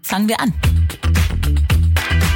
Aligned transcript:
Fangen 0.00 0.26
wir 0.26 0.40
an. 0.40 0.54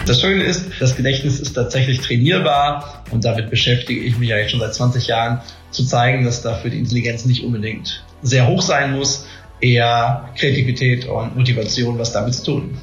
Das 0.06 0.20
Schöne 0.20 0.42
ist, 0.42 0.66
das 0.78 0.94
Gedächtnis 0.94 1.40
ist 1.40 1.54
tatsächlich 1.54 2.02
trainierbar 2.02 3.02
und 3.10 3.24
damit 3.24 3.48
beschäftige 3.48 3.98
ich 4.03 4.19
mich 4.19 4.29
ja 4.29 4.37
jetzt 4.37 4.51
schon 4.51 4.61
seit 4.61 4.75
20 4.75 5.06
Jahren, 5.06 5.40
zu 5.71 5.87
zeigen, 5.87 6.27
dass 6.27 6.43
dafür 6.43 6.71
die 6.71 6.79
Intelligenz 6.79 7.25
nicht 7.25 7.43
unbedingt 7.43 8.04
sehr 8.21 8.46
hoch 8.46 8.61
sein 8.61 8.93
muss, 8.93 9.27
eher 9.62 10.29
Kreativität 10.37 11.06
und 11.06 11.35
Motivation 11.35 11.98
was 11.98 12.13
damit 12.13 12.35
zu 12.35 12.45
tun. 12.45 12.79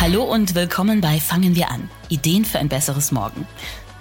Hallo 0.00 0.24
und 0.24 0.56
willkommen 0.56 1.00
bei 1.00 1.20
Fangen 1.20 1.54
wir 1.54 1.70
an. 1.70 1.88
Ideen 2.08 2.44
für 2.44 2.58
ein 2.58 2.68
besseres 2.68 3.12
Morgen. 3.12 3.46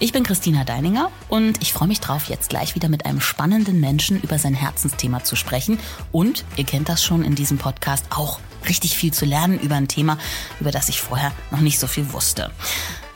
Ich 0.03 0.11
bin 0.11 0.23
Christina 0.23 0.65
Deininger 0.65 1.09
und 1.29 1.61
ich 1.61 1.71
freue 1.71 1.87
mich 1.87 2.01
drauf, 2.01 2.25
jetzt 2.25 2.49
gleich 2.49 2.75
wieder 2.75 2.89
mit 2.89 3.05
einem 3.05 3.21
spannenden 3.21 3.79
Menschen 3.79 4.21
über 4.21 4.37
sein 4.37 4.53
Herzensthema 4.53 5.23
zu 5.23 5.37
sprechen. 5.37 5.79
Und 6.11 6.43
ihr 6.57 6.65
kennt 6.65 6.89
das 6.89 7.01
schon 7.01 7.23
in 7.23 7.35
diesem 7.35 7.57
Podcast 7.57 8.07
auch 8.09 8.41
richtig 8.67 8.97
viel 8.97 9.13
zu 9.13 9.23
lernen 9.23 9.57
über 9.61 9.75
ein 9.75 9.87
Thema, 9.87 10.17
über 10.59 10.71
das 10.71 10.89
ich 10.89 10.99
vorher 10.99 11.31
noch 11.51 11.61
nicht 11.61 11.79
so 11.79 11.87
viel 11.87 12.11
wusste. 12.11 12.51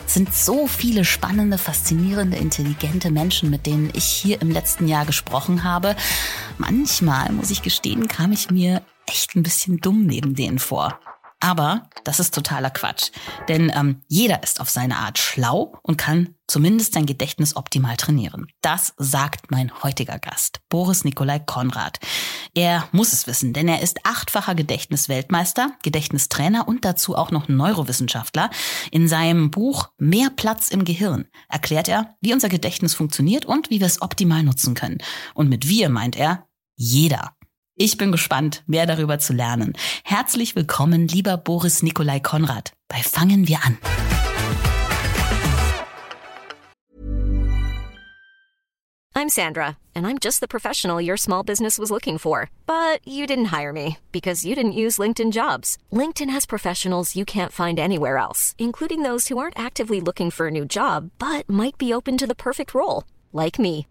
Es 0.06 0.14
sind 0.14 0.34
so 0.34 0.66
viele 0.66 1.04
spannende, 1.04 1.58
faszinierende, 1.58 2.38
intelligente 2.38 3.12
Menschen, 3.12 3.50
mit 3.50 3.66
denen 3.66 3.90
ich 3.94 4.06
hier 4.06 4.42
im 4.42 4.50
letzten 4.50 4.88
Jahr 4.88 5.06
gesprochen 5.06 5.66
habe. 5.66 5.94
Manchmal, 6.58 7.34
muss 7.34 7.52
ich 7.52 7.64
gestehen, 7.64 8.08
kam 8.08 8.32
ich 8.32 8.50
mir 8.50 8.82
echt 9.08 9.36
ein 9.36 9.44
bisschen 9.44 9.82
dumm 9.82 10.06
neben 10.06 10.36
denen 10.36 10.58
vor. 10.58 10.98
Aber 11.40 11.90
das 12.04 12.20
ist 12.20 12.34
totaler 12.34 12.72
Quatsch. 12.72 13.12
Denn 13.48 13.72
ähm, 13.76 14.02
jeder 14.08 14.42
ist 14.42 14.60
auf 14.60 14.70
seine 14.70 14.98
Art 14.98 15.20
schlau 15.20 15.78
und 15.84 15.98
kann 15.98 16.36
zumindest 16.48 16.94
sein 16.94 17.06
Gedächtnis 17.06 17.56
optimal 17.56 17.96
trainieren. 17.96 18.48
Das 18.62 18.94
sagt 18.98 19.52
mein 19.52 19.72
heutiger 19.84 20.18
Gast, 20.18 20.62
Boris 20.70 21.04
Nikolai 21.04 21.40
Konrad. 21.40 22.00
Er 22.56 22.88
muss 22.92 23.14
es 23.14 23.28
wissen, 23.28 23.54
denn 23.54 23.68
er 23.68 23.82
ist 23.82 24.00
achtfacher 24.04 24.56
Gedächtnisweltmeister, 24.56 25.74
Gedächtnistrainer 25.84 26.68
und 26.68 26.86
dazu 26.86 27.16
auch 27.16 27.30
noch 27.30 27.48
Neurowissenschaftler. 27.48 28.50
In 28.92 29.08
seinem 29.08 29.52
Buch 29.52 29.90
Mehr 30.00 30.32
Platz 30.36 30.70
im 30.70 30.86
Gehirn 30.86 31.28
erklärt 31.50 31.88
er, 31.88 32.16
wie 32.22 32.34
unser 32.34 32.50
Gedächtnis 32.50 32.96
funktioniert 32.96 33.46
und 33.46 33.70
wie 33.70 33.80
wir 33.80 33.88
es 33.88 34.02
optimal 34.02 34.42
nutzen 34.42 34.74
können. 34.74 34.98
Und 35.36 35.50
mit 35.50 35.68
wir 35.68 35.90
meint 35.90 36.16
er 36.16 36.48
jeder. 36.76 37.37
Ich 37.80 37.96
bin 37.96 38.12
gespannt, 38.12 38.64
mehr 38.66 38.88
darüber 38.88 39.20
zu 39.20 39.34
lernen. 39.34 39.74
Herzlich 40.04 40.56
willkommen, 40.56 41.08
lieber 41.08 41.38
Boris 41.38 41.84
Nikolai 41.84 42.20
Konrad, 42.20 42.74
bei 42.88 42.98
Fangen 43.04 43.48
wir 43.48 43.60
an. 43.64 43.78
I'm 49.14 49.30
Sandra, 49.30 49.78
and 49.94 50.08
I'm 50.08 50.18
just 50.20 50.40
the 50.40 50.48
professional 50.48 51.00
your 51.00 51.18
small 51.18 51.44
business 51.44 51.78
was 51.78 51.92
looking 51.92 52.18
for. 52.18 52.50
But 52.66 53.00
you 53.06 53.28
didn't 53.28 53.52
hire 53.52 53.74
me 53.74 53.98
because 54.12 54.44
you 54.44 54.56
didn't 54.56 54.74
use 54.74 54.98
LinkedIn 54.98 55.32
jobs. 55.32 55.78
LinkedIn 55.92 56.32
has 56.32 56.48
professionals 56.48 57.16
you 57.16 57.26
can't 57.26 57.52
find 57.52 57.78
anywhere 57.78 58.18
else, 58.18 58.56
including 58.58 59.04
those 59.04 59.28
who 59.28 59.38
aren't 59.38 59.60
actively 59.60 60.02
looking 60.02 60.32
for 60.32 60.48
a 60.48 60.52
new 60.52 60.66
job, 60.66 61.12
but 61.20 61.48
might 61.48 61.78
be 61.78 61.94
open 61.94 62.18
to 62.18 62.26
the 62.26 62.34
perfect 62.34 62.74
role, 62.74 63.04
like 63.34 63.60
me. 63.60 63.86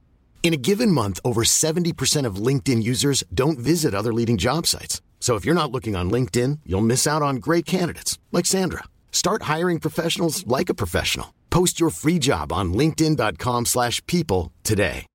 In 0.46 0.54
a 0.54 0.56
given 0.56 0.92
month, 0.92 1.18
over 1.24 1.42
70% 1.42 2.24
of 2.24 2.36
LinkedIn 2.36 2.80
users 2.80 3.24
don't 3.34 3.58
visit 3.58 3.94
other 3.94 4.12
leading 4.12 4.36
job 4.36 4.64
sites. 4.64 5.02
So 5.18 5.34
if 5.34 5.44
you're 5.44 5.60
not 5.60 5.72
looking 5.72 5.96
on 5.96 6.08
LinkedIn, 6.08 6.60
you'll 6.64 6.86
miss 6.86 7.04
out 7.04 7.20
on 7.20 7.40
great 7.40 7.66
candidates 7.66 8.20
like 8.30 8.46
Sandra. 8.46 8.84
Start 9.10 9.50
hiring 9.54 9.80
professionals 9.80 10.46
like 10.46 10.68
a 10.68 10.74
professional. 10.74 11.34
Post 11.50 11.80
your 11.80 11.90
free 11.90 12.20
job 12.20 12.52
on 12.52 12.72
linkedin.com/people 12.72 14.52
today. 14.62 15.06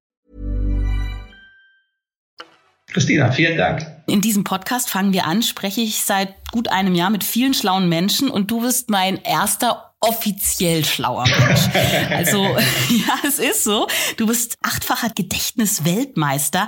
Christina, 2.91 3.31
vielen 3.31 3.57
Dank. 3.57 3.85
In 4.07 4.19
diesem 4.19 4.43
Podcast 4.43 4.89
fangen 4.89 5.13
wir 5.13 5.25
an, 5.25 5.43
spreche 5.43 5.79
ich 5.79 6.03
seit 6.03 6.35
gut 6.51 6.67
einem 6.67 6.93
Jahr 6.93 7.09
mit 7.09 7.23
vielen 7.23 7.53
schlauen 7.53 7.88
Menschen 7.88 8.29
und 8.29 8.51
du 8.51 8.59
bist 8.59 8.89
mein 8.89 9.16
erster 9.23 9.91
offiziell 10.02 10.83
schlauer 10.83 11.25
Mensch. 11.25 11.61
Also 12.09 12.44
ja, 12.89 13.19
es 13.27 13.39
ist 13.39 13.63
so. 13.63 13.88
Du 14.17 14.28
bist 14.28 14.57
achtfacher 14.62 15.09
Gedächtnisweltmeister. 15.16 16.67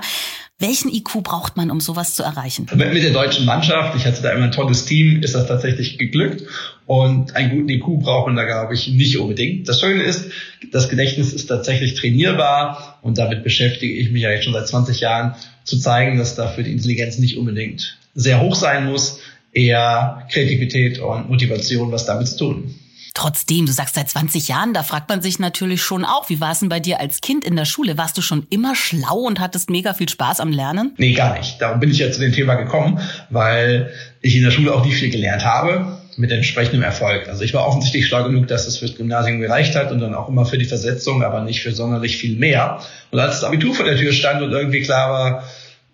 Welchen 0.58 0.88
IQ 0.88 1.22
braucht 1.24 1.56
man, 1.56 1.70
um 1.70 1.80
sowas 1.80 2.14
zu 2.14 2.22
erreichen? 2.22 2.66
Mit 2.74 3.02
der 3.02 3.10
deutschen 3.10 3.44
Mannschaft, 3.44 3.96
ich 3.96 4.06
hatte 4.06 4.22
da 4.22 4.30
immer 4.30 4.44
ein 4.44 4.52
tolles 4.52 4.84
Team, 4.84 5.20
ist 5.22 5.34
das 5.34 5.48
tatsächlich 5.48 5.98
geglückt. 5.98 6.44
Und 6.86 7.34
einen 7.34 7.50
guten 7.50 7.68
IQ 7.68 8.02
braucht 8.02 8.26
man 8.26 8.36
da, 8.36 8.44
glaube 8.44 8.74
ich, 8.74 8.88
nicht 8.88 9.18
unbedingt. 9.18 9.68
Das 9.68 9.80
Schöne 9.80 10.04
ist, 10.04 10.26
das 10.70 10.88
Gedächtnis 10.88 11.32
ist 11.32 11.46
tatsächlich 11.46 11.94
trainierbar 11.94 12.98
und 13.02 13.18
damit 13.18 13.42
beschäftige 13.42 13.94
ich 13.94 14.10
mich 14.10 14.22
ja 14.22 14.30
jetzt 14.30 14.44
schon 14.44 14.52
seit 14.52 14.68
20 14.68 15.00
Jahren, 15.00 15.34
zu 15.64 15.78
zeigen, 15.78 16.18
dass 16.18 16.34
dafür 16.34 16.62
die 16.62 16.72
Intelligenz 16.72 17.18
nicht 17.18 17.38
unbedingt 17.38 17.98
sehr 18.14 18.40
hoch 18.40 18.54
sein 18.54 18.86
muss, 18.86 19.18
eher 19.52 20.26
Kreativität 20.30 20.98
und 20.98 21.30
Motivation 21.30 21.90
was 21.90 22.04
damit 22.04 22.28
zu 22.28 22.38
tun. 22.38 22.74
Trotzdem, 23.14 23.64
du 23.64 23.72
sagst 23.72 23.94
seit 23.94 24.10
20 24.10 24.48
Jahren, 24.48 24.74
da 24.74 24.82
fragt 24.82 25.08
man 25.08 25.22
sich 25.22 25.38
natürlich 25.38 25.80
schon 25.82 26.04
auch, 26.04 26.28
wie 26.28 26.40
war 26.40 26.50
es 26.50 26.58
denn 26.58 26.68
bei 26.68 26.80
dir 26.80 26.98
als 26.98 27.20
Kind 27.20 27.44
in 27.44 27.54
der 27.54 27.64
Schule? 27.64 27.96
Warst 27.96 28.18
du 28.18 28.22
schon 28.22 28.44
immer 28.50 28.74
schlau 28.74 29.18
und 29.18 29.38
hattest 29.38 29.70
mega 29.70 29.94
viel 29.94 30.08
Spaß 30.08 30.40
am 30.40 30.50
Lernen? 30.50 30.94
Nee, 30.98 31.12
gar 31.12 31.38
nicht. 31.38 31.62
Darum 31.62 31.78
bin 31.78 31.92
ich 31.92 31.98
ja 31.98 32.10
zu 32.10 32.18
dem 32.18 32.32
Thema 32.32 32.56
gekommen, 32.56 33.00
weil 33.30 33.92
ich 34.20 34.36
in 34.36 34.42
der 34.42 34.50
Schule 34.50 34.74
auch 34.74 34.84
nicht 34.84 34.96
viel 34.96 35.10
gelernt 35.10 35.44
habe 35.44 35.98
mit 36.16 36.32
entsprechendem 36.32 36.82
Erfolg. 36.82 37.28
Also 37.28 37.42
ich 37.42 37.54
war 37.54 37.66
offensichtlich 37.66 38.06
schlau 38.06 38.24
genug, 38.24 38.48
dass 38.48 38.66
es 38.66 38.78
fürs 38.78 38.96
Gymnasium 38.96 39.40
gereicht 39.40 39.76
hat 39.76 39.92
und 39.92 40.00
dann 40.00 40.14
auch 40.14 40.28
immer 40.28 40.44
für 40.44 40.58
die 40.58 40.64
Versetzung, 40.64 41.22
aber 41.22 41.42
nicht 41.42 41.62
für 41.62 41.72
sonderlich 41.72 42.16
viel 42.16 42.36
mehr. 42.36 42.80
Und 43.12 43.20
als 43.20 43.40
das 43.40 43.44
Abitur 43.44 43.74
vor 43.74 43.84
der 43.84 43.96
Tür 43.96 44.12
stand 44.12 44.42
und 44.42 44.50
irgendwie 44.50 44.82
klar 44.82 45.10
war, 45.10 45.44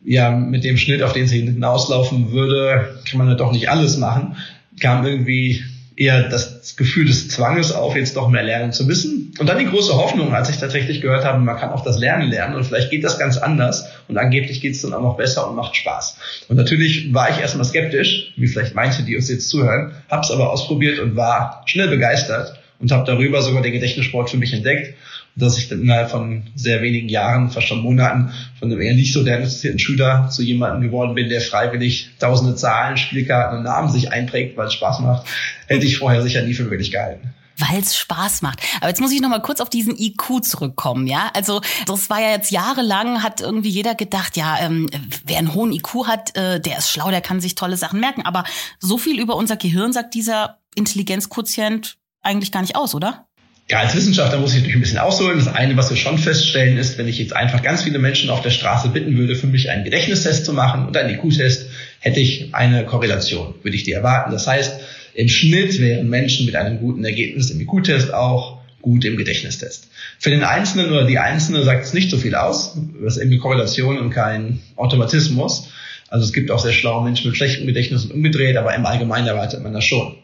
ja, 0.04 0.30
mit 0.30 0.64
dem 0.64 0.78
Schnitt, 0.78 1.02
auf 1.02 1.12
den 1.12 1.24
es 1.24 1.32
hinauslaufen 1.32 2.32
würde, 2.32 2.98
kann 3.08 3.18
man 3.18 3.28
ja 3.28 3.34
doch 3.34 3.52
nicht 3.52 3.68
alles 3.68 3.98
machen, 3.98 4.36
kam 4.80 5.04
irgendwie 5.04 5.62
eher 6.00 6.30
das 6.30 6.76
Gefühl 6.76 7.06
des 7.06 7.28
Zwanges 7.28 7.72
auf, 7.72 7.94
jetzt 7.94 8.16
doch 8.16 8.30
mehr 8.30 8.42
lernen 8.42 8.72
zu 8.72 8.86
müssen. 8.86 9.34
Und 9.38 9.46
dann 9.46 9.58
die 9.58 9.66
große 9.66 9.94
Hoffnung, 9.94 10.34
als 10.34 10.48
ich 10.48 10.56
tatsächlich 10.56 11.02
gehört 11.02 11.26
habe, 11.26 11.38
man 11.40 11.58
kann 11.58 11.70
auch 11.70 11.84
das 11.84 11.98
Lernen 11.98 12.30
lernen 12.30 12.54
und 12.54 12.64
vielleicht 12.64 12.90
geht 12.90 13.04
das 13.04 13.18
ganz 13.18 13.36
anders 13.36 13.86
und 14.08 14.16
angeblich 14.16 14.62
geht 14.62 14.74
es 14.74 14.80
dann 14.80 14.94
auch 14.94 15.02
noch 15.02 15.18
besser 15.18 15.46
und 15.46 15.56
macht 15.56 15.76
Spaß. 15.76 16.16
Und 16.48 16.56
natürlich 16.56 17.12
war 17.12 17.28
ich 17.28 17.38
erstmal 17.38 17.66
skeptisch, 17.66 18.32
wie 18.36 18.46
vielleicht 18.46 18.74
manche, 18.74 19.02
die 19.02 19.14
uns 19.14 19.28
jetzt 19.28 19.50
zuhören, 19.50 19.92
habe 20.10 20.22
es 20.22 20.30
aber 20.30 20.50
ausprobiert 20.50 21.00
und 21.00 21.16
war 21.16 21.62
schnell 21.66 21.88
begeistert 21.88 22.58
und 22.78 22.90
habe 22.92 23.04
darüber 23.04 23.42
sogar 23.42 23.60
den 23.60 23.72
Gedächtnissport 23.72 24.30
für 24.30 24.38
mich 24.38 24.54
entdeckt 24.54 24.94
dass 25.40 25.58
ich 25.58 25.68
dann 25.68 25.82
innerhalb 25.82 26.10
von 26.10 26.44
sehr 26.54 26.82
wenigen 26.82 27.08
Jahren, 27.08 27.50
fast 27.50 27.68
schon 27.68 27.80
Monaten, 27.80 28.30
von 28.58 28.70
einem 28.70 28.80
eher 28.80 28.94
nicht 28.94 29.12
so 29.12 29.24
der 29.24 29.36
interessierten 29.36 29.78
Schüler 29.78 30.28
zu 30.30 30.42
jemandem 30.42 30.82
geworden 30.82 31.14
bin, 31.14 31.28
der 31.28 31.40
freiwillig 31.40 32.10
tausende 32.18 32.54
Zahlen, 32.54 32.96
Spielkarten 32.96 33.58
und 33.58 33.64
Namen 33.64 33.90
sich 33.90 34.12
einprägt, 34.12 34.56
weil 34.56 34.68
es 34.68 34.74
Spaß 34.74 35.00
macht, 35.00 35.26
hätte 35.66 35.86
ich 35.86 35.98
vorher 35.98 36.22
sicher 36.22 36.42
nie 36.42 36.54
für 36.54 36.64
möglich 36.64 36.90
gehalten 36.90 37.34
weil 37.60 37.80
es 37.80 37.96
Spaß 37.96 38.42
macht. 38.42 38.60
Aber 38.78 38.88
jetzt 38.88 39.00
muss 39.00 39.12
ich 39.12 39.20
noch 39.20 39.28
mal 39.28 39.42
kurz 39.42 39.60
auf 39.60 39.70
diesen 39.70 39.96
IQ 39.96 40.42
zurückkommen, 40.42 41.06
ja? 41.06 41.30
Also 41.34 41.60
das 41.86 42.10
war 42.10 42.20
ja 42.20 42.30
jetzt 42.30 42.50
jahrelang, 42.50 43.22
hat 43.22 43.40
irgendwie 43.40 43.68
jeder 43.68 43.94
gedacht, 43.94 44.36
ja, 44.36 44.58
ähm, 44.60 44.88
wer 45.24 45.38
einen 45.38 45.54
hohen 45.54 45.72
IQ 45.72 46.06
hat, 46.06 46.36
äh, 46.36 46.60
der 46.60 46.78
ist 46.78 46.90
schlau, 46.90 47.10
der 47.10 47.20
kann 47.20 47.40
sich 47.40 47.54
tolle 47.54 47.76
Sachen 47.76 48.00
merken. 48.00 48.22
Aber 48.22 48.44
so 48.78 48.98
viel 48.98 49.20
über 49.20 49.36
unser 49.36 49.56
Gehirn 49.56 49.92
sagt 49.92 50.14
dieser 50.14 50.58
Intelligenzquotient 50.74 51.98
eigentlich 52.22 52.52
gar 52.52 52.62
nicht 52.62 52.76
aus, 52.76 52.94
oder? 52.94 53.26
Ja, 53.70 53.78
als 53.78 53.94
Wissenschaftler 53.94 54.40
muss 54.40 54.50
ich 54.50 54.56
natürlich 54.56 54.74
ein 54.74 54.80
bisschen 54.80 54.98
ausholen. 54.98 55.38
Das 55.38 55.46
eine, 55.46 55.76
was 55.76 55.90
wir 55.90 55.96
schon 55.96 56.18
feststellen, 56.18 56.76
ist, 56.76 56.98
wenn 56.98 57.06
ich 57.06 57.20
jetzt 57.20 57.36
einfach 57.36 57.62
ganz 57.62 57.84
viele 57.84 58.00
Menschen 58.00 58.28
auf 58.28 58.42
der 58.42 58.50
Straße 58.50 58.88
bitten 58.88 59.16
würde, 59.16 59.36
für 59.36 59.46
mich 59.46 59.70
einen 59.70 59.84
Gedächtnistest 59.84 60.44
zu 60.44 60.52
machen 60.52 60.88
und 60.88 60.96
einen 60.96 61.14
IQ-Test, 61.14 61.66
hätte 62.00 62.18
ich 62.18 62.52
eine 62.52 62.84
Korrelation, 62.84 63.54
würde 63.62 63.76
ich 63.76 63.84
die 63.84 63.92
erwarten. 63.92 64.32
Das 64.32 64.48
heißt, 64.48 64.80
im 65.14 65.28
Schnitt 65.28 65.80
wären 65.80 66.08
Menschen 66.08 66.46
mit 66.46 66.56
einem 66.56 66.80
guten 66.80 67.04
Ergebnis 67.04 67.50
im 67.50 67.60
IQ-Test 67.60 68.12
auch 68.12 68.58
gut 68.82 69.04
im 69.04 69.16
Gedächtnistest. 69.16 69.86
Für 70.18 70.30
den 70.30 70.42
Einzelnen 70.42 70.90
oder 70.90 71.04
die 71.04 71.20
Einzelne 71.20 71.62
sagt 71.62 71.84
es 71.84 71.94
nicht 71.94 72.10
so 72.10 72.16
viel 72.16 72.34
aus. 72.34 72.76
Das 73.00 73.18
ist 73.18 73.22
eben 73.22 73.30
eine 73.30 73.38
Korrelation 73.38 73.98
und 73.98 74.10
kein 74.10 74.58
Automatismus. 74.74 75.68
Also 76.08 76.24
es 76.24 76.32
gibt 76.32 76.50
auch 76.50 76.58
sehr 76.58 76.72
schlaue 76.72 77.04
Menschen 77.04 77.28
mit 77.28 77.36
schlechtem 77.36 77.68
Gedächtnis 77.68 78.04
und 78.04 78.14
umgedreht, 78.14 78.56
aber 78.56 78.74
im 78.74 78.84
Allgemeinen 78.84 79.28
erwartet 79.28 79.62
man 79.62 79.72
das 79.72 79.84
schon. 79.84 80.16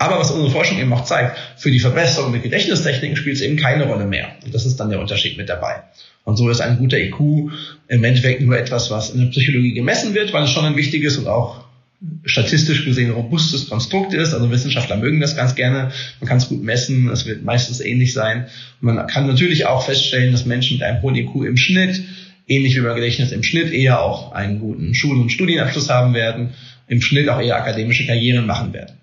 Aber 0.00 0.18
was 0.18 0.30
unsere 0.30 0.50
Forschung 0.50 0.78
eben 0.78 0.90
auch 0.94 1.04
zeigt, 1.04 1.36
für 1.58 1.70
die 1.70 1.78
Verbesserung 1.78 2.32
mit 2.32 2.42
Gedächtnistechniken 2.42 3.16
spielt 3.16 3.36
es 3.36 3.42
eben 3.42 3.56
keine 3.56 3.84
Rolle 3.84 4.06
mehr. 4.06 4.30
Und 4.42 4.54
das 4.54 4.64
ist 4.64 4.80
dann 4.80 4.88
der 4.88 4.98
Unterschied 4.98 5.36
mit 5.36 5.50
dabei. 5.50 5.82
Und 6.24 6.38
so 6.38 6.48
ist 6.48 6.62
ein 6.62 6.78
guter 6.78 6.98
IQ 6.98 7.20
im 7.86 8.02
Endeffekt 8.02 8.40
nur 8.40 8.58
etwas, 8.58 8.90
was 8.90 9.10
in 9.10 9.20
der 9.20 9.26
Psychologie 9.26 9.74
gemessen 9.74 10.14
wird, 10.14 10.32
weil 10.32 10.44
es 10.44 10.50
schon 10.50 10.64
ein 10.64 10.76
wichtiges 10.76 11.18
und 11.18 11.28
auch 11.28 11.64
statistisch 12.24 12.86
gesehen 12.86 13.10
robustes 13.10 13.68
Konstrukt 13.68 14.14
ist. 14.14 14.32
Also 14.32 14.50
Wissenschaftler 14.50 14.96
mögen 14.96 15.20
das 15.20 15.36
ganz 15.36 15.54
gerne. 15.54 15.92
Man 16.18 16.28
kann 16.28 16.38
es 16.38 16.48
gut 16.48 16.62
messen. 16.62 17.10
Es 17.10 17.26
wird 17.26 17.44
meistens 17.44 17.80
ähnlich 17.80 18.14
sein. 18.14 18.46
Man 18.80 19.06
kann 19.06 19.26
natürlich 19.26 19.66
auch 19.66 19.84
feststellen, 19.84 20.32
dass 20.32 20.46
Menschen 20.46 20.78
mit 20.78 20.82
einem 20.82 21.02
hohen 21.02 21.14
IQ 21.14 21.44
im 21.46 21.58
Schnitt, 21.58 22.02
ähnlich 22.48 22.74
wie 22.74 22.80
beim 22.80 22.94
Gedächtnis 22.94 23.32
im 23.32 23.42
Schnitt, 23.42 23.70
eher 23.70 24.00
auch 24.00 24.32
einen 24.32 24.60
guten 24.60 24.94
Schul- 24.94 25.20
und 25.20 25.28
Studienabschluss 25.28 25.90
haben 25.90 26.14
werden, 26.14 26.54
im 26.88 27.02
Schnitt 27.02 27.28
auch 27.28 27.38
eher 27.38 27.56
akademische 27.56 28.06
Karrieren 28.06 28.46
machen 28.46 28.72
werden. 28.72 28.99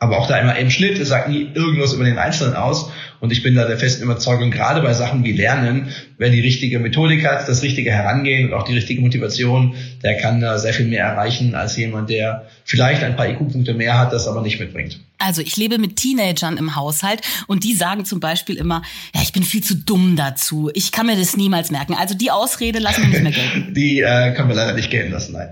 Aber 0.00 0.18
auch 0.18 0.28
da 0.28 0.38
immer 0.38 0.56
im 0.56 0.70
Schnitt, 0.70 0.98
es 0.98 1.08
sagt 1.08 1.28
nie 1.28 1.50
irgendwas 1.54 1.92
über 1.92 2.04
den 2.04 2.18
Einzelnen 2.18 2.54
aus. 2.54 2.90
Und 3.20 3.32
ich 3.32 3.42
bin 3.42 3.56
da 3.56 3.66
der 3.66 3.78
festen 3.78 4.04
Überzeugung, 4.04 4.52
gerade 4.52 4.80
bei 4.80 4.94
Sachen 4.94 5.24
wie 5.24 5.32
Lernen, 5.32 5.88
wer 6.18 6.30
die 6.30 6.40
richtige 6.40 6.78
Methodik 6.78 7.26
hat, 7.26 7.48
das 7.48 7.62
richtige 7.62 7.90
Herangehen 7.90 8.46
und 8.46 8.54
auch 8.54 8.62
die 8.62 8.74
richtige 8.74 9.00
Motivation, 9.00 9.74
der 10.04 10.16
kann 10.18 10.40
da 10.40 10.56
sehr 10.58 10.72
viel 10.72 10.86
mehr 10.86 11.04
erreichen 11.04 11.56
als 11.56 11.76
jemand, 11.76 12.10
der 12.10 12.46
vielleicht 12.64 13.02
ein 13.02 13.16
paar 13.16 13.28
IQ-Punkte 13.28 13.74
mehr 13.74 13.98
hat, 13.98 14.12
das 14.12 14.28
aber 14.28 14.40
nicht 14.40 14.60
mitbringt. 14.60 15.00
Also 15.18 15.42
ich 15.42 15.56
lebe 15.56 15.78
mit 15.78 15.96
Teenagern 15.96 16.58
im 16.58 16.76
Haushalt 16.76 17.22
und 17.48 17.64
die 17.64 17.74
sagen 17.74 18.04
zum 18.04 18.20
Beispiel 18.20 18.54
immer, 18.54 18.82
ja, 19.12 19.22
ich 19.22 19.32
bin 19.32 19.42
viel 19.42 19.64
zu 19.64 19.74
dumm 19.74 20.14
dazu. 20.14 20.70
Ich 20.74 20.92
kann 20.92 21.06
mir 21.06 21.16
das 21.16 21.36
niemals 21.36 21.72
merken. 21.72 21.94
Also 21.94 22.14
die 22.14 22.30
Ausrede 22.30 22.78
lassen 22.78 23.02
wir 23.02 23.08
nicht 23.08 23.22
mehr 23.22 23.32
gelten. 23.52 23.74
die 23.74 24.00
äh, 24.00 24.32
können 24.34 24.48
wir 24.48 24.54
leider 24.54 24.74
nicht 24.74 24.90
gelten 24.90 25.10
lassen, 25.10 25.32
nein. 25.32 25.48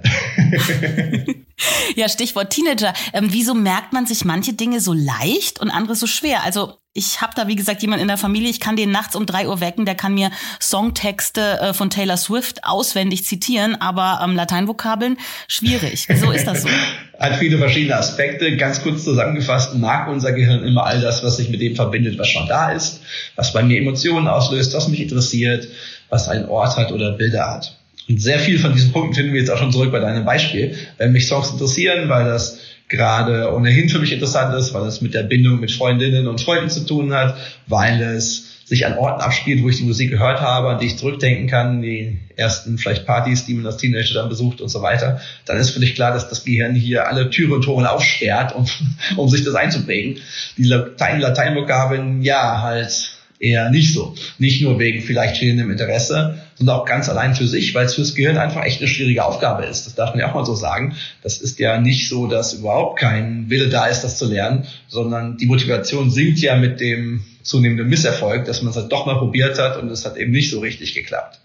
ja, 1.94 2.08
Stichwort 2.08 2.50
Teenager. 2.50 2.92
Ähm, 3.12 3.28
wieso 3.30 3.54
merkt 3.54 3.92
man 3.92 4.06
sich 4.06 4.24
manche 4.24 4.52
Dinge 4.52 4.80
so 4.80 4.92
leicht 4.92 5.60
und 5.60 5.70
andere 5.70 5.94
so 5.94 6.06
schwer? 6.06 6.42
Also 6.44 6.74
ich 6.96 7.20
habe 7.20 7.32
da, 7.36 7.46
wie 7.46 7.56
gesagt, 7.56 7.82
jemand 7.82 8.00
in 8.00 8.08
der 8.08 8.16
Familie, 8.16 8.48
ich 8.48 8.58
kann 8.58 8.74
den 8.74 8.90
nachts 8.90 9.14
um 9.14 9.26
drei 9.26 9.48
Uhr 9.48 9.60
wecken, 9.60 9.84
der 9.84 9.94
kann 9.94 10.14
mir 10.14 10.30
Songtexte 10.60 11.60
äh, 11.60 11.74
von 11.74 11.90
Taylor 11.90 12.16
Swift 12.16 12.64
auswendig 12.64 13.24
zitieren, 13.24 13.78
aber 13.78 14.20
ähm, 14.24 14.34
Lateinvokabeln 14.34 15.18
schwierig. 15.46 16.06
Wieso 16.08 16.30
ist 16.30 16.46
das 16.46 16.62
so? 16.62 16.68
Hat 17.18 17.36
viele 17.36 17.58
verschiedene 17.58 17.96
Aspekte. 17.96 18.56
Ganz 18.56 18.82
kurz 18.82 19.04
zusammengefasst, 19.04 19.74
mag 19.74 20.08
unser 20.08 20.32
Gehirn 20.32 20.64
immer 20.64 20.84
all 20.84 21.00
das, 21.00 21.22
was 21.22 21.36
sich 21.36 21.50
mit 21.50 21.60
dem 21.60 21.76
verbindet, 21.76 22.18
was 22.18 22.28
schon 22.28 22.48
da 22.48 22.72
ist, 22.72 23.02
was 23.36 23.52
bei 23.52 23.62
mir 23.62 23.78
Emotionen 23.78 24.26
auslöst, 24.26 24.74
was 24.74 24.88
mich 24.88 25.00
interessiert, 25.00 25.68
was 26.08 26.28
einen 26.28 26.46
Ort 26.46 26.76
hat 26.76 26.92
oder 26.92 27.12
Bilder 27.12 27.50
hat. 27.50 27.75
Und 28.08 28.22
sehr 28.22 28.38
viel 28.38 28.58
von 28.58 28.72
diesen 28.72 28.92
Punkten 28.92 29.14
finden 29.14 29.32
wir 29.32 29.40
jetzt 29.40 29.50
auch 29.50 29.58
schon 29.58 29.72
zurück 29.72 29.90
bei 29.90 29.98
deinem 29.98 30.24
Beispiel. 30.24 30.76
Wenn 30.98 31.12
mich 31.12 31.26
Songs 31.26 31.50
interessieren, 31.50 32.08
weil 32.08 32.24
das 32.24 32.58
gerade 32.88 33.52
ohnehin 33.52 33.88
für 33.88 33.98
mich 33.98 34.12
interessant 34.12 34.54
ist, 34.54 34.72
weil 34.74 34.86
es 34.86 35.00
mit 35.00 35.14
der 35.14 35.24
Bindung 35.24 35.60
mit 35.60 35.72
Freundinnen 35.72 36.28
und 36.28 36.40
Freunden 36.40 36.70
zu 36.70 36.86
tun 36.86 37.12
hat, 37.12 37.36
weil 37.66 38.00
es 38.00 38.56
sich 38.64 38.84
an 38.84 38.98
Orten 38.98 39.20
abspielt, 39.20 39.62
wo 39.62 39.68
ich 39.68 39.76
die 39.76 39.84
Musik 39.84 40.10
gehört 40.10 40.40
habe, 40.40 40.70
an 40.70 40.80
die 40.80 40.86
ich 40.86 40.96
zurückdenken 40.96 41.46
kann, 41.46 41.82
die 41.82 42.18
ersten 42.34 42.78
vielleicht 42.78 43.06
Partys, 43.06 43.46
die 43.46 43.54
man 43.54 43.64
als 43.64 43.76
Teenager 43.76 44.14
dann 44.14 44.28
besucht 44.28 44.60
und 44.60 44.68
so 44.68 44.82
weiter, 44.82 45.20
dann 45.44 45.56
ist 45.58 45.70
für 45.70 45.78
dich 45.78 45.94
klar, 45.94 46.12
dass 46.12 46.28
das 46.28 46.44
Gehirn 46.44 46.74
hier 46.74 47.06
alle 47.06 47.30
Türen 47.30 47.52
und 47.52 47.62
Tore 47.62 47.88
aufsperrt, 47.88 48.56
um, 48.56 48.66
um 49.16 49.28
sich 49.28 49.44
das 49.44 49.54
einzuprägen. 49.54 50.20
Die 50.56 50.64
Latein 50.64 51.20
Lateinvokabeln, 51.20 52.22
ja, 52.22 52.60
halt 52.60 53.12
eher 53.38 53.70
nicht 53.70 53.94
so. 53.94 54.16
Nicht 54.38 54.62
nur 54.62 54.80
wegen 54.80 55.00
vielleicht 55.00 55.36
fehlendem 55.36 55.70
Interesse, 55.70 56.40
sondern 56.56 56.76
auch 56.76 56.84
ganz 56.86 57.08
allein 57.08 57.34
für 57.34 57.46
sich, 57.46 57.74
weil 57.74 57.86
es 57.86 57.94
fürs 57.94 58.14
Gehirn 58.14 58.38
einfach 58.38 58.64
echt 58.64 58.80
eine 58.80 58.88
schwierige 58.88 59.24
Aufgabe 59.24 59.64
ist. 59.64 59.86
Das 59.86 59.94
darf 59.94 60.10
man 60.10 60.20
ja 60.20 60.30
auch 60.30 60.34
mal 60.34 60.46
so 60.46 60.54
sagen. 60.54 60.96
Das 61.22 61.38
ist 61.38 61.58
ja 61.58 61.78
nicht 61.78 62.08
so, 62.08 62.26
dass 62.26 62.54
überhaupt 62.54 62.98
kein 62.98 63.50
Wille 63.50 63.68
da 63.68 63.86
ist, 63.86 64.02
das 64.02 64.16
zu 64.16 64.26
lernen, 64.26 64.66
sondern 64.88 65.36
die 65.36 65.46
Motivation 65.46 66.10
sinkt 66.10 66.38
ja 66.38 66.56
mit 66.56 66.80
dem 66.80 67.24
zunehmenden 67.42 67.88
Misserfolg, 67.88 68.46
dass 68.46 68.62
man 68.62 68.70
es 68.70 68.76
halt 68.76 68.90
doch 68.90 69.06
mal 69.06 69.18
probiert 69.18 69.58
hat 69.58 69.76
und 69.76 69.90
es 69.90 70.04
hat 70.04 70.16
eben 70.16 70.32
nicht 70.32 70.50
so 70.50 70.60
richtig 70.60 70.94
geklappt. 70.94 71.40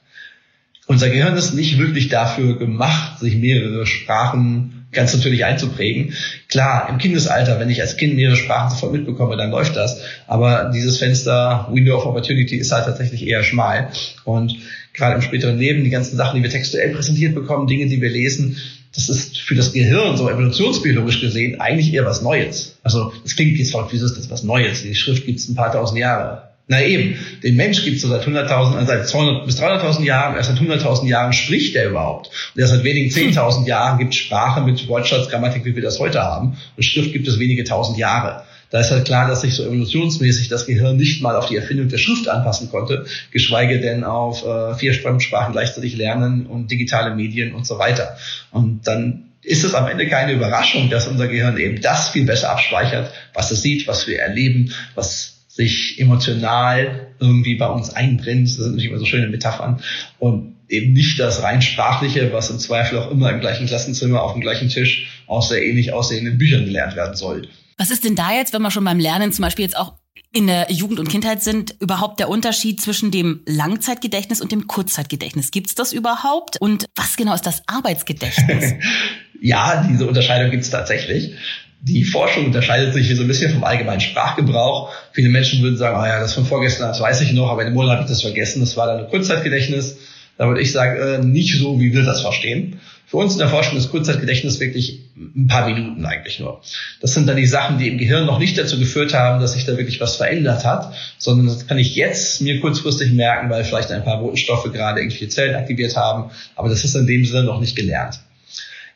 Unser 0.88 1.10
Gehirn 1.10 1.36
ist 1.36 1.54
nicht 1.54 1.78
wirklich 1.78 2.10
dafür 2.10 2.58
gemacht, 2.58 3.20
sich 3.20 3.36
mehrere 3.36 3.86
Sprachen 3.86 4.81
ganz 4.92 5.14
natürlich 5.14 5.46
einzuprägen. 5.46 6.14
Klar, 6.48 6.90
im 6.90 6.98
Kindesalter, 6.98 7.60
wenn 7.60 7.70
ich 7.70 7.82
als 7.82 7.98
Kind 7.98 8.16
mehrere 8.16 8.36
Sprachen 8.36 8.72
sofort 8.72 8.92
mitbekomme, 8.92 9.38
dann 9.38 9.52
läuft 9.52 9.76
das. 9.76 10.02
Aber 10.28 10.72
dieses 10.74 10.98
Fenster, 10.98 11.68
Window 11.72 11.98
of 11.98 12.06
Opportunity, 12.06 12.58
ist 12.58 12.72
halt 12.72 12.86
tatsächlich 12.86 13.26
eher 13.26 13.44
schmal. 13.44 13.90
Und 14.26 14.56
gerade 14.94 15.16
im 15.16 15.22
späteren 15.22 15.58
Leben, 15.58 15.84
die 15.84 15.90
ganzen 15.90 16.18
Sachen, 16.18 16.38
die 16.38 16.44
wir 16.44 16.50
textuell 16.50 16.94
präsentiert 16.94 17.36
bekommen, 17.36 17.68
Dinge, 17.68 17.88
die 17.88 18.02
wir 18.02 18.10
lesen, 18.10 18.58
das 18.94 19.08
ist 19.08 19.38
für 19.40 19.56
das 19.56 19.72
Gehirn, 19.72 20.18
so 20.18 20.30
evolutionsbiologisch 20.30 21.22
gesehen, 21.22 21.62
eigentlich 21.62 21.94
eher 21.94 22.06
was 22.06 22.22
Neues. 22.22 22.78
Also 22.84 23.14
das 23.24 23.36
klingt 23.36 23.58
jetzt 23.58 23.72
verrückt, 23.72 23.94
wieso 23.94 24.06
ist 24.06 24.18
das 24.18 24.30
was 24.30 24.44
Neues? 24.44 24.84
Die 24.84 24.96
Schrift 24.96 25.26
gibt 25.26 25.40
es 25.40 25.48
ein 25.48 25.56
paar 25.56 25.72
tausend 25.72 26.00
Jahre. 26.00 26.51
Na 26.72 26.82
eben, 26.82 27.20
den 27.44 27.58
Mensch 27.58 27.84
gibt 27.84 27.98
es 27.98 28.02
so 28.02 28.08
seit 28.08 28.26
100.000, 28.26 28.76
also 28.78 28.86
seit 28.86 29.06
200 29.06 29.46
bis 29.46 29.60
300.000 29.60 30.06
Jahren, 30.06 30.38
erst 30.38 30.52
seit 30.52 30.58
100.000 30.58 31.06
Jahren 31.06 31.34
spricht 31.34 31.76
er 31.76 31.90
überhaupt. 31.90 32.30
Und 32.56 32.62
erst 32.62 32.72
seit 32.72 32.86
wenigen 32.86 33.10
10.000 33.10 33.68
Jahren 33.68 34.00
gibt 34.00 34.14
es 34.14 34.20
Sprache 34.22 34.62
mit 34.62 34.88
Wortschatz, 34.88 35.28
Grammatik, 35.28 35.66
wie 35.66 35.76
wir 35.76 35.84
das 35.84 36.00
heute 36.00 36.24
haben. 36.24 36.56
Und 36.78 36.84
Schrift 36.84 37.12
gibt 37.12 37.28
es 37.28 37.40
wenige 37.40 37.66
tausend 37.66 37.98
Jahre. 37.98 38.44
Da 38.70 38.80
ist 38.80 38.90
halt 38.90 39.04
klar, 39.04 39.28
dass 39.28 39.42
sich 39.42 39.54
so 39.54 39.66
evolutionsmäßig 39.66 40.48
das 40.48 40.66
Gehirn 40.66 40.96
nicht 40.96 41.22
mal 41.22 41.36
auf 41.36 41.48
die 41.48 41.58
Erfindung 41.58 41.90
der 41.90 41.98
Schrift 41.98 42.30
anpassen 42.30 42.70
konnte, 42.70 43.06
geschweige 43.32 43.82
denn 43.82 44.06
auf 44.06 44.46
äh, 44.46 44.74
vier 44.76 44.94
Fremdsprachen 44.94 45.52
gleichzeitig 45.52 45.98
lernen 45.98 46.46
und 46.46 46.72
digitale 46.72 47.14
Medien 47.14 47.54
und 47.54 47.68
so 47.68 47.80
weiter. 47.80 48.16
Und 48.50 48.88
dann 48.88 49.26
ist 49.44 49.66
es 49.66 49.74
am 49.74 49.90
Ende 49.90 50.08
keine 50.08 50.32
Überraschung, 50.32 50.90
dass 50.90 51.10
unser 51.10 51.28
Gehirn 51.28 51.58
eben 51.58 51.82
das 51.82 52.08
viel 52.08 52.24
besser 52.24 52.50
abspeichert, 52.50 53.12
was 53.34 53.52
es 53.52 53.62
sieht, 53.62 53.90
was 53.90 54.08
wir 54.08 54.20
erleben, 54.20 54.72
was 54.96 55.41
sich 55.54 56.00
emotional 56.00 57.08
irgendwie 57.20 57.56
bei 57.56 57.68
uns 57.68 57.90
einbrennt. 57.90 58.48
Das 58.48 58.56
sind 58.56 58.68
natürlich 58.68 58.90
immer 58.90 59.00
so 59.00 59.06
schöne 59.06 59.28
Metaphern. 59.28 59.82
Und 60.18 60.56
eben 60.70 60.94
nicht 60.94 61.20
das 61.20 61.44
rein 61.44 61.62
sprachliche, 61.62 62.32
was 62.32 62.50
im 62.50 62.60
Zweifel 62.60 62.98
auch 62.98 63.12
immer 63.12 63.30
im 63.32 63.42
gleichen 63.42 63.68
Klassenzimmer 63.68 64.24
auf 64.24 64.32
dem 64.32 64.42
gleichen 64.42 64.70
Tisch 64.70 65.24
aus 65.28 65.50
sehr 65.50 65.62
ähnlich 65.62 65.92
aussehenden 65.92 66.38
Büchern 66.38 66.66
gelernt 66.66 66.96
werden 66.96 67.16
soll. 67.16 67.50
Was 67.78 67.92
ist 67.92 68.06
denn 68.06 68.16
da 68.16 68.32
jetzt, 68.34 68.54
wenn 68.54 68.62
wir 68.62 68.72
schon 68.72 68.86
beim 68.86 69.00
Lernen 69.00 69.34
zum 69.34 69.44
Beispiel 69.44 69.66
jetzt 69.66 69.76
auch 69.76 69.96
in 70.34 70.48
der 70.48 70.72
Jugend 70.72 71.00
und 71.00 71.10
Kindheit 71.10 71.44
sind, 71.44 71.76
überhaupt 71.82 72.22
der 72.22 72.30
Unterschied 72.30 72.80
zwischen 72.80 73.12
dem 73.12 73.42
Langzeitgedächtnis 73.46 74.40
und 74.40 74.54
dem 74.54 74.68
Kurzzeitgedächtnis? 74.68 75.52
Gibt 75.52 75.68
es 75.68 75.76
das 75.76 75.92
überhaupt? 75.92 76.62
Und 76.62 76.86
was 76.96 77.18
genau 77.18 77.34
ist 77.34 77.46
das 77.46 77.64
Arbeitsgedächtnis? 77.68 78.76
ja, 79.42 79.86
diese 79.90 80.08
Unterscheidung 80.08 80.52
gibt 80.52 80.64
es 80.64 80.70
tatsächlich. 80.70 81.34
Die 81.84 82.04
Forschung 82.04 82.46
unterscheidet 82.46 82.94
sich 82.94 83.08
hier 83.08 83.16
so 83.16 83.24
ein 83.24 83.28
bisschen 83.28 83.52
vom 83.52 83.64
allgemeinen 83.64 84.02
Sprachgebrauch. 84.02 84.92
Viele 85.14 85.30
Menschen 85.30 85.64
würden 85.64 85.78
sagen, 85.78 85.98
ah 85.98 86.08
ja, 86.08 86.20
das 86.20 86.34
von 86.34 86.46
vorgestern, 86.46 86.90
das 86.90 87.02
weiß 87.02 87.22
ich 87.22 87.34
noch, 87.34 87.50
aber 87.50 87.62
in 87.62 87.68
einem 87.68 87.76
Monat 87.76 87.94
habe 87.94 88.04
ich 88.04 88.10
das 88.10 88.22
vergessen, 88.22 88.60
das 88.60 88.78
war 88.78 88.86
dann 88.88 89.00
ein 89.00 89.10
Kurzzeitgedächtnis. 89.10 89.98
Da 90.38 90.48
würde 90.48 90.62
ich 90.62 90.72
sagen, 90.72 91.00
äh, 91.00 91.26
nicht 91.26 91.60
so, 91.60 91.80
wie 91.80 91.94
wir 91.94 92.04
das 92.04 92.22
verstehen. 92.22 92.80
Für 93.12 93.18
uns 93.18 93.34
in 93.34 93.40
der 93.40 93.50
Forschung 93.50 93.78
ist 93.78 93.92
Kurzzeitgedächtnis 93.92 94.60
wirklich 94.60 95.02
ein 95.18 95.48
paar 95.48 95.68
Minuten 95.68 96.06
eigentlich 96.06 96.40
nur. 96.40 96.62
Das 97.02 97.14
sind 97.14 97.28
dann 97.28 97.36
die 97.36 97.46
Sachen, 97.46 97.78
die 97.78 97.90
im 97.90 97.98
Gehirn 97.98 98.26
noch 98.26 98.40
nicht 98.40 98.58
dazu 98.58 98.80
geführt 98.80 99.14
haben, 99.14 99.42
dass 99.42 99.54
sich 99.54 99.66
da 99.66 99.76
wirklich 99.76 100.00
was 100.00 100.16
verändert 100.16 100.64
hat, 100.64 100.94
sondern 101.18 101.48
das 101.48 101.68
kann 101.68 101.78
ich 101.78 101.96
jetzt 101.96 102.42
mir 102.42 102.62
kurzfristig 102.62 103.12
merken, 103.12 103.50
weil 103.50 103.66
vielleicht 103.66 103.92
ein 103.92 104.06
paar 104.06 104.22
Botenstoffe 104.22 104.72
gerade 104.72 105.02
irgendwelche 105.02 105.28
Zellen 105.28 105.56
aktiviert 105.56 105.98
haben, 105.98 106.32
aber 106.56 106.70
das 106.70 106.86
ist 106.86 106.96
in 106.96 107.06
dem 107.06 107.26
Sinne 107.26 107.44
noch 107.44 107.60
nicht 107.60 107.76
gelernt. 107.76 108.22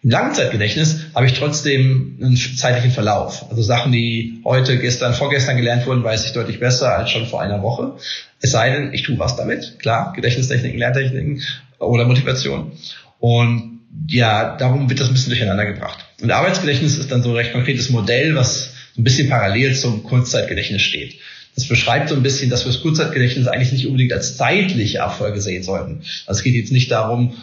Im 0.06 0.12
Langzeitgedächtnis 0.12 1.00
habe 1.16 1.26
ich 1.26 1.34
trotzdem 1.34 2.20
einen 2.22 2.38
zeitlichen 2.38 2.92
Verlauf. 2.92 3.50
Also 3.50 3.64
Sachen, 3.64 3.92
die 3.92 4.40
heute, 4.46 4.78
gestern, 4.78 5.16
vorgestern 5.16 5.58
gelernt 5.58 5.88
wurden, 5.88 6.04
weiß 6.04 6.28
ich 6.28 6.34
deutlich 6.34 6.60
besser 6.60 6.96
als 6.96 7.10
schon 7.10 7.26
vor 7.26 7.42
einer 7.42 7.64
Woche. 7.64 7.96
Es 8.40 8.52
sei 8.52 8.70
denn, 8.70 8.94
ich 8.94 9.02
tue 9.02 9.18
was 9.18 9.36
damit. 9.36 9.80
Klar, 9.80 10.14
Gedächtnistechniken, 10.16 10.78
Lerntechniken 10.78 11.42
oder 11.80 12.06
Motivation. 12.06 12.74
Und 13.18 13.80
ja, 14.08 14.56
darum 14.58 14.88
wird 14.92 15.00
das 15.00 15.08
ein 15.08 15.14
bisschen 15.14 15.32
durcheinander 15.32 15.66
gebracht. 15.66 16.06
Und 16.22 16.30
Arbeitsgedächtnis 16.30 17.00
ist 17.00 17.12
dann 17.12 17.24
so 17.24 17.30
ein 17.30 17.36
recht 17.36 17.54
konkretes 17.54 17.90
Modell, 17.90 18.36
was 18.36 18.76
ein 19.00 19.04
bisschen 19.04 19.28
parallel 19.28 19.74
zum 19.74 20.04
Kurzzeitgedächtnis 20.04 20.84
steht. 20.84 21.16
Das 21.56 21.68
beschreibt 21.68 22.10
so 22.10 22.16
ein 22.16 22.22
bisschen, 22.22 22.52
dass 22.52 22.64
wir 22.64 22.72
das 22.72 22.84
Kurzzeitgedächtnis 22.84 23.48
eigentlich 23.48 23.72
nicht 23.72 23.88
unbedingt 23.88 24.14
als 24.14 24.38
zeitliche 24.38 25.00
Erfolge 25.00 25.42
sehen 25.42 25.64
sollten. 25.64 26.04
Also 26.28 26.38
es 26.38 26.44
geht 26.44 26.54
jetzt 26.54 26.72
nicht 26.72 26.92
darum, 26.92 27.34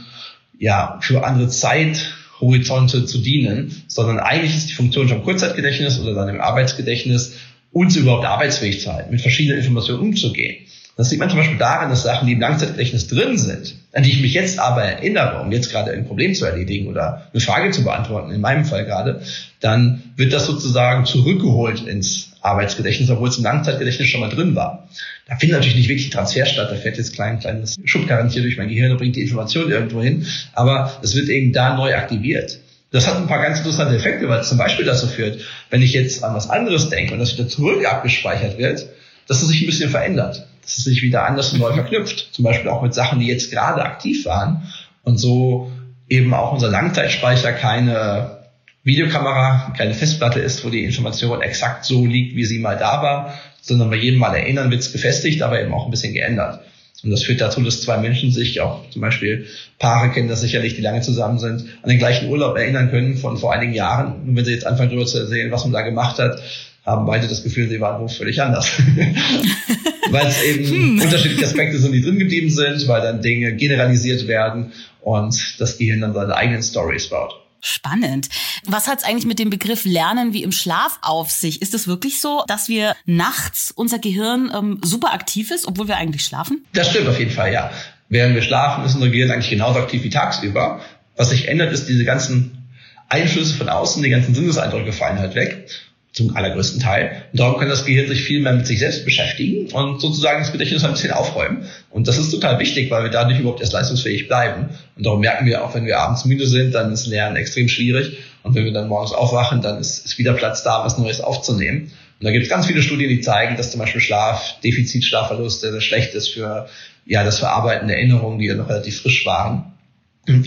ja, 0.61 1.01
für 1.03 1.25
andere 1.25 1.49
Zeit 1.49 2.15
Horizonte 2.43 3.07
zu 3.07 3.19
dienen, 3.19 3.83
sondern 3.87 4.19
eigentlich 4.19 4.55
ist 4.55 4.69
die 4.69 4.75
Funktion 4.75 5.09
vom 5.09 5.23
Kurzzeitgedächtnis 5.23 5.99
oder 5.99 6.15
dann 6.15 6.29
im 6.29 6.41
Arbeitsgedächtnis, 6.41 7.37
uns 7.73 7.97
überhaupt 7.97 8.27
arbeitsfähig 8.27 8.81
zu 8.81 8.93
halten, 8.93 9.13
mit 9.13 9.23
verschiedenen 9.23 9.59
Informationen 9.59 10.01
umzugehen. 10.01 10.67
Das 10.97 11.09
sieht 11.09 11.19
man 11.19 11.31
zum 11.31 11.39
Beispiel 11.39 11.59
daran, 11.59 11.89
dass 11.89 12.03
Sachen, 12.03 12.27
die 12.27 12.35
im 12.35 12.41
Langzeitgedächtnis 12.41 13.09
drin 13.09 13.39
sind, 13.39 13.75
an 13.93 14.03
die 14.03 14.11
ich 14.11 14.21
mich 14.21 14.35
jetzt 14.35 14.59
aber 14.59 14.83
erinnere, 14.83 15.41
um 15.41 15.51
jetzt 15.51 15.71
gerade 15.71 15.91
ein 15.91 16.07
Problem 16.07 16.35
zu 16.35 16.45
erledigen 16.45 16.87
oder 16.89 17.29
eine 17.33 17.41
Frage 17.41 17.71
zu 17.71 17.83
beantworten, 17.83 18.31
in 18.31 18.41
meinem 18.43 18.65
Fall 18.65 18.85
gerade, 18.85 19.23
dann 19.61 20.03
wird 20.17 20.33
das 20.33 20.47
sozusagen 20.47 21.07
zurückgeholt 21.07 21.87
ins 21.87 22.33
Arbeitsgedächtnis, 22.43 23.09
obwohl 23.09 23.29
es 23.29 23.39
im 23.39 23.45
Langzeitgedächtnis 23.45 24.09
schon 24.09 24.21
mal 24.21 24.29
drin 24.29 24.55
war. 24.55 24.89
Da 25.29 25.37
findet 25.37 25.59
natürlich 25.59 25.77
nicht 25.77 25.89
wirklich 25.89 26.11
Transfer 26.11 26.45
statt. 26.45 26.71
Da 26.71 26.75
fährt 26.75 26.99
jetzt 26.99 27.15
klein, 27.15 27.39
kleines 27.39 27.77
Schubkarren 27.85 28.29
hier 28.29 28.43
durch 28.43 28.59
mein 28.59 28.69
Gehirn 28.69 28.91
und 28.91 28.99
bringt 28.99 29.17
die 29.17 29.23
Information 29.23 29.71
irgendwo 29.71 30.03
hin. 30.03 30.27
Aber 30.53 30.93
es 31.03 31.15
wird 31.15 31.29
eben 31.29 31.53
da 31.53 31.75
neu 31.75 31.95
aktiviert. 31.95 32.59
Das 32.91 33.07
hat 33.07 33.17
ein 33.17 33.29
paar 33.29 33.41
ganz 33.41 33.59
interessante 33.59 33.97
Effekte, 33.97 34.29
weil 34.29 34.41
es 34.41 34.49
zum 34.51 34.59
Beispiel 34.59 34.85
dazu 34.85 35.07
führt, 35.07 35.41
wenn 35.71 35.81
ich 35.81 35.95
jetzt 35.95 36.23
an 36.23 36.35
was 36.35 36.51
anderes 36.51 36.91
denke 36.91 37.15
und 37.15 37.21
das 37.21 37.33
wieder 37.33 37.49
zurück 37.49 37.87
abgespeichert 37.87 38.59
wird, 38.59 38.87
dass 39.29 39.41
es 39.41 39.49
sich 39.49 39.63
ein 39.63 39.67
bisschen 39.67 39.89
verändert. 39.89 40.47
Dass 40.63 40.79
es 40.79 40.85
sich 40.85 41.03
wieder 41.03 41.27
anders 41.27 41.53
und 41.53 41.61
neu 41.61 41.73
verknüpft. 41.73 42.29
Zum 42.33 42.45
Beispiel 42.45 42.71
auch 42.71 42.83
mit 42.83 42.95
Sachen, 42.95 43.21
die 43.21 43.27
jetzt 43.27 43.51
gerade 43.51 43.85
aktiv 43.85 44.25
waren. 44.25 44.73
Und 45.03 45.19
so 45.19 45.71
eben 46.09 46.33
auch 46.35 46.53
unser 46.53 46.69
Langzeitspeicher 46.69 47.53
keine 47.53 48.43
Videokamera, 48.85 49.73
keine 49.77 49.95
Festplatte 49.95 50.41
ist, 50.41 50.65
wo 50.65 50.71
die 50.71 50.85
Information 50.85 51.41
exakt 51.41 51.85
so 51.85 52.05
liegt, 52.05 52.37
wie 52.37 52.45
sie 52.45 52.59
mal 52.59 52.77
da 52.77 53.03
war, 53.03 53.35
sondern 53.61 53.91
bei 53.91 53.97
jedem 53.97 54.19
Mal 54.19 54.35
erinnern 54.35 54.71
wird 54.71 54.81
es 54.81 54.93
gefestigt, 54.93 55.43
aber 55.43 55.61
eben 55.61 55.73
auch 55.73 55.85
ein 55.85 55.91
bisschen 55.91 56.15
geändert. 56.15 56.61
Und 57.05 57.11
das 57.11 57.25
führt 57.25 57.41
dazu, 57.41 57.61
dass 57.63 57.81
zwei 57.81 57.97
Menschen 57.99 58.31
sich, 58.31 58.61
auch 58.61 58.89
zum 58.91 59.03
Beispiel 59.03 59.47
Paare 59.79 60.11
kennen 60.11 60.29
das 60.29 60.41
sicherlich, 60.41 60.77
die 60.77 60.83
lange 60.83 61.01
zusammen 61.01 61.39
sind, 61.39 61.65
an 61.83 61.89
den 61.89 61.99
gleichen 61.99 62.29
Urlaub 62.29 62.57
erinnern 62.57 62.91
können 62.91 63.17
von 63.17 63.37
vor 63.37 63.53
einigen 63.53 63.73
Jahren. 63.75 64.23
Und 64.23 64.37
wenn 64.37 64.45
sie 64.45 64.53
jetzt 64.53 64.67
anfangen 64.67 64.91
darüber 64.91 65.07
zu 65.07 65.19
erzählen, 65.19 65.51
was 65.51 65.65
man 65.65 65.73
da 65.73 65.83
gemacht 65.83 66.19
hat, 66.19 66.41
haben 66.85 67.07
beide 67.07 67.29
das 67.29 67.43
Gefühl, 67.43 67.69
sie 67.69 67.81
waren 67.81 68.01
wohl 68.01 68.09
völlig 68.09 68.43
anders. 68.43 68.71
weil 70.11 70.27
es 70.27 70.43
eben 70.43 70.65
hm. 70.65 71.01
unterschiedliche 71.01 71.47
Aspekte 71.47 71.79
sind, 71.79 71.93
die 71.93 72.03
drin 72.03 72.19
geblieben 72.19 72.51
sind, 72.51 72.87
weil 72.89 73.01
dann 73.03 73.23
Dinge 73.23 73.55
generalisiert 73.55 74.27
werden 74.27 74.73
und 75.01 75.57
das 75.59 75.79
Gehirn 75.79 76.01
dann 76.01 76.13
seine 76.13 76.35
eigenen 76.35 76.63
Stories 76.63 77.09
baut. 77.09 77.39
Spannend. 77.65 78.29
Was 78.67 78.89
hat 78.89 78.99
es 78.99 79.05
eigentlich 79.05 79.27
mit 79.27 79.39
dem 79.39 79.49
Begriff 79.49 79.85
Lernen 79.85 80.33
wie 80.33 80.43
im 80.43 80.51
Schlaf 80.51 80.99
auf 81.01 81.31
sich? 81.31 81.63
Ist 81.63 81.75
es 81.75 81.87
wirklich 81.87 82.21
so, 82.21 82.43
dass 82.49 82.69
wir 82.69 82.97
nachts 83.07 83.71
unser 83.71 84.01
Gehirn 84.01 84.51
ähm, 84.53 84.81
super 84.83 85.13
aktiv 85.13 85.53
ist, 85.53 85.69
obwohl 85.69 85.87
wir 85.87 85.97
eigentlich 85.97 86.25
schlafen? 86.25 86.65
Das 86.73 86.91
stimmt 86.91 87.07
auf 87.07 87.21
jeden 87.21 87.31
Fall, 87.31 87.53
ja. 87.53 87.71
Während 88.09 88.35
wir 88.35 88.43
schlafen, 88.43 88.85
ist 88.85 88.97
unser 88.97 89.11
Gehirn 89.11 89.31
eigentlich 89.31 89.51
genauso 89.51 89.79
aktiv 89.79 90.03
wie 90.03 90.11
tagsüber. 90.11 90.81
Was 91.17 91.31
sich 91.31 91.47
ändert, 91.47 91.73
ist 91.73 91.89
diese 91.89 92.05
ganzen 92.05 92.69
Einflüsse 93.09 93.55
von 93.55 93.69
außen, 93.69 94.03
die 94.03 94.11
ganzen 94.11 94.35
Sinneseindrücke 94.35 94.93
fallen 94.93 95.21
halt 95.21 95.37
weg 95.37 95.69
zum 96.13 96.37
allergrößten 96.37 96.81
Teil. 96.81 97.23
Und 97.33 97.41
darum 97.41 97.59
kann 97.59 97.71
das 97.71 97.87
Gehirn 97.87 98.07
sich 98.07 98.23
viel 98.23 98.41
mehr 98.41 98.53
mit 98.53 98.67
sich 98.67 98.79
selbst 98.81 99.05
beschäftigen 99.05 99.73
und 99.73 100.01
sozusagen 100.01 100.41
das 100.41 100.53
Gedächtnis 100.53 100.85
ein 100.85 100.93
bisschen 100.93 101.11
aufräumen. 101.11 101.65
Und 101.89 102.07
das 102.07 102.19
ist 102.19 102.31
total 102.31 102.59
wichtig, 102.59 102.91
weil 102.91 103.05
wir 103.05 103.11
dadurch 103.11 103.41
überhaupt 103.41 103.61
erst 103.61 103.73
leistungsfähig 103.73 104.29
bleiben. 104.29 104.69
Und 104.97 105.07
darum 105.07 105.21
merken 105.21 105.47
wir 105.47 105.65
auch, 105.65 105.75
wenn 105.75 105.87
wir 105.87 105.99
abends 105.99 106.27
müde 106.27 106.47
sind, 106.47 106.75
dann 106.75 106.93
ist 106.93 107.07
Lernen 107.07 107.37
extrem 107.37 107.69
schwierig. 107.69 108.19
Und 108.43 108.55
wenn 108.55 108.65
wir 108.65 108.73
dann 108.73 108.89
morgens 108.89 109.13
aufwachen, 109.13 109.63
dann 109.63 109.79
ist, 109.79 110.05
ist 110.05 110.19
wieder 110.19 110.35
Platz 110.35 110.63
da, 110.63 110.85
was 110.85 110.99
Neues 110.99 111.21
aufzunehmen. 111.21 111.91
Und 112.21 112.27
da 112.27 112.31
gibt 112.31 112.45
es 112.45 112.51
ganz 112.51 112.67
viele 112.67 112.83
Studien, 112.83 113.09
die 113.09 113.21
zeigen, 113.21 113.57
dass 113.57 113.71
zum 113.71 113.81
Beispiel 113.81 114.01
Schlaf, 114.01 114.61
Defizit, 114.63 115.05
Schlafverlust 115.05 115.63
sehr, 115.63 115.73
sehr 115.73 115.81
schlecht 115.81 116.15
ist 116.15 116.29
für 116.29 116.69
ja, 117.07 117.25
das 117.25 117.39
Verarbeiten 117.39 117.89
der 117.89 117.97
Erinnerungen, 117.97 118.39
die 118.39 118.47
ja 118.47 118.55
noch 118.55 118.69
relativ 118.69 119.01
frisch 119.01 119.25
waren. 119.25 119.73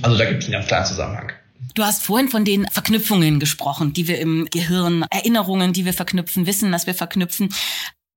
Also 0.04 0.18
da 0.18 0.26
gibt 0.26 0.44
es 0.44 0.46
einen 0.46 0.54
ganz 0.54 0.68
klaren 0.68 0.86
Zusammenhang. 0.86 1.32
Du 1.74 1.84
hast 1.84 2.04
vorhin 2.04 2.30
von 2.30 2.46
den 2.46 2.68
Verknüpfungen 2.68 3.40
gesprochen, 3.40 3.94
die 3.94 4.08
wir 4.08 4.20
im 4.20 4.46
Gehirn, 4.52 5.06
Erinnerungen, 5.10 5.74
die 5.74 5.86
wir 5.86 5.94
verknüpfen, 5.94 6.46
Wissen, 6.46 6.72
dass 6.72 6.88
wir 6.88 6.94
verknüpfen. 6.94 7.54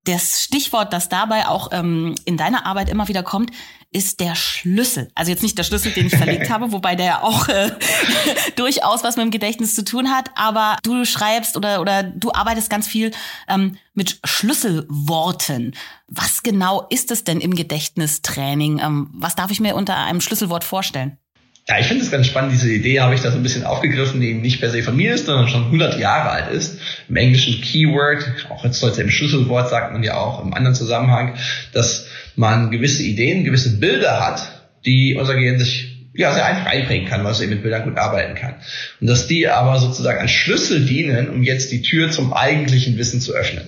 Das 0.05 0.43
Stichwort, 0.43 0.93
das 0.93 1.09
dabei 1.09 1.49
auch 1.49 1.69
ähm, 1.73 2.15
in 2.25 2.37
deiner 2.37 2.67
Arbeit 2.67 2.89
immer 2.89 3.09
wieder 3.09 3.23
kommt, 3.23 3.51
ist 3.91 4.21
der 4.21 4.35
Schlüssel. 4.35 5.11
Also 5.15 5.31
jetzt 5.31 5.43
nicht 5.43 5.57
der 5.59 5.65
Schlüssel, 5.65 5.93
den 5.93 6.07
ich 6.07 6.17
verlegt 6.17 6.51
habe, 6.51 6.73
wobei 6.73 6.95
der 6.95 7.25
auch 7.25 7.49
äh, 7.49 7.71
durchaus 8.57 9.03
was 9.03 9.17
mit 9.17 9.25
dem 9.25 9.31
Gedächtnis 9.31 9.75
zu 9.75 9.85
tun 9.85 10.11
hat. 10.11 10.31
Aber 10.35 10.77
du 10.83 11.05
schreibst 11.05 11.57
oder 11.57 11.81
oder 11.81 12.03
du 12.03 12.33
arbeitest 12.33 12.71
ganz 12.71 12.87
viel 12.87 13.11
ähm, 13.49 13.77
mit 13.95 14.19
Schlüsselworten. 14.25 15.75
Was 16.07 16.43
genau 16.43 16.87
ist 16.91 17.11
es 17.11 17.25
denn 17.25 17.41
im 17.41 17.55
Gedächtnistraining? 17.55 18.79
Ähm, 18.79 19.11
was 19.13 19.37
darf 19.37 19.51
ich 19.51 19.61
mir 19.61 19.75
unter 19.75 19.97
einem 19.97 20.21
Schlüsselwort 20.21 20.65
vorstellen? 20.65 21.19
Ja, 21.69 21.79
ich 21.79 21.87
finde 21.87 22.03
es 22.03 22.11
ganz 22.11 22.27
spannend, 22.27 22.53
diese 22.53 22.73
Idee 22.73 23.01
habe 23.01 23.15
ich 23.15 23.21
da 23.21 23.31
so 23.31 23.37
ein 23.37 23.43
bisschen 23.43 23.65
aufgegriffen, 23.65 24.23
die 24.23 24.33
nicht 24.33 24.59
per 24.59 24.71
se 24.71 24.83
von 24.83 24.97
mir 24.97 25.15
ist, 25.15 25.27
sondern 25.27 25.49
schon 25.49 25.65
100 25.65 26.01
Jahre 26.01 26.31
alt 26.31 26.51
ist. 26.51 26.79
Im 27.11 27.17
Englischen 27.17 27.61
Keyword, 27.61 28.25
auch 28.49 28.65
jetzt 28.65 28.83
heute 28.83 29.03
im 29.03 29.11
Schlüsselwort 29.11 29.69
sagt 29.69 29.93
man 29.93 30.03
ja 30.03 30.17
auch 30.17 30.43
im 30.43 30.55
anderen 30.55 30.75
Zusammenhang, 30.75 31.35
dass 31.75 32.07
man 32.37 32.71
gewisse 32.71 33.03
Ideen, 33.03 33.45
gewisse 33.45 33.79
Bilder 33.79 34.19
hat, 34.19 34.63
die 34.87 35.15
unser 35.15 35.35
Gehirn 35.35 35.59
sich 35.59 35.99
ja, 36.15 36.33
sehr 36.33 36.47
einfach 36.47 36.67
einprägen 36.67 37.07
kann, 37.07 37.23
weil 37.23 37.33
es 37.33 37.41
eben 37.41 37.51
mit 37.51 37.63
Bildern 37.63 37.85
gut 37.85 37.99
arbeiten 37.99 38.35
kann. 38.35 38.55
Und 39.01 39.07
dass 39.07 39.27
die 39.27 39.47
aber 39.47 39.79
sozusagen 39.79 40.19
als 40.19 40.31
Schlüssel 40.31 40.87
dienen, 40.87 41.29
um 41.29 41.43
jetzt 41.43 41.71
die 41.71 41.83
Tür 41.83 42.11
zum 42.11 42.33
eigentlichen 42.33 42.97
Wissen 42.97 43.21
zu 43.21 43.35
öffnen. 43.35 43.65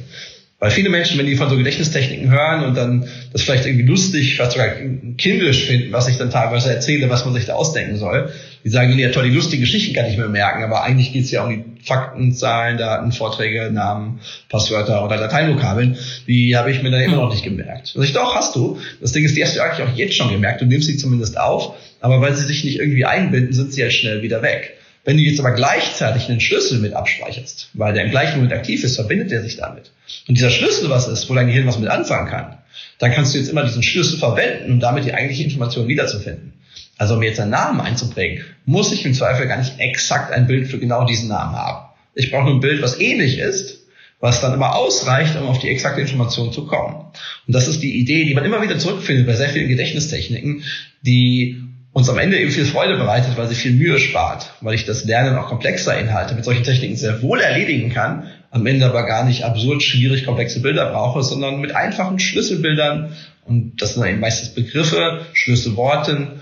Weil 0.61 0.71
viele 0.71 0.91
Menschen, 0.91 1.19
wenn 1.19 1.25
die 1.25 1.37
von 1.37 1.49
so 1.49 1.57
Gedächtnistechniken 1.57 2.31
hören 2.31 2.65
und 2.65 2.77
dann 2.77 3.09
das 3.33 3.41
vielleicht 3.41 3.65
irgendwie 3.65 3.87
lustig, 3.87 4.37
fast 4.37 4.53
sogar 4.53 4.69
kindisch 5.17 5.65
finden, 5.65 5.91
was 5.91 6.07
ich 6.07 6.19
dann 6.19 6.31
teilweise 6.31 6.71
erzähle, 6.71 7.09
was 7.09 7.25
man 7.25 7.33
sich 7.33 7.47
da 7.47 7.55
ausdenken 7.55 7.97
soll, 7.97 8.31
die 8.63 8.69
sagen, 8.69 8.97
ja 8.99 9.09
toll, 9.09 9.25
die 9.25 9.35
lustigen 9.35 9.63
Geschichten 9.63 9.95
kann 9.95 10.05
ich 10.05 10.19
mir 10.19 10.29
merken, 10.29 10.63
aber 10.63 10.83
eigentlich 10.83 11.15
geht 11.15 11.25
es 11.25 11.31
ja 11.31 11.45
um 11.45 11.49
die 11.49 11.65
Fakten, 11.83 12.33
Zahlen, 12.33 12.77
Daten, 12.77 13.11
Vorträge, 13.11 13.71
Namen, 13.73 14.21
Passwörter 14.51 15.03
oder 15.03 15.17
Lateinvokabeln. 15.17 15.97
Die 16.27 16.55
habe 16.55 16.71
ich 16.71 16.83
mir 16.83 16.91
dann 16.91 17.01
immer 17.01 17.17
noch 17.17 17.31
nicht 17.31 17.43
gemerkt. 17.43 17.93
Also 17.95 18.03
ich 18.03 18.13
doch, 18.13 18.35
hast 18.35 18.55
du. 18.55 18.79
Das 19.01 19.13
Ding 19.13 19.25
ist, 19.25 19.35
die 19.35 19.43
hast 19.43 19.57
du 19.57 19.63
eigentlich 19.63 19.89
auch 19.89 19.97
jetzt 19.97 20.15
schon 20.15 20.31
gemerkt. 20.31 20.61
Du 20.61 20.67
nimmst 20.67 20.89
sie 20.89 20.99
zumindest 20.99 21.41
auf, 21.41 21.75
aber 22.03 22.21
weil 22.21 22.35
sie 22.35 22.45
sich 22.45 22.65
nicht 22.65 22.79
irgendwie 22.79 23.07
einbinden, 23.07 23.55
sind 23.55 23.73
sie 23.73 23.83
halt 23.83 23.95
schnell 23.95 24.21
wieder 24.21 24.43
weg. 24.43 24.77
Wenn 25.05 25.17
du 25.17 25.23
jetzt 25.23 25.41
aber 25.41 25.53
gleichzeitig 25.53 26.29
einen 26.29 26.41
Schlüssel 26.41 26.79
mit 26.79 26.93
abspeicherst, 26.93 27.71
weil 27.73 27.95
der 27.95 28.05
im 28.05 28.11
gleichen 28.11 28.37
Moment 28.37 28.53
aktiv 28.53 28.85
ist, 28.85 28.97
verbindet 28.97 29.33
er 29.33 29.43
sich 29.43 29.57
damit. 29.57 29.93
Und 30.29 30.37
dieser 30.37 30.51
Schlüssel 30.51 30.91
was 30.91 31.09
ist, 31.09 31.29
wo 31.31 31.35
dein 31.35 31.47
Gehirn 31.47 31.67
was 31.67 31.79
mit 31.79 31.89
anfangen 31.89 32.29
kann, 32.29 32.59
dann 32.99 33.13
kannst 33.13 33.35
du 33.35 33.39
jetzt 33.39 33.49
immer 33.49 33.65
diesen 33.65 33.83
Schlüssel 33.83 34.19
verwenden, 34.19 34.73
um 34.73 34.81
damit 34.81 35.05
die 35.05 35.15
eigentliche 35.15 35.45
Information 35.45 35.89
wiederzufinden. 35.89 36.53
Also 36.99 37.15
um 37.15 37.23
jetzt 37.23 37.41
einen 37.41 37.51
Namen 37.51 37.81
einzuprägen, 37.81 38.45
muss 38.67 38.93
ich 38.93 39.07
im 39.07 39.15
Zweifel 39.15 39.47
gar 39.47 39.57
nicht 39.57 39.79
exakt 39.79 40.33
ein 40.33 40.47
Bild 40.47 40.69
für 40.69 40.79
genau 40.79 41.07
diesen 41.07 41.29
Namen 41.29 41.57
haben. 41.57 41.89
Ich 42.15 42.31
brauche 42.31 42.45
nur 42.45 42.55
ein 42.55 42.61
Bild, 42.61 42.83
was 42.83 43.01
ähnlich 43.01 43.39
ist, 43.39 43.79
was 44.21 44.43
dann 44.43 44.53
immer 44.53 44.77
ausreicht, 44.77 45.35
um 45.37 45.47
auf 45.47 45.59
die 45.59 45.71
exakte 45.71 46.03
Information 46.03 46.53
zu 46.53 46.67
kommen. 46.67 47.07
Und 47.47 47.55
das 47.55 47.69
ist 47.69 47.83
die 47.83 47.99
Idee, 47.99 48.27
die 48.27 48.35
man 48.35 48.45
immer 48.45 48.61
wieder 48.61 48.79
zurückfindet 48.79 49.27
bei 49.27 49.35
sehr 49.35 49.49
vielen 49.49 49.69
Gedächtnistechniken, 49.69 50.63
die 51.01 51.63
uns 51.93 52.09
am 52.09 52.19
Ende 52.19 52.39
eben 52.39 52.51
viel 52.51 52.65
Freude 52.65 52.97
bereitet, 52.97 53.37
weil 53.37 53.49
sie 53.49 53.55
viel 53.55 53.73
Mühe 53.73 53.99
spart, 53.99 54.55
weil 54.61 54.75
ich 54.75 54.85
das 54.85 55.05
Lernen 55.05 55.37
auch 55.37 55.49
komplexer 55.49 55.99
Inhalte 55.99 56.35
mit 56.35 56.45
solchen 56.45 56.63
Techniken 56.63 56.97
sehr 56.97 57.23
wohl 57.23 57.41
erledigen 57.41 57.91
kann, 57.91 58.31
am 58.51 58.67
Ende 58.67 58.87
aber 58.87 59.05
gar 59.07 59.25
nicht 59.25 59.45
absurd 59.45 59.83
schwierig 59.83 60.25
komplexe 60.25 60.61
Bilder 60.61 60.91
brauche, 60.91 61.23
sondern 61.23 61.61
mit 61.61 61.75
einfachen 61.75 62.19
Schlüsselbildern 62.19 63.17
und 63.45 63.83
das 63.83 63.95
sind 63.95 64.07
eben 64.07 64.21
meistens 64.21 64.51
Begriffe, 64.51 65.27
Schlüsselworten, 65.33 66.41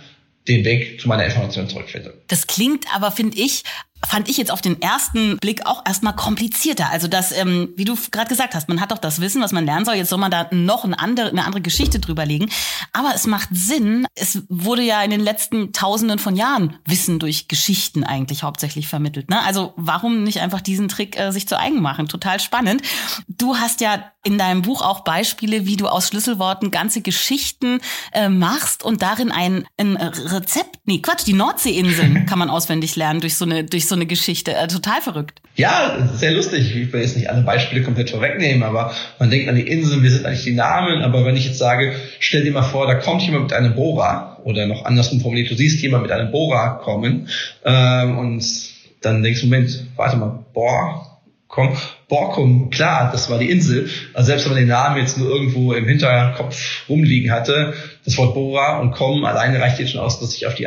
den 0.48 0.64
Weg 0.64 1.00
zu 1.00 1.08
meiner 1.08 1.26
Information 1.26 1.68
zurückfinde. 1.68 2.14
Das 2.28 2.46
klingt 2.46 2.86
aber, 2.94 3.10
finde 3.10 3.38
ich, 3.38 3.62
fand 4.08 4.28
ich 4.28 4.36
jetzt 4.36 4.50
auf 4.50 4.60
den 4.60 4.80
ersten 4.80 5.36
Blick 5.38 5.66
auch 5.66 5.84
erstmal 5.86 6.16
komplizierter. 6.16 6.90
Also 6.90 7.08
das, 7.08 7.30
ähm, 7.32 7.70
wie 7.76 7.84
du 7.84 7.96
gerade 8.10 8.28
gesagt 8.28 8.54
hast, 8.54 8.68
man 8.68 8.80
hat 8.80 8.90
doch 8.90 8.98
das 8.98 9.20
Wissen, 9.20 9.42
was 9.42 9.52
man 9.52 9.66
lernen 9.66 9.84
soll. 9.84 9.94
Jetzt 9.94 10.08
soll 10.08 10.18
man 10.18 10.30
da 10.30 10.48
noch 10.50 10.84
eine 10.84 10.98
andere, 10.98 11.28
eine 11.28 11.44
andere 11.44 11.60
Geschichte 11.60 12.00
drüber 12.00 12.24
legen. 12.24 12.50
Aber 12.92 13.14
es 13.14 13.26
macht 13.26 13.50
Sinn. 13.52 14.06
Es 14.14 14.42
wurde 14.48 14.82
ja 14.82 15.02
in 15.02 15.10
den 15.10 15.20
letzten 15.20 15.72
Tausenden 15.72 16.18
von 16.18 16.36
Jahren 16.36 16.76
Wissen 16.86 17.18
durch 17.18 17.48
Geschichten 17.48 18.02
eigentlich 18.02 18.42
hauptsächlich 18.42 18.88
vermittelt. 18.88 19.28
Ne? 19.28 19.44
Also 19.44 19.74
warum 19.76 20.24
nicht 20.24 20.40
einfach 20.40 20.60
diesen 20.60 20.88
Trick 20.88 21.18
äh, 21.18 21.30
sich 21.30 21.46
zu 21.46 21.58
eigen 21.58 21.82
machen? 21.82 22.08
Total 22.08 22.40
spannend. 22.40 22.82
Du 23.28 23.56
hast 23.56 23.80
ja 23.80 24.10
in 24.28 24.36
deinem 24.36 24.60
Buch 24.60 24.82
auch 24.82 25.04
Beispiele, 25.04 25.64
wie 25.64 25.76
du 25.76 25.88
aus 25.88 26.08
Schlüsselworten 26.08 26.70
ganze 26.70 27.00
Geschichten 27.00 27.80
äh, 28.12 28.28
machst 28.28 28.84
und 28.84 29.00
darin 29.00 29.32
ein, 29.32 29.64
ein 29.78 29.96
Rezept, 29.96 30.80
nee, 30.84 30.98
Quatsch, 30.98 31.26
die 31.26 31.32
Nordseeinseln 31.32 32.26
kann 32.28 32.38
man 32.38 32.50
auswendig 32.50 32.94
lernen 32.94 33.20
durch 33.20 33.36
so 33.36 33.46
eine, 33.46 33.64
durch 33.64 33.88
so 33.88 33.94
eine 33.94 34.04
Geschichte. 34.04 34.54
Äh, 34.54 34.68
total 34.68 35.00
verrückt. 35.00 35.40
Ja, 35.56 36.10
sehr 36.14 36.32
lustig. 36.32 36.76
Ich 36.76 36.92
will 36.92 37.00
jetzt 37.00 37.16
nicht 37.16 37.30
alle 37.30 37.40
Beispiele 37.40 37.82
komplett 37.82 38.10
vorwegnehmen, 38.10 38.62
aber 38.62 38.94
man 39.18 39.30
denkt 39.30 39.48
an 39.48 39.56
die 39.56 39.66
Inseln, 39.66 40.02
wir 40.02 40.10
sind 40.10 40.26
eigentlich 40.26 40.44
die 40.44 40.54
Namen, 40.54 41.00
aber 41.00 41.24
wenn 41.24 41.34
ich 41.34 41.46
jetzt 41.46 41.58
sage, 41.58 41.94
stell 42.20 42.44
dir 42.44 42.52
mal 42.52 42.62
vor, 42.62 42.86
da 42.86 42.96
kommt 42.96 43.22
jemand 43.22 43.44
mit 43.44 43.54
einem 43.54 43.74
Bohrer 43.74 44.42
oder 44.44 44.66
noch 44.66 44.84
andersrum 44.84 45.22
formuliert, 45.22 45.50
du 45.50 45.56
siehst 45.56 45.80
jemand 45.80 46.02
mit 46.02 46.12
einem 46.12 46.30
Bohrer 46.30 46.80
kommen 46.84 47.28
ähm, 47.64 48.18
und 48.18 48.44
dann 49.00 49.22
denkst 49.22 49.40
du, 49.40 49.46
Moment, 49.46 49.84
warte 49.96 50.18
mal, 50.18 50.44
Bohr, 50.52 51.22
komm, 51.46 51.74
Borkum, 52.08 52.70
klar, 52.70 53.12
das 53.12 53.28
war 53.28 53.38
die 53.38 53.50
Insel. 53.50 53.90
Also 54.14 54.28
selbst 54.28 54.46
wenn 54.46 54.52
man 54.52 54.62
den 54.62 54.68
Namen 54.68 54.96
jetzt 54.96 55.18
nur 55.18 55.28
irgendwo 55.28 55.74
im 55.74 55.86
Hinterkopf 55.86 56.88
rumliegen 56.88 57.30
hatte, 57.30 57.74
das 58.06 58.16
Wort 58.16 58.32
Bora 58.32 58.78
und 58.78 58.92
Kom 58.92 59.26
alleine 59.26 59.60
reicht 59.60 59.78
jetzt 59.78 59.92
schon 59.92 60.00
aus, 60.00 60.18
dass 60.18 60.34
ich 60.34 60.46
auf 60.46 60.54
die 60.54 60.66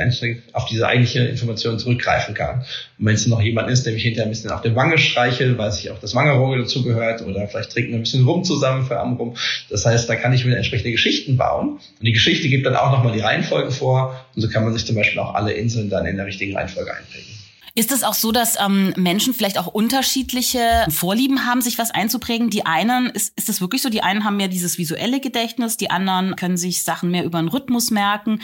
auf 0.53 0.65
diese 0.65 0.87
eigentliche 0.87 1.25
Information 1.25 1.79
zurückgreifen 1.79 2.35
kann. 2.35 2.59
Und 2.99 3.05
wenn 3.07 3.15
es 3.15 3.25
noch 3.25 3.41
jemand 3.41 3.71
ist, 3.71 3.87
der 3.87 3.93
mich 3.93 4.03
hinterher 4.03 4.27
ein 4.27 4.29
bisschen 4.29 4.51
auf 4.51 4.61
der 4.61 4.75
Wange 4.75 4.99
streichelt, 4.99 5.57
weiß 5.57 5.79
ich 5.79 5.89
auch, 5.89 5.97
dass 5.97 6.13
Wangerunge 6.13 6.59
dazugehört 6.59 7.23
oder 7.23 7.47
vielleicht 7.47 7.71
trinken 7.71 7.93
wir 7.93 7.97
ein 7.97 8.03
bisschen 8.03 8.25
rum 8.25 8.43
zusammen 8.43 8.85
für 8.85 8.99
am 8.99 9.15
Rum. 9.15 9.35
Das 9.71 9.83
heißt, 9.83 10.07
da 10.07 10.15
kann 10.15 10.33
ich 10.33 10.45
mir 10.45 10.55
entsprechende 10.55 10.91
Geschichten 10.91 11.37
bauen. 11.37 11.79
Und 11.79 12.05
die 12.05 12.13
Geschichte 12.13 12.49
gibt 12.49 12.67
dann 12.67 12.75
auch 12.75 12.91
nochmal 12.91 13.13
die 13.13 13.21
Reihenfolge 13.21 13.71
vor. 13.71 14.23
Und 14.35 14.43
so 14.43 14.47
kann 14.47 14.63
man 14.63 14.73
sich 14.73 14.85
zum 14.85 14.95
Beispiel 14.95 15.19
auch 15.19 15.33
alle 15.33 15.53
Inseln 15.53 15.89
dann 15.89 16.05
in 16.05 16.17
der 16.17 16.27
richtigen 16.27 16.55
Reihenfolge 16.55 16.93
einprägen. 16.93 17.40
Ist 17.73 17.91
es 17.91 18.03
auch 18.03 18.13
so, 18.13 18.31
dass 18.31 18.57
ähm, 18.63 18.93
Menschen 18.97 19.33
vielleicht 19.33 19.57
auch 19.57 19.67
unterschiedliche 19.67 20.59
Vorlieben 20.89 21.45
haben, 21.45 21.61
sich 21.61 21.77
was 21.77 21.91
einzuprägen? 21.91 22.49
Die 22.49 22.65
einen, 22.65 23.07
ist, 23.11 23.37
ist 23.37 23.47
es 23.47 23.61
wirklich 23.61 23.81
so, 23.81 23.89
die 23.89 24.03
einen 24.03 24.25
haben 24.25 24.35
mehr 24.35 24.49
dieses 24.49 24.77
visuelle 24.77 25.21
Gedächtnis, 25.21 25.77
die 25.77 25.89
anderen 25.89 26.35
können 26.35 26.57
sich 26.57 26.83
Sachen 26.83 27.11
mehr 27.11 27.23
über 27.23 27.39
den 27.39 27.47
Rhythmus 27.47 27.89
merken. 27.89 28.41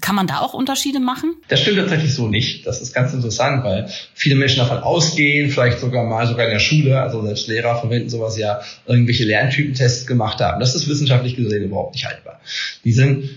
Kann 0.00 0.14
man 0.14 0.26
da 0.26 0.38
auch 0.38 0.54
Unterschiede 0.54 1.00
machen? 1.00 1.34
Das 1.48 1.60
stimmt 1.60 1.78
tatsächlich 1.78 2.14
so 2.14 2.28
nicht. 2.28 2.66
Das 2.66 2.80
ist 2.80 2.94
ganz 2.94 3.12
interessant, 3.12 3.62
weil 3.62 3.90
viele 4.14 4.36
Menschen 4.36 4.58
davon 4.58 4.78
ausgehen, 4.78 5.50
vielleicht 5.50 5.78
sogar 5.78 6.04
mal 6.04 6.26
sogar 6.26 6.46
in 6.46 6.52
der 6.52 6.60
Schule, 6.60 7.00
also 7.00 7.22
selbst 7.24 7.48
Lehrer 7.48 7.78
verwenden 7.78 8.08
sowas 8.08 8.38
ja, 8.38 8.60
irgendwelche 8.86 9.24
Lerntypentests 9.24 10.06
gemacht 10.06 10.40
haben. 10.40 10.60
Das 10.60 10.74
ist 10.74 10.88
wissenschaftlich 10.88 11.36
gesehen 11.36 11.64
überhaupt 11.64 11.94
nicht 11.94 12.06
haltbar. 12.06 12.40
Die 12.84 12.92
sind 12.92 13.28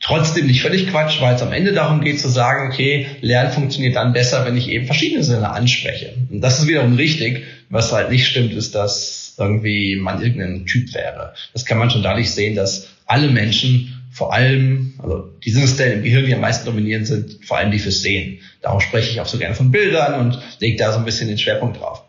trotzdem 0.00 0.46
nicht 0.46 0.62
völlig 0.62 0.88
Quatsch, 0.88 1.20
weil 1.20 1.34
es 1.34 1.42
am 1.42 1.52
Ende 1.52 1.72
darum 1.72 2.00
geht 2.00 2.20
zu 2.20 2.28
sagen, 2.28 2.70
okay, 2.70 3.06
Lernen 3.20 3.52
funktioniert 3.52 3.96
dann 3.96 4.12
besser, 4.12 4.44
wenn 4.46 4.56
ich 4.56 4.68
eben 4.68 4.86
verschiedene 4.86 5.24
Sinne 5.24 5.50
anspreche. 5.50 6.14
Und 6.30 6.40
das 6.40 6.60
ist 6.60 6.68
wiederum 6.68 6.96
richtig. 6.96 7.44
Was 7.70 7.92
halt 7.92 8.10
nicht 8.10 8.26
stimmt, 8.26 8.52
ist, 8.54 8.74
dass 8.74 9.34
irgendwie 9.38 9.96
man 9.96 10.22
irgendein 10.22 10.66
Typ 10.66 10.94
wäre. 10.94 11.34
Das 11.52 11.64
kann 11.64 11.78
man 11.78 11.90
schon 11.90 12.02
dadurch 12.02 12.30
sehen, 12.30 12.56
dass 12.56 12.88
alle 13.06 13.28
Menschen 13.28 13.94
vor 14.10 14.32
allem, 14.32 14.94
also 14.98 15.28
die 15.44 15.50
Sinnesstellen 15.50 15.98
im 15.98 16.04
Gehirn, 16.04 16.26
die 16.26 16.34
am 16.34 16.40
meisten 16.40 16.66
dominierend 16.66 17.06
sind, 17.06 17.44
vor 17.44 17.58
allem 17.58 17.70
die 17.70 17.78
fürs 17.78 18.00
Sehen. 18.00 18.40
Darum 18.62 18.80
spreche 18.80 19.10
ich 19.10 19.20
auch 19.20 19.26
so 19.26 19.38
gerne 19.38 19.54
von 19.54 19.70
Bildern 19.70 20.20
und 20.20 20.38
lege 20.60 20.76
da 20.76 20.92
so 20.92 20.98
ein 20.98 21.04
bisschen 21.04 21.28
den 21.28 21.38
Schwerpunkt 21.38 21.80
drauf. 21.80 22.02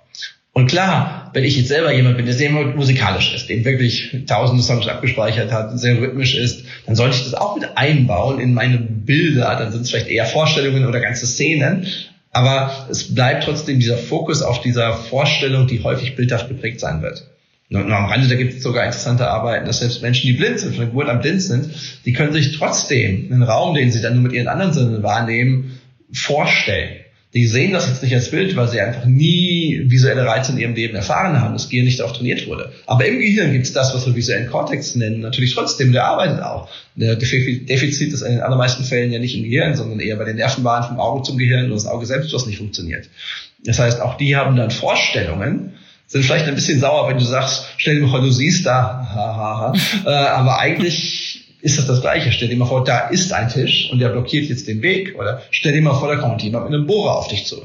Und 0.53 0.67
klar, 0.67 1.29
wenn 1.33 1.43
ich 1.43 1.57
jetzt 1.57 1.67
selber 1.67 1.93
jemand 1.93 2.17
bin, 2.17 2.25
der 2.25 2.33
sehr 2.33 2.49
musikalisch 2.51 3.33
ist, 3.33 3.49
den 3.49 3.63
wirklich 3.65 4.25
tausende 4.27 4.63
Songs 4.63 4.87
abgespeichert 4.87 5.51
hat, 5.51 5.79
sehr 5.79 6.01
rhythmisch 6.01 6.35
ist, 6.35 6.65
dann 6.85 6.95
sollte 6.95 7.17
ich 7.17 7.23
das 7.23 7.35
auch 7.35 7.55
mit 7.55 7.77
einbauen 7.77 8.39
in 8.39 8.53
meine 8.53 8.77
Bilder. 8.77 9.55
Dann 9.57 9.71
sind 9.71 9.81
es 9.81 9.91
vielleicht 9.91 10.07
eher 10.07 10.25
Vorstellungen 10.25 10.85
oder 10.85 10.99
ganze 10.99 11.27
Szenen. 11.27 11.87
Aber 12.31 12.87
es 12.89 13.13
bleibt 13.13 13.43
trotzdem 13.43 13.79
dieser 13.79 13.97
Fokus 13.97 14.41
auf 14.41 14.61
dieser 14.61 14.93
Vorstellung, 14.93 15.67
die 15.67 15.83
häufig 15.83 16.15
bildhaft 16.15 16.47
geprägt 16.47 16.79
sein 16.79 17.01
wird. 17.01 17.25
Nur, 17.69 17.85
am 17.85 18.05
Rande, 18.05 18.27
da 18.27 18.35
gibt 18.35 18.53
es 18.53 18.63
sogar 18.63 18.85
interessante 18.85 19.27
Arbeiten, 19.27 19.67
dass 19.67 19.79
selbst 19.79 20.01
Menschen, 20.01 20.25
die 20.25 20.33
blind 20.33 20.59
sind, 20.59 20.75
von 20.75 20.85
Geburt 20.85 21.07
an 21.07 21.21
blind 21.21 21.41
sind, 21.41 21.69
die 22.03 22.13
können 22.13 22.33
sich 22.33 22.57
trotzdem 22.57 23.29
einen 23.31 23.43
Raum, 23.43 23.75
den 23.75 23.91
sie 23.91 24.01
dann 24.01 24.15
nur 24.15 24.23
mit 24.23 24.33
ihren 24.33 24.47
anderen 24.47 24.73
Sinnen 24.73 25.03
wahrnehmen, 25.03 25.79
vorstellen. 26.11 26.97
Die 27.36 27.45
sehen 27.45 27.74
das 27.74 27.88
jetzt 27.88 28.01
nicht 28.01 28.15
als 28.15 28.31
Bild, 28.31 28.55
weil 28.55 28.67
sie 28.67 28.81
einfach 28.81 29.05
nie 29.05 29.83
visuelle 29.86 30.25
Reize 30.25 30.51
in 30.51 30.57
ihrem 30.57 30.74
Leben 30.74 30.95
erfahren 30.95 31.39
haben, 31.39 31.53
das 31.53 31.69
Gehirn 31.69 31.86
nicht 31.86 32.00
darauf 32.00 32.13
trainiert 32.13 32.48
wurde. 32.48 32.71
Aber 32.88 33.05
im 33.05 33.19
Gehirn 33.19 33.51
gibt 33.51 33.67
es 33.67 33.74
das, 33.74 33.93
was 33.93 34.07
wir 34.07 34.15
visuellen 34.15 34.50
Kortex 34.50 34.95
nennen, 34.95 35.19
natürlich 35.19 35.53
trotzdem, 35.53 35.91
der 35.91 36.05
arbeitet 36.05 36.41
auch. 36.41 36.69
Der 36.95 37.15
Defizit 37.15 38.13
ist 38.13 38.21
in 38.21 38.31
den 38.31 38.41
allermeisten 38.41 38.83
Fällen 38.83 39.12
ja 39.12 39.19
nicht 39.19 39.38
im 39.38 39.43
Gehirn, 39.43 39.75
sondern 39.75 40.00
eher 40.00 40.15
bei 40.15 40.25
den 40.25 40.38
Nervenbahnen 40.38 40.88
vom 40.88 41.00
Auge 41.00 41.21
zum 41.21 41.38
Gehirn 41.38 41.65
und 41.65 41.74
das 41.74 41.86
Auge 41.86 42.07
selbst, 42.07 42.33
was 42.33 42.48
nicht 42.48 42.57
funktioniert. 42.57 43.07
Das 43.63 43.77
heißt, 43.77 44.01
auch 44.01 44.17
die 44.17 44.36
haben 44.36 44.55
dann 44.55 44.71
Vorstellungen, 44.71 45.74
sind 46.07 46.25
vielleicht 46.25 46.48
ein 46.48 46.55
bisschen 46.55 46.79
sauer, 46.79 47.07
wenn 47.07 47.19
du 47.19 47.24
sagst, 47.24 47.65
stell 47.77 47.95
dir 47.95 48.01
mal 48.01 48.09
vor, 48.09 48.21
du 48.21 48.31
siehst 48.31 48.65
da, 48.65 49.07
ha, 49.13 49.36
ha, 49.36 49.59
ha. 49.59 50.09
äh, 50.09 50.27
aber 50.29 50.57
eigentlich 50.57 51.28
ist 51.61 51.77
das 51.77 51.87
das 51.87 52.01
Gleiche. 52.01 52.31
Stell 52.31 52.47
dir 52.47 52.57
mal 52.57 52.65
vor, 52.65 52.83
da 52.83 53.09
ist 53.09 53.33
ein 53.33 53.49
Tisch 53.49 53.89
und 53.91 53.99
der 53.99 54.09
blockiert 54.09 54.49
jetzt 54.49 54.67
den 54.67 54.81
Weg. 54.81 55.15
Oder 55.17 55.43
stell 55.51 55.73
dir 55.73 55.81
mal 55.81 55.93
vor, 55.93 56.07
da 56.07 56.15
kommt 56.15 56.41
jemand 56.41 56.65
mit 56.65 56.73
einem 56.73 56.87
Bohrer 56.87 57.17
auf 57.17 57.27
dich 57.27 57.45
zu. 57.45 57.61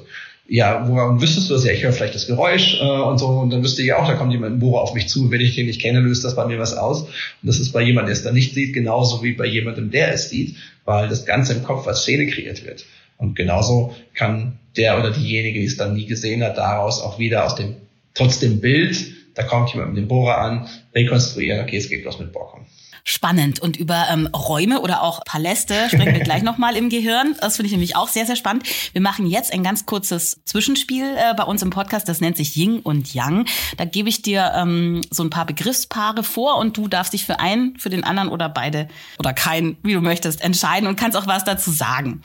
Ja, 0.47 0.87
woran 0.89 1.23
wüsstest 1.23 1.49
du 1.49 1.55
das? 1.55 1.65
Ja, 1.65 1.73
ich 1.73 1.83
höre 1.83 1.93
vielleicht 1.93 2.15
das 2.15 2.27
Geräusch 2.27 2.79
äh, 2.81 2.85
und 2.85 3.19
so. 3.19 3.29
Und 3.29 3.51
dann 3.51 3.63
wüsste 3.63 3.83
ich 3.83 3.93
auch, 3.95 4.07
da 4.07 4.15
kommt 4.15 4.33
jemand 4.33 4.55
mit 4.55 4.63
einem 4.63 4.71
Bohrer 4.71 4.83
auf 4.83 4.95
mich 4.95 5.09
zu. 5.09 5.31
Wenn 5.31 5.41
ich 5.41 5.55
den 5.55 5.67
nicht 5.67 5.81
kenne, 5.81 6.01
löst 6.01 6.25
das 6.25 6.37
bei 6.37 6.45
mir 6.47 6.59
was 6.59 6.77
aus. 6.77 7.03
Und 7.03 7.11
das 7.43 7.59
ist 7.59 7.73
bei 7.73 7.83
jemandem, 7.83 8.07
der 8.07 8.15
es 8.15 8.25
da 8.25 8.33
nicht 8.33 8.53
sieht, 8.53 8.75
genauso 8.75 9.23
wie 9.23 9.33
bei 9.33 9.47
jemandem, 9.47 9.91
der 9.91 10.13
es 10.13 10.29
sieht, 10.29 10.57
weil 10.85 11.09
das 11.09 11.25
Ganze 11.25 11.55
im 11.55 11.63
Kopf 11.63 11.87
als 11.87 12.03
Szene 12.03 12.27
kreiert 12.27 12.65
wird. 12.65 12.85
Und 13.17 13.37
genauso 13.37 13.95
kann 14.13 14.59
der 14.77 14.99
oder 14.99 15.13
diejenige, 15.13 15.61
die 15.61 15.67
es 15.67 15.77
dann 15.77 15.95
nie 15.95 16.07
gesehen 16.07 16.43
hat, 16.43 16.59
daraus 16.59 17.01
auch 17.01 17.19
wieder 17.19 17.47
aus 17.47 17.55
dem 17.55 17.77
trotzdem 18.13 18.61
Bild, 18.61 18.97
da 19.35 19.45
kommt 19.45 19.71
jemand 19.73 19.95
mit 19.95 20.03
dem 20.03 20.09
Bohrer 20.09 20.39
an, 20.39 20.69
rekonstruieren, 20.95 21.61
okay, 21.61 21.79
es 21.79 21.89
geht 21.89 22.05
los 22.05 22.19
mit 22.19 22.33
Borkum 22.33 22.67
spannend. 23.05 23.61
Und 23.61 23.77
über 23.77 24.07
ähm, 24.11 24.27
Räume 24.29 24.81
oder 24.81 25.03
auch 25.03 25.25
Paläste 25.25 25.89
sprechen 25.89 26.15
wir 26.15 26.21
gleich 26.25 26.43
nochmal 26.43 26.77
im 26.77 26.89
Gehirn. 26.89 27.37
Das 27.41 27.57
finde 27.57 27.67
ich 27.67 27.73
nämlich 27.73 27.97
auch 27.97 28.09
sehr, 28.09 28.27
sehr 28.27 28.37
spannend. 28.37 28.67
Wir 28.93 29.01
machen 29.01 29.27
jetzt 29.27 29.53
ein 29.53 29.63
ganz 29.63 29.87
kurzes 29.87 30.41
Zwischenspiel 30.45 31.05
äh, 31.17 31.35
bei 31.35 31.45
uns 31.45 31.63
im 31.63 31.71
Podcast. 31.71 32.09
Das 32.09 32.21
nennt 32.21 32.37
sich 32.37 32.57
Ying 32.57 32.81
und 32.81 33.15
Yang. 33.15 33.47
Da 33.77 33.85
gebe 33.85 34.09
ich 34.09 34.23
dir 34.23 34.53
ähm, 34.57 35.03
so 35.11 35.23
ein 35.23 35.31
paar 35.31 35.45
Begriffspaare 35.45 36.25
vor 36.25 36.57
und 36.57 36.77
du 36.77 36.89
darfst 36.89 37.13
dich 37.13 37.27
für 37.27 37.41
einen, 37.41 37.79
für 37.79 37.91
den 37.91 38.05
anderen 38.05 38.31
oder 38.31 38.49
beide 38.49 38.89
oder 39.19 39.35
keinen, 39.35 39.77
wie 39.83 39.93
du 39.93 40.01
möchtest, 40.01 40.43
entscheiden 40.43 40.89
und 40.89 40.97
kannst 40.97 41.17
auch 41.17 41.27
was 41.27 41.45
dazu 41.45 41.71
sagen. 41.71 42.23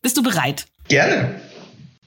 Bist 0.00 0.16
du 0.16 0.22
bereit? 0.22 0.66
Gerne. 0.88 1.40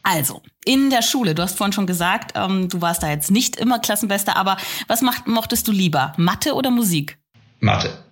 Also, 0.04 0.42
in 0.64 0.90
der 0.90 1.02
Schule, 1.02 1.36
du 1.36 1.44
hast 1.44 1.58
vorhin 1.58 1.74
schon 1.74 1.86
gesagt, 1.86 2.32
ähm, 2.36 2.70
du 2.70 2.82
warst 2.82 3.04
da 3.04 3.10
jetzt 3.10 3.30
nicht 3.30 3.58
immer 3.58 3.80
Klassenbester, 3.80 4.38
aber 4.38 4.58
was 4.88 5.02
macht, 5.02 5.28
mochtest 5.28 5.68
du 5.68 5.72
lieber? 5.72 6.14
Mathe 6.18 6.54
oder 6.54 6.72
Musik? 6.72 7.18
Mathe. 7.60 8.07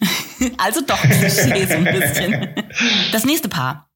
also 0.58 0.80
doch 0.82 1.00
Klischee 1.00 1.66
so 1.66 1.76
ein 1.76 1.84
bisschen. 1.84 2.54
Das 3.12 3.24
nächste 3.24 3.48
Paar. 3.48 3.88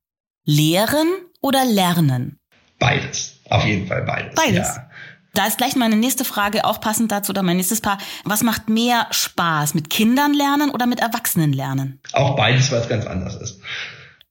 Lehren 0.44 1.08
oder 1.40 1.64
lernen? 1.64 2.38
Beides. 2.78 3.40
Auf 3.48 3.64
jeden 3.64 3.86
Fall 3.86 4.02
beides. 4.02 4.34
Beides. 4.34 4.68
Ja. 4.76 4.90
Da 5.34 5.46
ist 5.46 5.58
gleich 5.58 5.76
meine 5.76 5.96
nächste 5.96 6.24
Frage 6.24 6.64
auch 6.64 6.80
passend 6.80 7.12
dazu 7.12 7.30
oder 7.30 7.42
mein 7.42 7.56
nächstes 7.56 7.80
Paar. 7.80 7.98
Was 8.24 8.42
macht 8.42 8.68
mehr 8.68 9.06
Spaß? 9.10 9.74
Mit 9.74 9.90
Kindern 9.90 10.34
lernen 10.34 10.70
oder 10.70 10.86
mit 10.86 11.00
Erwachsenen 11.00 11.52
lernen? 11.52 12.00
Auch 12.12 12.34
beides, 12.36 12.72
weil 12.72 12.80
es 12.80 12.88
ganz 12.88 13.06
anders 13.06 13.36
ist. 13.36 13.60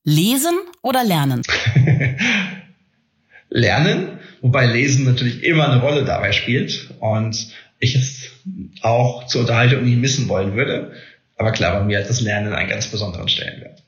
Lesen 0.04 0.58
oder 0.82 1.04
lernen? 1.04 1.42
lernen, 3.50 4.20
wobei 4.42 4.66
Lesen 4.66 5.06
natürlich 5.06 5.44
immer 5.44 5.70
eine 5.70 5.82
Rolle 5.82 6.04
dabei 6.04 6.32
spielt 6.32 6.94
und 7.00 7.54
ich 7.80 7.96
es 7.96 8.30
auch 8.82 9.26
zur 9.28 9.42
Unterhaltung 9.42 9.84
nie 9.84 9.96
missen 9.96 10.28
wollen 10.28 10.56
würde. 10.56 10.92
Aber 11.40 11.52
klar, 11.52 11.80
bei 11.80 11.86
mir 11.86 12.00
hat 12.00 12.10
das 12.10 12.20
Lernen 12.22 12.54
einen 12.54 12.70
ganz 12.70 12.88
besonderen 12.88 13.30
Stellenwert. 13.30 13.82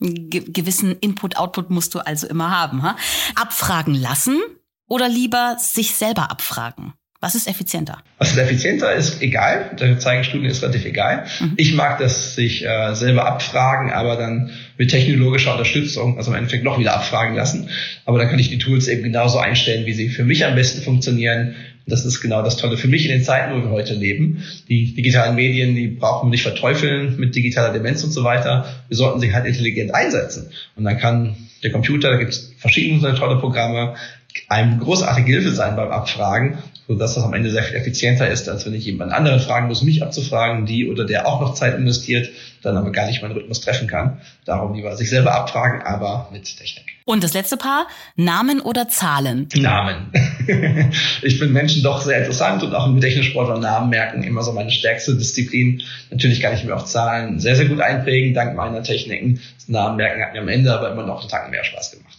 Ge 0.00 0.42
gewissen 0.48 0.96
Input-Output 1.00 1.70
musst 1.70 1.94
du 1.94 2.00
also 2.00 2.26
immer 2.26 2.50
haben. 2.50 2.82
Ha? 2.82 2.96
Abfragen 3.36 3.94
lassen 3.94 4.40
oder 4.88 5.08
lieber 5.08 5.56
sich 5.58 5.94
selber 5.94 6.30
abfragen? 6.30 6.94
Was 7.20 7.34
ist 7.34 7.46
effizienter? 7.46 7.98
Was 8.16 8.30
ist 8.30 8.38
effizienter 8.38 8.94
ist 8.94 9.20
egal. 9.20 9.76
Da 9.76 9.98
zeigen 9.98 10.24
Studien 10.24 10.50
ist 10.50 10.62
relativ 10.62 10.86
egal. 10.86 11.26
Mhm. 11.38 11.52
Ich 11.58 11.74
mag 11.74 11.98
das 11.98 12.34
sich 12.34 12.64
äh, 12.64 12.94
selber 12.94 13.26
abfragen, 13.26 13.92
aber 13.92 14.16
dann 14.16 14.50
mit 14.78 14.90
technologischer 14.90 15.52
Unterstützung, 15.52 16.16
also 16.16 16.30
im 16.30 16.38
Endeffekt 16.38 16.64
noch 16.64 16.78
wieder 16.78 16.94
abfragen 16.94 17.36
lassen. 17.36 17.68
Aber 18.06 18.18
dann 18.18 18.30
kann 18.30 18.38
ich 18.38 18.48
die 18.48 18.58
Tools 18.58 18.88
eben 18.88 19.02
genauso 19.02 19.38
einstellen, 19.38 19.84
wie 19.84 19.92
sie 19.92 20.08
für 20.08 20.24
mich 20.24 20.46
am 20.46 20.54
besten 20.54 20.82
funktionieren. 20.82 21.56
Das 21.86 22.04
ist 22.04 22.20
genau 22.20 22.42
das 22.42 22.56
Tolle 22.56 22.76
für 22.76 22.88
mich 22.88 23.04
in 23.04 23.10
den 23.10 23.24
Zeiten, 23.24 23.54
wo 23.54 23.64
wir 23.64 23.70
heute 23.70 23.94
leben. 23.94 24.44
Die 24.68 24.94
digitalen 24.94 25.34
Medien, 25.34 25.74
die 25.74 25.88
brauchen 25.88 26.28
wir 26.28 26.30
nicht 26.30 26.42
verteufeln 26.42 27.18
mit 27.18 27.34
digitaler 27.34 27.72
Demenz 27.72 28.04
und 28.04 28.12
so 28.12 28.24
weiter. 28.24 28.66
Wir 28.88 28.96
sollten 28.96 29.20
sie 29.20 29.32
halt 29.32 29.46
intelligent 29.46 29.94
einsetzen. 29.94 30.50
Und 30.76 30.84
dann 30.84 30.98
kann 30.98 31.36
der 31.62 31.72
Computer, 31.72 32.10
da 32.10 32.16
gibt 32.16 32.32
es 32.32 32.52
verschiedene 32.58 33.14
tolle 33.14 33.40
Programme, 33.40 33.94
einem 34.48 34.78
großartige 34.78 35.32
Hilfe 35.32 35.50
sein 35.50 35.76
beim 35.76 35.90
Abfragen, 35.90 36.58
sodass 36.90 37.14
das 37.14 37.22
am 37.22 37.34
Ende 37.34 37.52
sehr 37.52 37.62
viel 37.62 37.76
effizienter 37.76 38.28
ist, 38.28 38.48
als 38.48 38.66
wenn 38.66 38.74
ich 38.74 38.84
jemand 38.84 39.12
anderen 39.12 39.38
fragen 39.38 39.68
muss, 39.68 39.82
mich 39.82 40.02
abzufragen, 40.02 40.66
die 40.66 40.90
oder 40.90 41.04
der 41.04 41.28
auch 41.28 41.40
noch 41.40 41.54
Zeit 41.54 41.76
investiert, 41.76 42.30
dann 42.62 42.76
aber 42.76 42.90
gar 42.90 43.06
nicht 43.06 43.22
meinen 43.22 43.30
Rhythmus 43.30 43.60
treffen 43.60 43.86
kann. 43.86 44.20
Darum 44.44 44.74
lieber 44.74 44.96
sich 44.96 45.08
selber 45.08 45.32
abfragen, 45.32 45.82
aber 45.82 46.28
mit 46.32 46.44
Technik. 46.58 46.86
Und 47.04 47.22
das 47.22 47.32
letzte 47.32 47.56
Paar, 47.56 47.86
Namen 48.16 48.60
oder 48.60 48.88
Zahlen? 48.88 49.46
Namen. 49.54 50.12
ich 51.22 51.38
finde 51.38 51.54
Menschen 51.54 51.84
doch 51.84 52.02
sehr 52.02 52.18
interessant 52.18 52.64
und 52.64 52.74
auch 52.74 52.88
im 52.88 52.96
Gedächtnissport 52.96 53.54
und 53.54 53.60
Namen 53.60 53.88
merken 53.88 54.24
immer 54.24 54.42
so 54.42 54.52
meine 54.52 54.72
stärkste 54.72 55.16
Disziplin. 55.16 55.84
Natürlich 56.10 56.40
kann 56.40 56.54
ich 56.54 56.64
mir 56.64 56.74
auch 56.74 56.86
Zahlen 56.86 57.38
sehr, 57.38 57.54
sehr 57.54 57.66
gut 57.66 57.80
einprägen, 57.80 58.34
dank 58.34 58.56
meiner 58.56 58.82
Techniken. 58.82 59.40
Das 59.54 59.68
Namen 59.68 59.96
merken 59.96 60.24
hat 60.24 60.32
mir 60.32 60.40
am 60.40 60.48
Ende 60.48 60.74
aber 60.74 60.90
immer 60.90 61.06
noch 61.06 61.20
einen 61.20 61.30
Tag 61.30 61.52
mehr 61.52 61.62
Spaß 61.62 61.92
gemacht. 61.92 62.09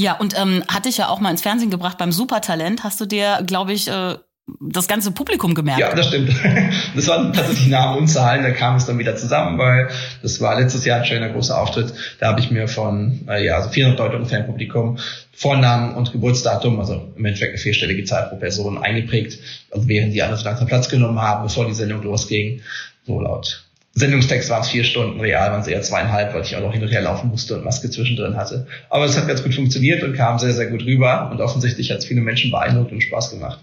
Ja, 0.00 0.14
und 0.14 0.38
ähm, 0.38 0.64
hatte 0.68 0.88
ich 0.88 0.96
ja 0.96 1.08
auch 1.08 1.20
mal 1.20 1.30
ins 1.30 1.42
Fernsehen 1.42 1.70
gebracht 1.70 1.98
beim 1.98 2.10
Supertalent. 2.10 2.84
Hast 2.84 3.00
du 3.00 3.06
dir, 3.06 3.40
glaube 3.46 3.72
ich, 3.72 3.88
äh, 3.88 4.16
das 4.60 4.88
ganze 4.88 5.12
Publikum 5.12 5.54
gemerkt. 5.54 5.80
Ja, 5.80 5.94
das 5.94 6.08
stimmt. 6.08 6.32
Das 6.96 7.06
waren 7.06 7.32
tatsächlich 7.32 7.68
Namen 7.68 7.98
und 7.98 8.08
Zahlen, 8.08 8.42
da 8.42 8.50
kam 8.50 8.74
es 8.76 8.86
dann 8.86 8.98
wieder 8.98 9.14
zusammen, 9.14 9.58
weil 9.58 9.88
das 10.22 10.40
war 10.40 10.58
letztes 10.58 10.84
Jahr 10.84 11.00
ein 11.00 11.04
schöner 11.04 11.28
großer 11.28 11.56
Auftritt. 11.56 11.92
Da 12.18 12.28
habe 12.28 12.40
ich 12.40 12.50
mir 12.50 12.66
von 12.66 13.20
äh, 13.28 13.44
ja, 13.44 13.56
also 13.56 13.68
400 13.68 13.98
Leute 13.98 14.36
im 14.36 14.46
Publikum 14.46 14.98
Vornamen 15.32 15.94
und 15.94 16.12
Geburtsdatum, 16.12 16.80
also 16.80 17.12
im 17.14 17.24
Endeffekt 17.24 17.52
eine 17.52 17.58
vierstellige 17.58 18.04
Zahl 18.04 18.28
pro 18.28 18.36
Person 18.36 18.78
eingeprägt, 18.78 19.38
also 19.70 19.86
während 19.86 20.14
die 20.14 20.22
alle 20.22 20.36
so 20.36 20.44
langsam 20.44 20.66
Platz 20.66 20.88
genommen 20.88 21.20
haben, 21.20 21.44
bevor 21.44 21.66
die 21.66 21.74
Sendung 21.74 22.02
losging. 22.02 22.62
So 23.06 23.20
laut 23.20 23.69
Sendungstext 23.92 24.48
waren 24.50 24.62
es 24.62 24.68
vier 24.68 24.84
Stunden, 24.84 25.20
real 25.20 25.50
waren 25.50 25.60
es 25.60 25.66
eher 25.66 25.82
zweieinhalb, 25.82 26.32
weil 26.32 26.42
ich 26.42 26.54
auch 26.54 26.60
noch 26.60 26.72
hin 26.72 26.82
und 26.82 26.88
her 26.88 27.02
laufen 27.02 27.28
musste 27.28 27.56
und 27.56 27.64
Maske 27.64 27.90
zwischendrin 27.90 28.36
hatte. 28.36 28.66
Aber 28.88 29.04
es 29.04 29.16
hat 29.16 29.26
ganz 29.26 29.42
gut 29.42 29.54
funktioniert 29.54 30.02
und 30.04 30.14
kam 30.14 30.38
sehr, 30.38 30.52
sehr 30.52 30.66
gut 30.66 30.84
rüber 30.84 31.28
und 31.30 31.40
offensichtlich 31.40 31.90
hat 31.90 31.98
es 31.98 32.04
viele 32.04 32.20
Menschen 32.20 32.50
beeindruckt 32.50 32.92
und 32.92 33.02
Spaß 33.02 33.30
gemacht. 33.30 33.58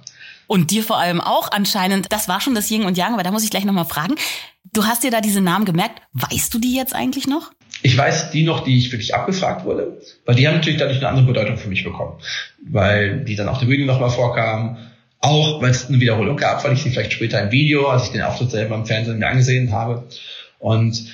Und 0.48 0.72
dir 0.72 0.84
vor 0.84 0.98
allem 0.98 1.22
auch 1.22 1.52
anscheinend. 1.52 2.12
Das 2.12 2.28
war 2.28 2.42
schon 2.42 2.56
das 2.56 2.70
Yin 2.72 2.84
und 2.84 2.98
Yang, 2.98 3.14
aber 3.14 3.24
da 3.24 3.32
muss 3.32 3.44
ich 3.44 3.50
gleich 3.50 3.66
nochmal 3.66 3.86
fragen. 3.86 4.16
Du 4.74 4.86
hast 4.86 5.04
dir 5.04 5.12
da 5.12 5.22
diese 5.22 5.42
Namen 5.42 5.66
gemerkt. 5.66 6.02
Weißt 6.14 6.54
du 6.54 6.60
die 6.60 6.76
jetzt 6.76 6.96
eigentlich 6.96 7.28
noch? 7.28 7.52
Ich 7.84 7.98
weiß 7.98 8.32
die 8.32 8.44
noch, 8.44 8.64
die 8.64 8.78
ich 8.78 8.92
wirklich 8.92 9.14
abgefragt 9.14 9.66
wurde, 9.66 10.02
weil 10.26 10.36
die 10.36 10.48
haben 10.48 10.56
natürlich 10.56 10.80
dadurch 10.80 10.98
eine 10.98 11.10
andere 11.10 11.26
Bedeutung 11.26 11.58
für 11.58 11.70
mich 11.70 11.84
bekommen, 11.84 12.20
weil 12.68 13.24
die 13.24 13.36
dann 13.36 13.50
auf 13.50 13.60
der 13.60 13.68
Bühne 13.68 13.86
nochmal 13.86 14.10
vorkamen, 14.10 14.78
auch 15.20 15.62
weil 15.62 15.72
es 15.72 15.88
eine 15.88 16.00
Wiederholung 16.00 16.38
gab, 16.38 16.64
weil 16.64 16.74
ich 16.74 16.84
sie 16.84 16.90
vielleicht 16.90 17.14
später 17.14 17.42
im 17.42 17.52
Video, 17.52 17.88
als 17.88 18.06
ich 18.06 18.12
den 18.12 18.22
Auftritt 18.22 18.52
selber 18.52 18.76
im 18.76 18.86
Fernsehen 18.86 19.20
mir 19.20 19.28
angesehen 19.28 19.72
habe. 19.72 20.08
Und 20.60 21.06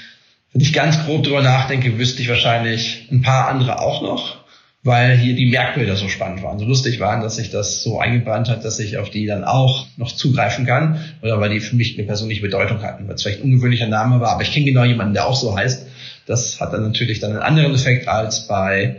wenn 0.52 0.62
ich 0.62 0.74
ganz 0.74 1.04
grob 1.06 1.24
drüber 1.24 1.42
nachdenke, 1.42 1.98
wüsste 1.98 2.22
ich 2.22 2.30
wahrscheinlich 2.30 3.08
ein 3.12 3.22
paar 3.22 3.48
andere 3.48 3.80
auch 3.80 4.02
noch 4.02 4.44
weil 4.84 5.18
hier 5.18 5.34
die 5.34 5.46
Merkbilder 5.46 5.96
so 5.96 6.10
spannend 6.10 6.44
waren, 6.44 6.60
so 6.60 6.66
lustig 6.66 7.00
waren, 7.00 7.22
dass 7.22 7.38
sich 7.38 7.50
das 7.50 7.82
so 7.82 8.00
eingebrannt 8.00 8.50
hat, 8.50 8.66
dass 8.66 8.80
ich 8.80 8.98
auf 8.98 9.10
die 9.10 9.26
dann 9.26 9.46
auch 9.46 9.88
noch 9.96 10.12
zugreifen 10.12 10.66
kann 10.66 11.00
oder 11.22 11.40
weil 11.40 11.50
die 11.50 11.62
für 11.62 11.78
mich 11.78 11.98
eine 11.98 12.06
persönliche 12.06 12.42
Bedeutung 12.42 12.82
hatten, 12.84 13.08
weil 13.08 13.16
es 13.16 13.24
vielleicht 13.24 13.40
ein 13.40 13.46
ungewöhnlicher 13.46 13.88
Name 13.88 14.20
war, 14.20 14.32
aber 14.32 14.42
ich 14.42 14.52
kenne 14.52 14.66
genau 14.66 14.84
jemanden, 14.84 15.14
der 15.14 15.26
auch 15.26 15.36
so 15.36 15.56
heißt. 15.56 15.88
Das 16.26 16.60
hat 16.60 16.74
dann 16.74 16.84
natürlich 16.84 17.20
dann 17.20 17.32
einen 17.32 17.42
anderen 17.42 17.74
Effekt 17.74 18.08
als 18.08 18.48
bei 18.48 18.98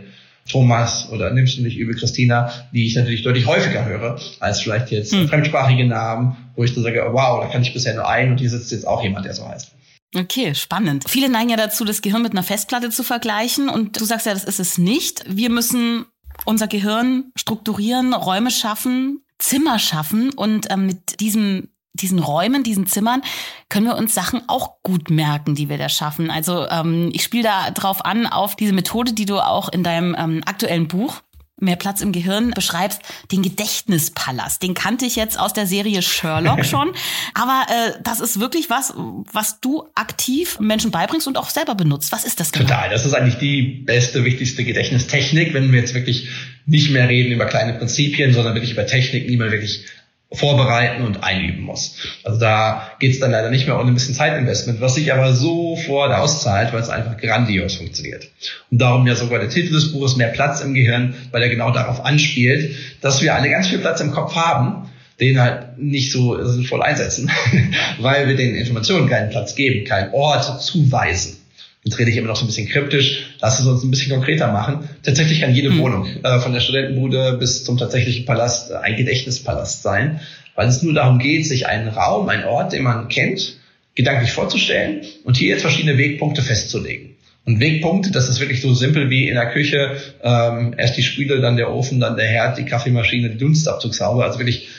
Thomas 0.49 1.09
oder 1.11 1.31
nimmst 1.31 1.57
du 1.57 1.63
nicht 1.63 1.77
übel 1.77 1.95
Christina, 1.95 2.51
die 2.71 2.85
ich 2.85 2.95
natürlich 2.95 3.23
deutlich 3.23 3.47
häufiger 3.47 3.85
höre, 3.85 4.19
als 4.39 4.61
vielleicht 4.61 4.91
jetzt 4.91 5.11
hm. 5.11 5.27
fremdsprachige 5.27 5.85
Namen, 5.85 6.37
wo 6.55 6.63
ich 6.63 6.73
dann 6.73 6.83
sage, 6.83 7.03
wow, 7.11 7.41
da 7.41 7.47
kann 7.47 7.63
ich 7.63 7.73
bisher 7.73 7.95
nur 7.95 8.07
einen 8.07 8.31
und 8.31 8.39
hier 8.39 8.49
sitzt 8.49 8.71
jetzt 8.71 8.87
auch 8.87 9.03
jemand, 9.03 9.25
der 9.25 9.33
so 9.33 9.47
heißt. 9.47 9.71
Okay, 10.15 10.55
spannend. 10.55 11.05
Viele 11.09 11.29
neigen 11.29 11.49
ja 11.49 11.57
dazu, 11.57 11.83
das 11.83 12.01
Gehirn 12.01 12.21
mit 12.21 12.31
einer 12.31 12.43
Festplatte 12.43 12.89
zu 12.89 13.03
vergleichen. 13.03 13.67
Und 13.69 13.99
du 13.99 14.05
sagst 14.05 14.25
ja, 14.25 14.33
das 14.33 14.45
ist 14.45 14.59
es 14.59 14.77
nicht. 14.77 15.23
Wir 15.27 15.49
müssen 15.49 16.05
unser 16.45 16.67
Gehirn 16.67 17.31
strukturieren, 17.35 18.13
Räume 18.13 18.51
schaffen, 18.51 19.21
Zimmer 19.39 19.79
schaffen 19.79 20.31
und 20.31 20.71
ähm, 20.71 20.85
mit 20.85 21.19
diesem 21.19 21.69
diesen 21.95 22.19
Räumen, 22.19 22.63
diesen 22.63 22.85
Zimmern, 22.85 23.21
können 23.69 23.87
wir 23.87 23.95
uns 23.95 24.13
Sachen 24.13 24.41
auch 24.47 24.81
gut 24.83 25.09
merken, 25.09 25.55
die 25.55 25.69
wir 25.69 25.77
da 25.77 25.89
schaffen. 25.89 26.29
Also 26.29 26.67
ähm, 26.69 27.09
ich 27.13 27.23
spiele 27.23 27.43
da 27.43 27.71
drauf 27.71 28.05
an, 28.05 28.27
auf 28.27 28.55
diese 28.55 28.73
Methode, 28.73 29.13
die 29.13 29.25
du 29.25 29.39
auch 29.39 29.69
in 29.69 29.83
deinem 29.83 30.15
ähm, 30.17 30.41
aktuellen 30.45 30.87
Buch 30.87 31.21
mehr 31.59 31.77
Platz 31.77 32.01
im 32.01 32.11
Gehirn 32.11 32.51
beschreibst, 32.51 33.01
den 33.31 33.41
Gedächtnispalast. 33.41 34.61
Den 34.61 34.73
kannte 34.73 35.05
ich 35.05 35.15
jetzt 35.15 35.39
aus 35.39 35.53
der 35.53 35.65
Serie 35.65 36.01
Sherlock 36.01 36.65
schon. 36.69 36.91
Aber 37.33 37.65
äh, 37.69 37.99
das 38.03 38.19
ist 38.19 38.39
wirklich 38.39 38.69
was, 38.69 38.93
was 39.31 39.61
du 39.61 39.87
aktiv 39.95 40.59
Menschen 40.59 40.91
beibringst 40.91 41.27
und 41.27 41.37
auch 41.37 41.49
selber 41.49 41.75
benutzt. 41.75 42.11
Was 42.11 42.25
ist 42.25 42.39
das 42.39 42.51
genau? 42.51 42.65
Total. 42.65 42.89
Das 42.89 43.05
ist 43.05 43.13
eigentlich 43.13 43.37
die 43.37 43.61
beste, 43.61 44.25
wichtigste 44.25 44.65
Gedächtnistechnik, 44.65 45.53
wenn 45.53 45.71
wir 45.71 45.79
jetzt 45.79 45.93
wirklich 45.93 46.29
nicht 46.65 46.91
mehr 46.91 47.07
reden 47.07 47.31
über 47.31 47.45
kleine 47.45 47.73
Prinzipien, 47.73 48.33
sondern 48.33 48.55
wirklich 48.55 48.73
über 48.73 48.85
Techniken, 48.85 49.27
die 49.27 49.37
man 49.37 49.51
wirklich 49.51 49.85
vorbereiten 50.35 51.03
und 51.03 51.23
einüben 51.23 51.63
muss. 51.63 51.97
Also 52.23 52.39
da 52.39 52.91
geht's 52.99 53.19
dann 53.19 53.31
leider 53.31 53.49
nicht 53.49 53.67
mehr 53.67 53.79
ohne 53.79 53.91
ein 53.91 53.93
bisschen 53.93 54.15
Zeitinvestment, 54.15 54.81
was 54.81 54.95
sich 54.95 55.11
aber 55.13 55.33
sofort 55.33 56.13
auszahlt, 56.13 56.73
weil 56.73 56.81
es 56.81 56.89
einfach 56.89 57.17
grandios 57.17 57.75
funktioniert. 57.75 58.27
Und 58.71 58.81
darum 58.81 59.07
ja 59.07 59.15
sogar 59.15 59.39
der 59.39 59.49
Titel 59.49 59.73
des 59.73 59.91
Buches 59.91 60.15
Mehr 60.15 60.29
Platz 60.29 60.61
im 60.61 60.73
Gehirn, 60.73 61.15
weil 61.31 61.41
er 61.41 61.49
genau 61.49 61.71
darauf 61.71 62.03
anspielt, 62.05 62.75
dass 63.01 63.21
wir 63.21 63.35
alle 63.35 63.49
ganz 63.49 63.67
viel 63.67 63.79
Platz 63.79 64.01
im 64.01 64.11
Kopf 64.11 64.35
haben, 64.35 64.89
den 65.19 65.39
halt 65.39 65.77
nicht 65.77 66.11
so 66.11 66.43
sinnvoll 66.43 66.81
einsetzen, 66.81 67.31
weil 67.99 68.27
wir 68.27 68.35
den 68.35 68.55
Informationen 68.55 69.09
keinen 69.09 69.29
Platz 69.29 69.55
geben, 69.55 69.85
keinen 69.85 70.13
Ort 70.13 70.61
zuweisen. 70.61 71.37
Jetzt 71.85 71.99
rede 71.99 72.09
ich 72.09 72.17
immer 72.17 72.29
noch 72.29 72.35
so 72.35 72.45
ein 72.45 72.47
bisschen 72.47 72.67
kryptisch, 72.67 73.35
lass 73.41 73.59
es 73.59 73.67
uns 73.67 73.83
ein 73.83 73.91
bisschen 73.91 74.11
konkreter 74.11 74.51
machen. 74.51 74.89
Tatsächlich 75.03 75.41
kann 75.41 75.53
jede 75.53 75.69
mhm. 75.69 75.79
Wohnung, 75.79 76.07
äh, 76.23 76.39
von 76.39 76.51
der 76.51 76.59
Studentenbude 76.59 77.37
bis 77.39 77.63
zum 77.63 77.77
tatsächlichen 77.77 78.25
Palast, 78.25 78.71
äh, 78.71 78.77
ein 78.77 78.95
Gedächtnispalast 78.95 79.83
sein, 79.83 80.19
weil 80.55 80.67
es 80.67 80.81
nur 80.81 80.95
darum 80.95 81.19
geht, 81.19 81.45
sich 81.45 81.67
einen 81.67 81.89
Raum, 81.89 82.27
einen 82.27 82.43
Ort, 82.45 82.73
den 82.73 82.81
man 82.81 83.07
kennt, 83.07 83.57
gedanklich 83.93 84.31
vorzustellen 84.31 85.01
und 85.25 85.37
hier 85.37 85.49
jetzt 85.49 85.61
verschiedene 85.61 85.95
Wegpunkte 85.99 86.41
festzulegen. 86.41 87.17
Und 87.45 87.59
Wegpunkte, 87.59 88.09
das 88.09 88.29
ist 88.29 88.39
wirklich 88.39 88.61
so 88.61 88.73
simpel 88.73 89.11
wie 89.11 89.29
in 89.29 89.35
der 89.35 89.51
Küche, 89.51 89.97
ähm, 90.23 90.73
erst 90.75 90.97
die 90.97 91.03
Spüle, 91.03 91.39
dann 91.39 91.55
der 91.55 91.71
Ofen, 91.71 91.99
dann 91.99 92.17
der 92.17 92.25
Herd, 92.25 92.57
die 92.57 92.65
Kaffeemaschine, 92.65 93.29
die 93.29 93.37
Dunstabzugshaube, 93.37 94.23
also 94.23 94.39
wirklich 94.39 94.69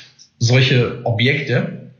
solche 0.40 1.02
Objekte, 1.04 1.92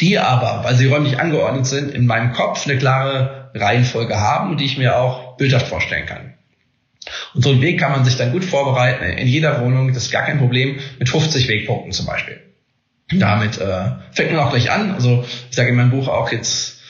die 0.00 0.18
aber, 0.18 0.64
weil 0.64 0.74
sie 0.74 0.86
räumlich 0.86 1.20
angeordnet 1.20 1.66
sind, 1.66 1.94
in 1.94 2.06
meinem 2.06 2.32
Kopf 2.32 2.66
eine 2.66 2.76
klare 2.76 3.37
Reihenfolge 3.60 4.18
haben 4.18 4.50
und 4.50 4.60
die 4.60 4.64
ich 4.64 4.78
mir 4.78 4.96
auch 4.96 5.36
bildhaft 5.36 5.68
vorstellen 5.68 6.06
kann. 6.06 6.34
Und 7.34 7.42
so 7.42 7.50
einen 7.50 7.62
Weg 7.62 7.80
kann 7.80 7.92
man 7.92 8.04
sich 8.04 8.16
dann 8.16 8.32
gut 8.32 8.44
vorbereiten 8.44 9.04
in 9.04 9.26
jeder 9.26 9.60
Wohnung, 9.62 9.92
das 9.94 10.04
ist 10.04 10.10
gar 10.10 10.24
kein 10.24 10.38
Problem, 10.38 10.78
mit 10.98 11.08
50 11.08 11.48
Wegpunkten 11.48 11.92
zum 11.92 12.06
Beispiel. 12.06 12.40
Damit 13.10 13.58
äh, 13.58 13.92
fängt 14.12 14.32
man 14.32 14.40
auch 14.40 14.50
gleich 14.50 14.70
an. 14.70 14.92
Also 14.92 15.24
ich 15.50 15.56
sage 15.56 15.70
in 15.70 15.76
meinem 15.76 15.90
Buch 15.90 16.08
auch 16.08 16.30
jetzt 16.30 16.80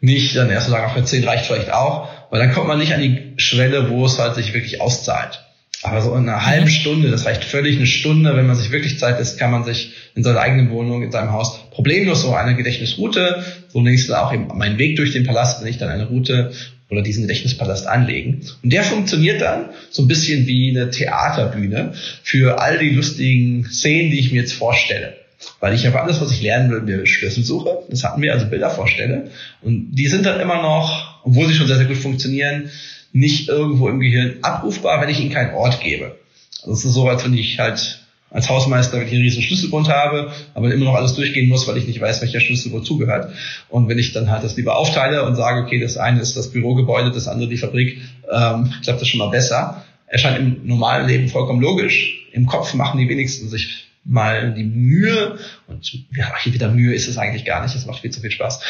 nicht, 0.00 0.36
dann 0.36 0.50
erst 0.50 0.68
sagen, 0.68 0.86
auch 0.86 0.94
für 0.94 1.04
10 1.04 1.24
reicht 1.24 1.46
vielleicht 1.46 1.72
auch, 1.72 2.08
weil 2.30 2.40
dann 2.40 2.52
kommt 2.52 2.68
man 2.68 2.78
nicht 2.78 2.94
an 2.94 3.00
die 3.00 3.34
Schwelle, 3.36 3.90
wo 3.90 4.06
es 4.06 4.18
halt 4.18 4.34
sich 4.34 4.54
wirklich 4.54 4.80
auszahlt. 4.80 5.45
Aber 5.82 6.00
so 6.00 6.14
in 6.14 6.28
einer 6.28 6.46
halben 6.46 6.64
mhm. 6.64 6.70
Stunde, 6.70 7.10
das 7.10 7.26
reicht 7.26 7.44
völlig 7.44 7.76
eine 7.76 7.86
Stunde, 7.86 8.36
wenn 8.36 8.46
man 8.46 8.56
sich 8.56 8.70
wirklich 8.70 8.98
Zeit 8.98 9.18
lässt, 9.18 9.38
kann 9.38 9.50
man 9.50 9.64
sich 9.64 9.92
in 10.14 10.22
seiner 10.22 10.40
eigenen 10.40 10.70
Wohnung, 10.70 11.02
in 11.02 11.12
seinem 11.12 11.32
Haus 11.32 11.70
problemlos 11.70 12.22
so 12.22 12.34
eine 12.34 12.56
Gedächtnisroute, 12.56 13.44
so 13.68 13.80
nächstes 13.80 14.14
auch 14.14 14.32
eben 14.32 14.48
meinen 14.56 14.78
Weg 14.78 14.96
durch 14.96 15.12
den 15.12 15.24
Palast, 15.24 15.60
wenn 15.60 15.68
ich 15.68 15.78
dann 15.78 15.90
eine 15.90 16.06
Route 16.06 16.52
oder 16.88 17.02
diesen 17.02 17.22
Gedächtnispalast 17.22 17.86
anlegen. 17.86 18.42
Und 18.62 18.72
der 18.72 18.84
funktioniert 18.84 19.40
dann 19.40 19.70
so 19.90 20.02
ein 20.02 20.08
bisschen 20.08 20.46
wie 20.46 20.70
eine 20.70 20.90
Theaterbühne 20.90 21.94
für 22.22 22.60
all 22.60 22.78
die 22.78 22.90
lustigen 22.90 23.66
Szenen, 23.66 24.10
die 24.10 24.20
ich 24.20 24.32
mir 24.32 24.42
jetzt 24.42 24.52
vorstelle. 24.52 25.16
Weil 25.60 25.74
ich 25.74 25.86
habe 25.86 26.00
alles, 26.00 26.20
was 26.20 26.30
ich 26.32 26.42
lernen 26.42 26.70
will, 26.70 26.80
mir 26.82 27.06
Schlüssel 27.06 27.44
suche. 27.44 27.78
Das 27.90 28.04
hatten 28.04 28.22
wir, 28.22 28.32
also 28.32 28.46
Bilder 28.46 28.70
vorstelle. 28.70 29.30
Und 29.62 29.92
die 29.92 30.06
sind 30.06 30.24
dann 30.24 30.40
immer 30.40 30.62
noch, 30.62 31.20
obwohl 31.24 31.46
sie 31.46 31.54
schon 31.54 31.66
sehr, 31.66 31.76
sehr 31.76 31.86
gut 31.86 31.98
funktionieren, 31.98 32.70
nicht 33.16 33.48
irgendwo 33.48 33.88
im 33.88 33.98
Gehirn 33.98 34.36
abrufbar, 34.42 35.00
wenn 35.00 35.08
ich 35.08 35.20
ihnen 35.20 35.32
keinen 35.32 35.54
Ort 35.54 35.80
gebe. 35.80 36.16
Also 36.60 36.72
es 36.72 36.84
ist 36.84 36.92
so, 36.92 37.08
als 37.08 37.24
wenn 37.24 37.34
ich 37.34 37.58
halt 37.58 38.00
als 38.28 38.50
Hausmeister 38.50 38.98
wirklich 38.98 39.14
einen 39.14 39.22
riesen 39.22 39.42
Schlüsselbund 39.42 39.88
habe, 39.88 40.32
aber 40.52 40.72
immer 40.72 40.84
noch 40.84 40.94
alles 40.94 41.14
durchgehen 41.14 41.48
muss, 41.48 41.66
weil 41.66 41.78
ich 41.78 41.86
nicht 41.86 42.00
weiß, 42.00 42.20
welcher 42.20 42.40
Schlüssel 42.40 42.72
wozu 42.72 42.98
gehört. 42.98 43.32
Und 43.70 43.88
wenn 43.88 43.98
ich 43.98 44.12
dann 44.12 44.30
halt 44.30 44.44
das 44.44 44.56
lieber 44.56 44.76
aufteile 44.76 45.24
und 45.24 45.36
sage, 45.36 45.62
okay, 45.62 45.80
das 45.80 45.96
eine 45.96 46.20
ist 46.20 46.36
das 46.36 46.50
Bürogebäude, 46.50 47.10
das 47.12 47.28
andere 47.28 47.48
die 47.48 47.56
Fabrik, 47.56 47.98
ähm, 48.30 48.72
klappt 48.82 49.00
das 49.00 49.08
schon 49.08 49.18
mal 49.18 49.30
besser. 49.30 49.84
Erscheint 50.08 50.38
im 50.38 50.66
normalen 50.66 51.08
Leben 51.08 51.28
vollkommen 51.28 51.62
logisch. 51.62 52.26
Im 52.32 52.46
Kopf 52.46 52.74
machen 52.74 53.00
die 53.00 53.08
wenigsten 53.08 53.48
sich 53.48 53.85
mal 54.06 54.54
die 54.54 54.64
Mühe, 54.64 55.38
und 55.66 55.92
ja, 56.16 56.32
hier 56.42 56.54
wieder 56.54 56.70
Mühe 56.70 56.94
ist 56.94 57.08
es 57.08 57.18
eigentlich 57.18 57.44
gar 57.44 57.62
nicht, 57.62 57.74
das 57.74 57.86
macht 57.86 58.00
viel 58.00 58.10
zu 58.10 58.20
viel 58.20 58.30
Spaß, 58.30 58.60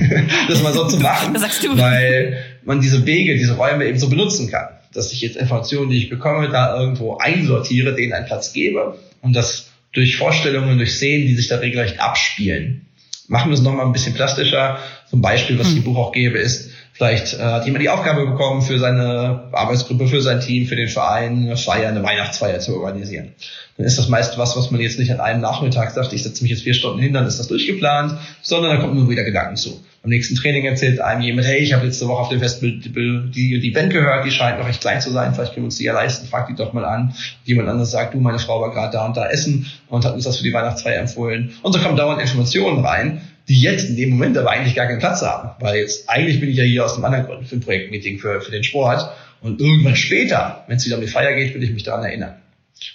das 0.48 0.62
mal 0.62 0.72
so 0.72 0.86
zu 0.86 0.98
machen, 0.98 1.34
weil 1.34 2.38
man 2.64 2.80
diese 2.80 3.06
Wege, 3.06 3.34
diese 3.34 3.56
Räume 3.56 3.86
eben 3.86 3.98
so 3.98 4.08
benutzen 4.08 4.50
kann, 4.50 4.68
dass 4.92 5.12
ich 5.12 5.22
jetzt 5.22 5.36
Informationen, 5.36 5.90
die 5.90 5.98
ich 5.98 6.10
bekomme, 6.10 6.50
da 6.50 6.78
irgendwo 6.78 7.16
einsortiere, 7.16 7.94
denen 7.94 8.12
einen 8.12 8.26
Platz 8.26 8.52
gebe 8.52 8.98
und 9.22 9.34
das 9.34 9.70
durch 9.92 10.16
Vorstellungen, 10.16 10.78
durch 10.78 10.92
Szenen, 10.92 11.26
die 11.26 11.34
sich 11.34 11.48
da 11.48 11.56
regelrecht 11.56 12.00
abspielen. 12.00 12.86
Machen 13.28 13.50
wir 13.50 13.54
es 13.54 13.62
nochmal 13.62 13.86
ein 13.86 13.92
bisschen 13.92 14.14
plastischer. 14.14 14.78
Zum 15.08 15.20
Beispiel, 15.22 15.58
was 15.58 15.68
ich 15.68 15.76
im 15.76 15.84
hm. 15.84 15.84
Buch 15.84 15.98
auch 15.98 16.12
gebe, 16.12 16.38
ist, 16.38 16.70
Vielleicht 16.94 17.34
äh, 17.34 17.42
hat 17.42 17.64
jemand 17.64 17.82
die 17.82 17.88
Aufgabe 17.88 18.26
bekommen, 18.26 18.60
für 18.60 18.78
seine 18.78 19.48
Arbeitsgruppe, 19.52 20.08
für 20.08 20.20
sein 20.20 20.40
Team, 20.40 20.66
für 20.66 20.76
den 20.76 20.88
Verein 20.88 21.44
eine 21.46 21.56
Feier, 21.56 21.88
eine 21.88 22.02
Weihnachtsfeier 22.02 22.60
zu 22.60 22.76
organisieren. 22.76 23.32
Dann 23.78 23.86
ist 23.86 23.98
das 23.98 24.08
meist 24.08 24.36
was, 24.36 24.56
was 24.56 24.70
man 24.70 24.80
jetzt 24.80 24.98
nicht 24.98 25.10
an 25.10 25.20
einem 25.20 25.40
Nachmittag 25.40 25.92
sagt, 25.92 26.12
ich 26.12 26.22
setze 26.22 26.42
mich 26.42 26.50
jetzt 26.50 26.62
vier 26.62 26.74
Stunden 26.74 27.00
hin, 27.00 27.14
dann 27.14 27.26
ist 27.26 27.38
das 27.38 27.48
durchgeplant, 27.48 28.18
sondern 28.42 28.76
da 28.76 28.82
kommt 28.82 28.94
nur 28.94 29.08
wieder 29.08 29.24
Gedanken 29.24 29.56
zu. 29.56 29.82
Am 30.04 30.10
nächsten 30.10 30.34
Training 30.34 30.64
erzählt 30.64 31.00
einem 31.00 31.22
jemand, 31.22 31.46
hey, 31.46 31.58
ich 31.58 31.72
habe 31.72 31.86
letzte 31.86 32.08
Woche 32.08 32.20
auf 32.22 32.28
dem 32.28 32.40
Festbild 32.40 32.84
die, 32.84 33.60
die 33.60 33.70
Band 33.70 33.92
gehört, 33.92 34.26
die 34.26 34.30
scheint 34.30 34.58
noch 34.58 34.66
recht 34.66 34.80
klein 34.80 35.00
zu 35.00 35.10
sein, 35.12 35.32
vielleicht 35.32 35.54
können 35.54 35.64
wir 35.64 35.68
uns 35.68 35.78
die 35.78 35.84
ja 35.84 35.94
leisten, 35.94 36.26
frag 36.26 36.48
die 36.48 36.56
doch 36.56 36.72
mal 36.72 36.84
an. 36.84 37.14
Jemand 37.44 37.68
anderes 37.68 37.92
sagt, 37.92 38.12
du, 38.12 38.18
meine 38.18 38.40
Frau 38.40 38.60
war 38.60 38.72
gerade 38.72 38.92
da 38.92 39.06
und 39.06 39.16
da 39.16 39.28
essen 39.28 39.66
und 39.88 40.04
hat 40.04 40.14
uns 40.14 40.24
das 40.24 40.38
für 40.38 40.44
die 40.44 40.52
Weihnachtsfeier 40.52 41.00
empfohlen. 41.00 41.52
Und 41.62 41.72
so 41.72 41.78
kommen 41.78 41.96
dauernd 41.96 42.20
Informationen 42.20 42.84
rein, 42.84 43.22
die 43.48 43.60
jetzt 43.60 43.88
in 43.88 43.96
dem 43.96 44.10
Moment 44.10 44.36
aber 44.38 44.50
eigentlich 44.50 44.74
gar 44.74 44.86
keinen 44.86 44.98
Platz 44.98 45.22
haben. 45.22 45.50
Weil 45.60 45.76
jetzt 45.76 46.08
eigentlich 46.08 46.40
bin 46.40 46.50
ich 46.50 46.56
ja 46.56 46.64
hier 46.64 46.84
aus 46.84 46.94
einem 46.94 47.04
anderen 47.04 47.26
Grund 47.26 47.48
für 47.48 47.56
ein 47.56 47.60
Projektmeeting 47.60 48.18
für, 48.18 48.40
für 48.40 48.50
den 48.50 48.64
Sport. 48.64 49.10
Und 49.40 49.60
irgendwann 49.60 49.96
später, 49.96 50.64
wenn 50.68 50.76
es 50.76 50.86
wieder 50.86 50.96
um 50.96 51.02
die 51.02 51.08
Feier 51.08 51.34
geht, 51.34 51.54
will 51.54 51.62
ich 51.62 51.72
mich 51.72 51.82
daran 51.82 52.04
erinnern. 52.04 52.36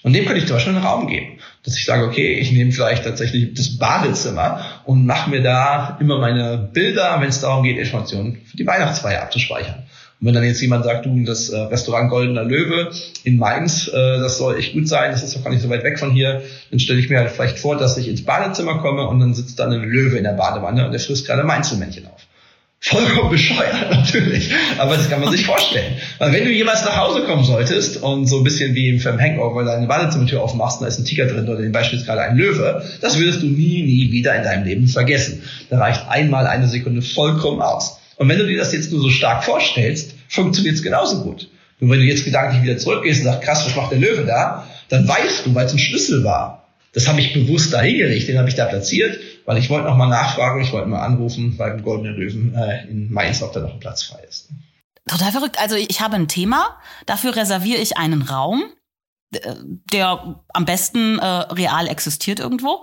Und 0.04 0.14
dem 0.14 0.26
könnte 0.26 0.40
ich 0.40 0.48
zum 0.48 0.56
Beispiel 0.56 0.76
einen 0.76 0.84
Raum 0.84 1.08
geben, 1.08 1.40
dass 1.64 1.78
ich 1.78 1.86
sage, 1.86 2.04
okay, 2.06 2.36
ich 2.40 2.52
nehme 2.52 2.72
vielleicht 2.72 3.04
tatsächlich 3.04 3.54
das 3.54 3.78
Badezimmer 3.78 4.82
und 4.86 5.06
mache 5.06 5.30
mir 5.30 5.42
da 5.42 5.98
immer 6.00 6.20
meine 6.20 6.58
Bilder, 6.58 7.18
wenn 7.22 7.30
es 7.30 7.42
darum 7.42 7.64
geht, 7.64 7.78
Informationen 7.78 8.42
für 8.46 8.58
die 8.58 8.68
Weihnachtsfeier 8.68 9.22
abzuspeichern. 9.22 9.84
Und 10.20 10.28
wenn 10.28 10.34
dann 10.34 10.44
jetzt 10.44 10.62
jemand 10.62 10.84
sagt, 10.84 11.06
du, 11.06 11.24
das 11.26 11.50
äh, 11.50 11.58
Restaurant 11.58 12.10
Goldener 12.10 12.44
Löwe 12.44 12.92
in 13.24 13.38
Mainz, 13.38 13.88
äh, 13.88 13.92
das 13.94 14.40
soll 14.40 14.58
echt 14.58 14.74
gut 14.74 14.88
sein, 14.88 15.12
das 15.12 15.24
ist 15.24 15.36
doch 15.36 15.44
gar 15.44 15.52
nicht 15.52 15.62
so 15.62 15.70
weit 15.70 15.84
weg 15.84 16.00
von 16.00 16.12
hier, 16.12 16.42
dann 16.72 16.80
stelle 16.80 17.00
ich 17.00 17.10
mir 17.10 17.20
halt 17.20 17.30
vielleicht 17.30 17.60
vor, 17.60 17.78
dass 17.78 17.98
ich 17.98 18.08
ins 18.08 18.24
Badezimmer 18.24 18.80
komme 18.80 19.08
und 19.08 19.20
dann 19.20 19.36
sitzt 19.36 19.60
da 19.60 19.68
ein 19.68 19.84
Löwe 19.84 20.18
in 20.18 20.24
der 20.24 20.34
Badewanne 20.34 20.86
und 20.86 20.92
der 20.92 21.00
frisst 21.00 21.28
gerade 21.28 21.44
Mainzelmännchen 21.44 22.08
auf. 22.08 22.22
Vollkommen 22.80 23.32
bescheuert, 23.32 23.90
natürlich. 23.92 24.52
Aber 24.78 24.98
das 24.98 25.10
kann 25.10 25.20
man 25.20 25.32
sich 25.32 25.46
vorstellen. 25.46 25.96
Weil 26.20 26.32
wenn 26.32 26.46
du 26.46 26.52
jemals 26.52 26.86
nach 26.86 26.98
Hause 26.98 27.24
kommen 27.24 27.44
solltest 27.44 28.02
und 28.02 28.28
so 28.28 28.38
ein 28.38 28.44
bisschen 28.44 28.76
wie 28.76 28.90
im 28.90 29.00
Film 29.00 29.20
Hangover 29.20 29.64
deine 29.64 29.88
Badezimmertür 29.88 30.42
aufmachst 30.42 30.80
und 30.80 30.84
da 30.84 30.88
ist 30.88 31.00
ein 31.00 31.06
Tiger 31.06 31.26
drin 31.26 31.50
oder 31.50 31.68
beispielsweise 31.70 32.06
gerade 32.06 32.22
ein 32.22 32.38
Löwe, 32.38 32.84
das 33.02 33.18
würdest 33.18 33.42
du 33.42 33.48
nie, 33.48 33.84
nie 33.84 34.12
wieder 34.12 34.36
in 34.36 34.44
deinem 34.44 34.64
Leben 34.64 34.88
vergessen. 34.88 35.44
Da 35.70 35.80
reicht 35.80 36.08
einmal 36.08 36.46
eine 36.46 36.68
Sekunde 36.68 37.02
vollkommen 37.02 37.62
aus. 37.62 38.00
Und 38.18 38.30
wenn 38.30 38.40
du 38.40 38.48
dir 38.48 38.58
das 38.58 38.74
jetzt 38.74 38.92
nur 38.92 39.02
so 39.02 39.10
stark 39.10 39.44
vorstellst, 39.44 40.16
funktioniert 40.28 40.76
es 40.76 40.84
genauso 40.84 41.24
gut. 41.24 41.50
Nur 41.80 41.92
wenn 41.92 42.00
du 42.00 42.06
jetzt 42.06 42.26
gedanklich 42.26 42.64
wieder 42.64 42.78
zurückgehst 42.78 43.22
und 43.22 43.26
sagst, 43.26 43.42
krass, 43.44 43.66
was 43.66 43.76
macht 43.76 43.92
der 43.92 44.00
Löwe 44.00 44.26
da? 44.26 44.68
Dann 44.90 45.08
weißt 45.08 45.46
du, 45.46 45.54
weil 45.54 45.68
es 45.68 45.74
ein 45.74 45.80
Schlüssel 45.80 46.24
war. 46.24 46.68
Das 46.94 47.08
habe 47.08 47.22
ich 47.22 47.34
bewusst 47.34 47.74
da 47.74 47.82
hingelegt, 47.82 48.28
den 48.28 48.40
habe 48.40 48.50
ich 48.50 48.56
da 48.56 48.66
platziert, 48.66 49.20
weil 49.46 49.58
ich 49.58 49.70
wollte 49.70 49.86
noch 49.86 49.98
mal 49.98 50.08
nachfragen, 50.08 50.62
ich 50.62 50.72
wollte 50.72 50.88
mal 50.88 51.02
anrufen 51.02 51.56
beim 51.58 51.84
Goldenen 51.84 52.16
Löwen 52.16 52.56
äh, 52.56 52.88
in 52.88 53.12
Mainz, 53.12 53.44
ob 53.44 53.54
da 53.54 53.60
noch 53.60 53.74
ein 53.74 53.80
Platz 53.80 54.04
frei 54.04 54.22
ist. 54.28 54.50
Total 55.08 55.32
verrückt. 55.32 55.60
Also 55.60 55.76
ich 55.76 56.02
habe 56.02 56.16
ein 56.16 56.28
Thema, 56.28 56.76
dafür 57.06 57.36
reserviere 57.36 57.80
ich 57.80 57.98
einen 57.98 58.24
Raum 58.24 58.64
der 59.30 60.42
am 60.54 60.66
besten 60.66 61.20
äh, 61.20 61.26
real 61.26 61.88
existiert 61.88 62.40
irgendwo. 62.40 62.82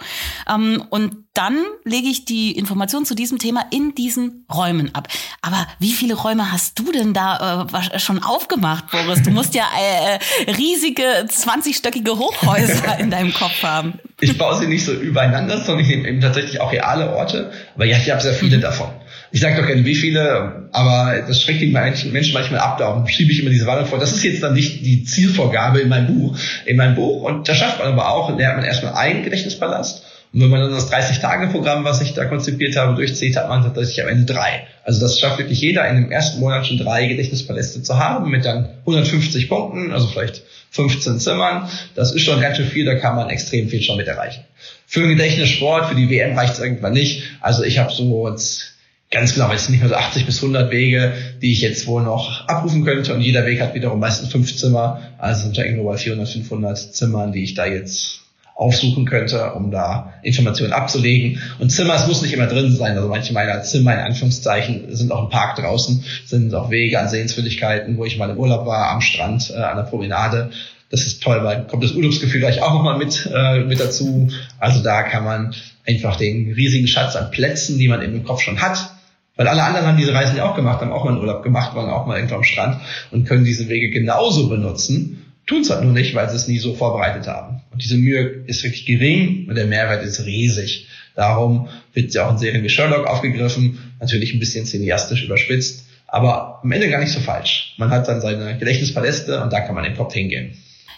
Ähm, 0.49 0.85
und 0.91 1.17
dann 1.33 1.57
lege 1.85 2.07
ich 2.09 2.27
die 2.27 2.53
Informationen 2.53 3.07
zu 3.07 3.15
diesem 3.15 3.39
Thema 3.39 3.65
in 3.71 3.95
diesen 3.95 4.45
Räumen 4.55 4.95
ab. 4.95 5.09
Aber 5.41 5.67
wie 5.79 5.93
viele 5.93 6.15
Räume 6.15 6.53
hast 6.53 6.79
du 6.79 6.93
denn 6.93 7.15
da 7.15 7.67
äh, 7.93 7.99
schon 7.99 8.23
aufgemacht, 8.23 8.91
Boris? 8.91 9.23
Du 9.23 9.31
musst 9.31 9.55
ja 9.55 9.65
äh, 9.79 10.17
äh 10.17 10.51
riesige 10.53 11.03
20-stöckige 11.03 12.19
Hochhäuser 12.19 12.99
in 13.01 13.11
deinem 13.11 13.33
Kopf 13.33 13.63
haben. 13.63 13.99
Ich 14.21 14.37
baue 14.37 14.57
sie 14.57 14.67
nicht 14.67 14.85
so 14.85 14.93
übereinander, 14.93 15.59
sondern 15.59 15.81
ich 15.81 15.89
nehme 15.89 16.09
eben 16.09 16.21
tatsächlich 16.21 16.61
auch 16.61 16.73
reale 16.73 17.17
Orte. 17.17 17.53
Aber 17.75 17.87
ja, 17.87 17.97
ich 17.97 18.11
habe 18.11 18.21
sehr 18.21 18.35
viele 18.35 18.59
mhm. 18.59 18.63
davon. 18.63 18.91
Ich 19.35 19.41
sage 19.41 19.61
doch 19.61 19.67
gerne 19.67 19.85
wie 19.85 19.97
viele, 19.97 20.69
aber 20.71 21.25
das 21.27 21.43
schreckt 21.43 21.61
die 21.61 21.67
Menschen 21.67 22.13
manchmal 22.13 22.61
ab. 22.61 22.79
Darum 22.79 23.05
schiebe 23.09 23.33
ich 23.33 23.41
immer 23.41 23.51
diese 23.51 23.67
Warnung 23.67 23.87
vor. 23.87 23.99
Das 23.99 24.13
ist 24.13 24.23
jetzt 24.23 24.45
dann 24.45 24.55
nicht 24.55 24.87
die 24.87 25.03
Zielvorgabe 25.03 25.81
in 25.81 25.89
meinem 25.89 26.07
Buch. 26.07 26.39
In 26.67 26.77
meinem 26.77 26.95
Buch, 26.95 27.23
und 27.23 27.49
da 27.49 27.53
schafft 27.53 27.81
man 27.81 27.89
aber 27.89 28.13
auch, 28.13 28.39
lernt 28.39 28.59
man 28.59 28.65
erstmal 28.65 28.95
einen 28.95 29.25
Gedächtnispalast 29.25 30.05
und 30.33 30.41
wenn 30.41 30.51
man 30.51 30.61
dann 30.61 30.71
das 30.71 30.89
30-Tage-Programm, 30.93 31.85
was 31.85 32.01
ich 32.01 32.15
da 32.15 32.27
konzipiert 32.27 32.77
habe, 32.77 32.95
durchzieht, 32.95 33.37
hat 33.37 33.49
man 33.49 33.63
tatsächlich 33.63 34.03
am 34.05 34.09
Ende 34.09 34.33
drei. 34.33 34.69
Also 34.85 35.01
das 35.01 35.19
schafft 35.19 35.39
wirklich 35.39 35.61
jeder 35.61 35.89
in 35.89 35.97
dem 35.97 36.13
ersten 36.13 36.39
Monat 36.39 36.67
schon 36.67 36.79
drei 36.79 37.07
Gedächtnispaläste 37.07 37.83
zu 37.83 37.99
haben 37.99 38.31
mit 38.31 38.45
dann 38.45 38.69
150 38.81 39.49
Punkten, 39.49 39.93
also 39.93 40.07
vielleicht 40.07 40.43
15 40.71 41.19
Zimmern. 41.19 41.69
Das 41.97 42.13
ist 42.13 42.23
schon 42.23 42.41
ganz 42.41 42.57
schön 42.57 42.67
viel, 42.67 42.85
da 42.85 42.95
kann 42.97 43.17
man 43.17 43.31
extrem 43.31 43.69
viel 43.69 43.83
schon 43.83 43.97
mit 43.97 44.07
erreichen. 44.07 44.45
Für 44.87 45.01
den 45.01 45.11
Gedächtnissport, 45.11 45.89
für 45.89 45.97
die 45.97 46.11
WM 46.11 46.37
reicht 46.37 46.55
es 46.55 46.61
irgendwann 46.61 46.93
nicht. 46.93 47.25
Also 47.41 47.65
ich 47.65 47.79
habe 47.79 47.93
so 47.93 48.29
jetzt 48.29 48.74
ganz 49.15 49.33
genau, 49.33 49.51
jetzt 49.53 49.71
nicht 49.71 49.81
mehr 49.81 49.89
so 49.89 49.95
80 49.95 50.27
bis 50.27 50.43
100 50.43 50.71
Wege, 50.73 51.13
die 51.41 51.53
ich 51.53 51.61
jetzt 51.61 51.87
wohl 51.87 52.03
noch 52.03 52.49
abrufen 52.49 52.85
könnte. 52.85 53.15
Und 53.15 53.21
jeder 53.21 53.47
Weg 53.47 53.61
hat 53.61 53.75
wiederum 53.75 54.01
meistens 54.01 54.31
fünf 54.31 54.55
Zimmer. 54.57 55.01
Also 55.19 55.45
sind 55.45 55.57
da 55.57 55.63
irgendwo 55.63 55.85
bei 55.85 55.97
400, 55.97 56.29
500 56.29 56.77
Zimmern, 56.95 57.33
die 57.33 57.45
ich 57.45 57.55
da 57.55 57.65
jetzt 57.65 58.21
aufsuchen 58.57 59.05
könnte, 59.05 59.53
um 59.53 59.71
da 59.71 60.15
Informationen 60.23 60.73
abzulegen. 60.73 61.41
Und 61.61 61.71
Zimmer, 61.71 61.95
es 61.95 62.07
muss 62.09 62.23
nicht 62.23 62.35
immer 62.35 62.47
drin 62.47 62.75
sein. 62.75 62.97
Also 62.97 63.09
manche 63.09 63.33
meiner 63.33 63.63
Zimmer 63.63 63.95
in 63.95 64.01
Anführungszeichen 64.01 64.95
sind 64.95 65.13
auch 65.13 65.23
ein 65.23 65.31
Park 65.31 65.57
draußen, 65.57 66.05
sind 66.27 66.53
auch 66.55 66.71
Wege 66.71 66.99
an 67.01 67.09
Sehenswürdigkeiten, 67.09 67.97
wo 67.97 68.05
ich 68.05 68.19
mal 68.19 68.31
im 68.31 68.37
Urlaub 68.37 68.67
war, 68.67 68.91
am 68.91 69.01
Strand, 69.01 69.51
äh, 69.51 69.61
an 69.61 69.77
der 69.77 69.85
Promenade. 69.85 70.51
Das 70.91 71.07
ist 71.07 71.23
toll, 71.23 71.43
weil 71.43 71.67
kommt 71.67 71.83
das 71.85 71.93
Urlaubsgefühl 71.93 72.41
gleich 72.41 72.63
auch 72.63 72.75
nochmal 72.75 72.99
mit, 72.99 73.29
äh, 73.33 73.61
mit 73.61 73.79
dazu. 73.79 74.29
Also 74.59 74.83
da 74.83 75.03
kann 75.03 75.25
man 75.25 75.55
einfach 75.87 76.17
den 76.17 76.53
riesigen 76.53 76.89
Schatz 76.89 77.15
an 77.17 77.31
Plätzen, 77.31 77.79
die 77.79 77.89
man 77.89 78.03
eben 78.03 78.15
im 78.15 78.25
Kopf 78.25 78.41
schon 78.41 78.61
hat, 78.61 78.94
weil 79.37 79.49
alle 79.49 79.63
anderen 79.63 79.87
haben 79.87 79.97
diese 79.97 80.15
Reisen 80.15 80.37
ja 80.37 80.49
auch 80.49 80.57
gemacht, 80.57 80.81
haben 80.81 80.93
auch 80.93 81.05
mal 81.05 81.11
einen 81.11 81.21
Urlaub 81.21 81.43
gemacht, 81.43 81.75
waren 81.75 81.91
auch 81.91 82.07
mal 82.07 82.17
irgendwo 82.17 82.37
am 82.37 82.45
Strand 82.45 82.81
und 83.11 83.27
können 83.27 83.45
diese 83.45 83.69
Wege 83.69 83.91
genauso 83.91 84.49
benutzen 84.49 85.25
tun 85.47 85.63
es 85.63 85.71
halt 85.71 85.83
nur 85.83 85.93
nicht, 85.93 86.15
weil 86.15 86.29
sie 86.29 86.37
es 86.37 86.49
nie 86.49 86.59
so 86.59 86.75
vorbereitet 86.75 87.27
haben. 87.27 87.61
Und 87.71 87.83
diese 87.83 87.97
Mühe 87.97 88.45
ist 88.47 88.63
wirklich 88.65 88.87
gering 88.87 89.47
und 89.49 89.55
der 89.55 89.67
Mehrwert 89.67 90.05
ist 90.05 90.25
riesig. 90.25 90.89
Darum 91.15 91.69
wird 91.93 92.13
sie 92.13 92.21
auch 92.21 92.31
in 92.31 92.39
Serien 92.39 92.65
wie 92.65 92.69
Sherlock 92.69 93.07
aufgegriffen, 93.07 93.79
natürlich 94.01 94.35
ein 94.35 94.41
bisschen 94.41 94.67
cineastisch 94.67 95.25
überspitzt, 95.25 95.87
aber 96.07 96.61
am 96.63 96.73
Ende 96.73 96.89
gar 96.89 97.01
nicht 97.01 97.13
so 97.13 97.21
falsch. 97.21 97.75
Man 97.79 97.91
hat 97.91 98.09
dann 98.09 98.21
seine 98.21 98.59
Gedächtnispaläste 98.59 99.43
und 99.43 99.53
da 99.53 99.61
kann 99.61 99.75
man 99.75 99.85
im 99.85 99.97
Kopf 99.97 100.15
hingehen. 100.15 100.57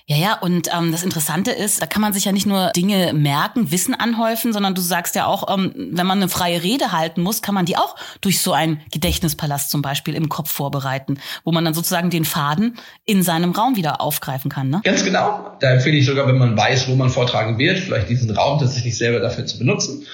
Ja, 0.08 0.16
ja, 0.16 0.38
und 0.38 0.68
ähm, 0.72 0.92
das 0.92 1.02
Interessante 1.02 1.50
ist, 1.50 1.82
da 1.82 1.86
kann 1.86 2.00
man 2.00 2.12
sich 2.12 2.26
ja 2.26 2.30
nicht 2.30 2.46
nur 2.46 2.70
Dinge 2.76 3.12
merken, 3.12 3.72
Wissen 3.72 3.92
anhäufen, 3.92 4.52
sondern 4.52 4.72
du 4.72 4.80
sagst 4.80 5.16
ja 5.16 5.26
auch, 5.26 5.52
ähm, 5.52 5.72
wenn 5.74 6.06
man 6.06 6.18
eine 6.18 6.28
freie 6.28 6.62
Rede 6.62 6.92
halten 6.92 7.22
muss, 7.22 7.42
kann 7.42 7.56
man 7.56 7.66
die 7.66 7.76
auch 7.76 7.96
durch 8.20 8.40
so 8.40 8.52
einen 8.52 8.80
Gedächtnispalast 8.92 9.68
zum 9.68 9.82
Beispiel 9.82 10.14
im 10.14 10.28
Kopf 10.28 10.52
vorbereiten, 10.52 11.18
wo 11.42 11.50
man 11.50 11.64
dann 11.64 11.74
sozusagen 11.74 12.10
den 12.10 12.24
Faden 12.24 12.78
in 13.04 13.24
seinem 13.24 13.50
Raum 13.50 13.74
wieder 13.74 14.00
aufgreifen 14.00 14.48
kann. 14.48 14.70
Ne? 14.70 14.80
Ganz 14.84 15.04
genau. 15.04 15.56
Da 15.58 15.72
empfehle 15.72 15.96
ich 15.96 16.06
sogar, 16.06 16.28
wenn 16.28 16.38
man 16.38 16.56
weiß, 16.56 16.86
wo 16.86 16.94
man 16.94 17.10
vortragen 17.10 17.58
wird, 17.58 17.80
vielleicht 17.80 18.08
diesen 18.08 18.30
Raum 18.30 18.60
tatsächlich 18.60 18.96
selber 18.96 19.18
dafür 19.18 19.44
zu 19.46 19.58
benutzen 19.58 20.06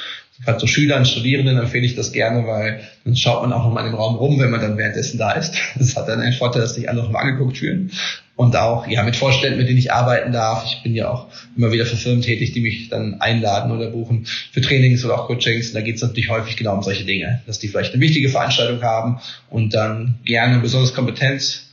gerade 0.45 0.61
so 0.61 0.67
Schülern, 0.67 1.05
Studierenden 1.05 1.59
empfehle 1.59 1.87
ich 1.87 1.95
das 1.95 2.13
gerne, 2.13 2.47
weil 2.47 2.81
dann 3.05 3.17
schaut 3.17 3.43
man 3.43 3.53
auch 3.53 3.65
nochmal 3.65 3.85
in 3.85 3.93
dem 3.93 3.99
Raum 3.99 4.17
rum, 4.17 4.39
wenn 4.41 4.51
man 4.51 4.61
dann 4.61 4.77
währenddessen 4.77 5.19
da 5.19 5.33
ist. 5.33 5.55
Das 5.77 5.97
hat 5.97 6.09
dann 6.09 6.21
einen 6.21 6.33
Vorteil, 6.33 6.63
dass 6.63 6.75
sich 6.75 6.89
alle 6.89 7.03
nochmal 7.03 7.27
angeguckt 7.27 7.59
fühlen 7.59 7.91
und 8.37 8.57
auch 8.57 8.87
ja 8.87 9.03
mit 9.03 9.17
Vorständen, 9.17 9.59
mit 9.59 9.69
denen 9.69 9.79
ich 9.79 9.93
arbeiten 9.93 10.33
darf. 10.33 10.65
Ich 10.67 10.83
bin 10.83 10.95
ja 10.95 11.11
auch 11.11 11.29
immer 11.57 11.71
wieder 11.71 11.87
für 11.87 11.97
Firmen 11.97 12.23
tätig, 12.23 12.53
die 12.53 12.61
mich 12.61 12.89
dann 12.89 13.21
einladen 13.21 13.71
oder 13.71 13.91
buchen 13.91 14.27
für 14.53 14.61
Trainings 14.61 15.05
oder 15.05 15.21
auch 15.21 15.27
Coachings. 15.27 15.69
Und 15.69 15.75
da 15.75 15.81
geht 15.81 15.97
es 15.97 16.03
natürlich 16.03 16.31
häufig 16.31 16.57
genau 16.57 16.75
um 16.75 16.83
solche 16.83 17.05
Dinge, 17.05 17.43
dass 17.47 17.59
die 17.59 17.69
vielleicht 17.69 17.93
eine 17.93 18.03
wichtige 18.03 18.29
Veranstaltung 18.29 18.83
haben 18.83 19.21
und 19.51 19.75
dann 19.75 20.19
gerne 20.25 20.59
besonders 20.61 20.95
Kompetenz 20.95 21.69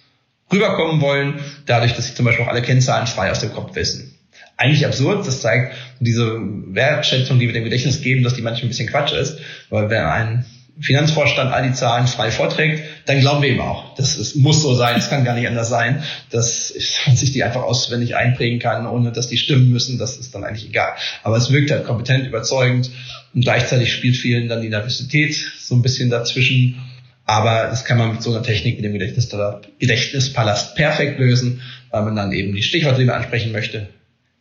rüberkommen 0.51 1.01
wollen, 1.01 1.35
dadurch, 1.65 1.93
dass 1.93 2.07
sie 2.07 2.15
zum 2.15 2.25
Beispiel 2.25 2.45
auch 2.45 2.49
alle 2.49 2.61
Kennzahlen 2.61 3.07
frei 3.07 3.31
aus 3.31 3.39
dem 3.39 3.53
Kopf 3.53 3.75
wissen. 3.75 4.13
Eigentlich 4.59 4.85
absurd, 4.85 5.25
das 5.25 5.39
zeigt 5.39 5.73
diese 6.01 6.37
Wertschätzung, 6.37 7.39
die 7.39 7.47
wir 7.47 7.53
dem 7.53 7.63
Gedächtnis 7.63 8.01
geben, 8.01 8.23
dass 8.23 8.33
die 8.33 8.41
manchmal 8.41 8.65
ein 8.65 8.67
bisschen 8.67 8.89
Quatsch 8.89 9.13
ist, 9.13 9.39
weil 9.69 9.89
wenn 9.89 10.03
ein 10.03 10.45
Finanzvorstand 10.81 11.53
all 11.53 11.63
die 11.65 11.73
Zahlen 11.73 12.07
frei 12.07 12.29
vorträgt, 12.29 12.83
dann 13.05 13.21
glauben 13.21 13.41
wir 13.41 13.49
ihm 13.51 13.61
auch. 13.61 13.95
Das 13.95 14.17
ist, 14.17 14.35
muss 14.35 14.61
so 14.61 14.75
sein, 14.75 14.97
es 14.97 15.09
kann 15.09 15.23
gar 15.23 15.33
nicht 15.33 15.47
anders 15.47 15.69
sein, 15.69 16.03
dass 16.29 16.73
man 17.05 17.15
sich 17.15 17.31
die 17.31 17.41
einfach 17.43 17.63
auswendig 17.63 18.17
einprägen 18.17 18.59
kann, 18.59 18.85
ohne 18.85 19.13
dass 19.13 19.29
die 19.29 19.37
stimmen 19.37 19.69
müssen. 19.69 19.97
Das 19.97 20.17
ist 20.17 20.35
dann 20.35 20.43
eigentlich 20.43 20.67
egal. 20.67 20.91
Aber 21.23 21.37
es 21.37 21.51
wirkt 21.53 21.71
halt 21.71 21.85
kompetent, 21.85 22.27
überzeugend 22.27 22.91
und 23.33 23.45
gleichzeitig 23.45 23.93
spielt 23.93 24.17
vielen 24.17 24.49
dann 24.49 24.61
die 24.61 24.67
Nervosität 24.67 25.35
so 25.57 25.73
ein 25.73 25.81
bisschen 25.81 26.09
dazwischen. 26.09 26.81
Aber 27.25 27.67
das 27.69 27.85
kann 27.85 27.97
man 27.97 28.11
mit 28.11 28.23
so 28.23 28.31
einer 28.31 28.43
Technik 28.43 28.77
wie 28.77 28.81
dem 28.81 28.91
Gedächtnispalast 29.79 30.75
perfekt 30.75 31.17
lösen, 31.17 31.61
weil 31.91 32.03
man 32.03 32.17
dann 32.17 32.33
eben 32.33 32.53
die 32.53 32.63
Stichworte, 32.63 32.99
die 32.99 33.05
man 33.05 33.15
ansprechen 33.15 33.53
möchte, 33.53 33.87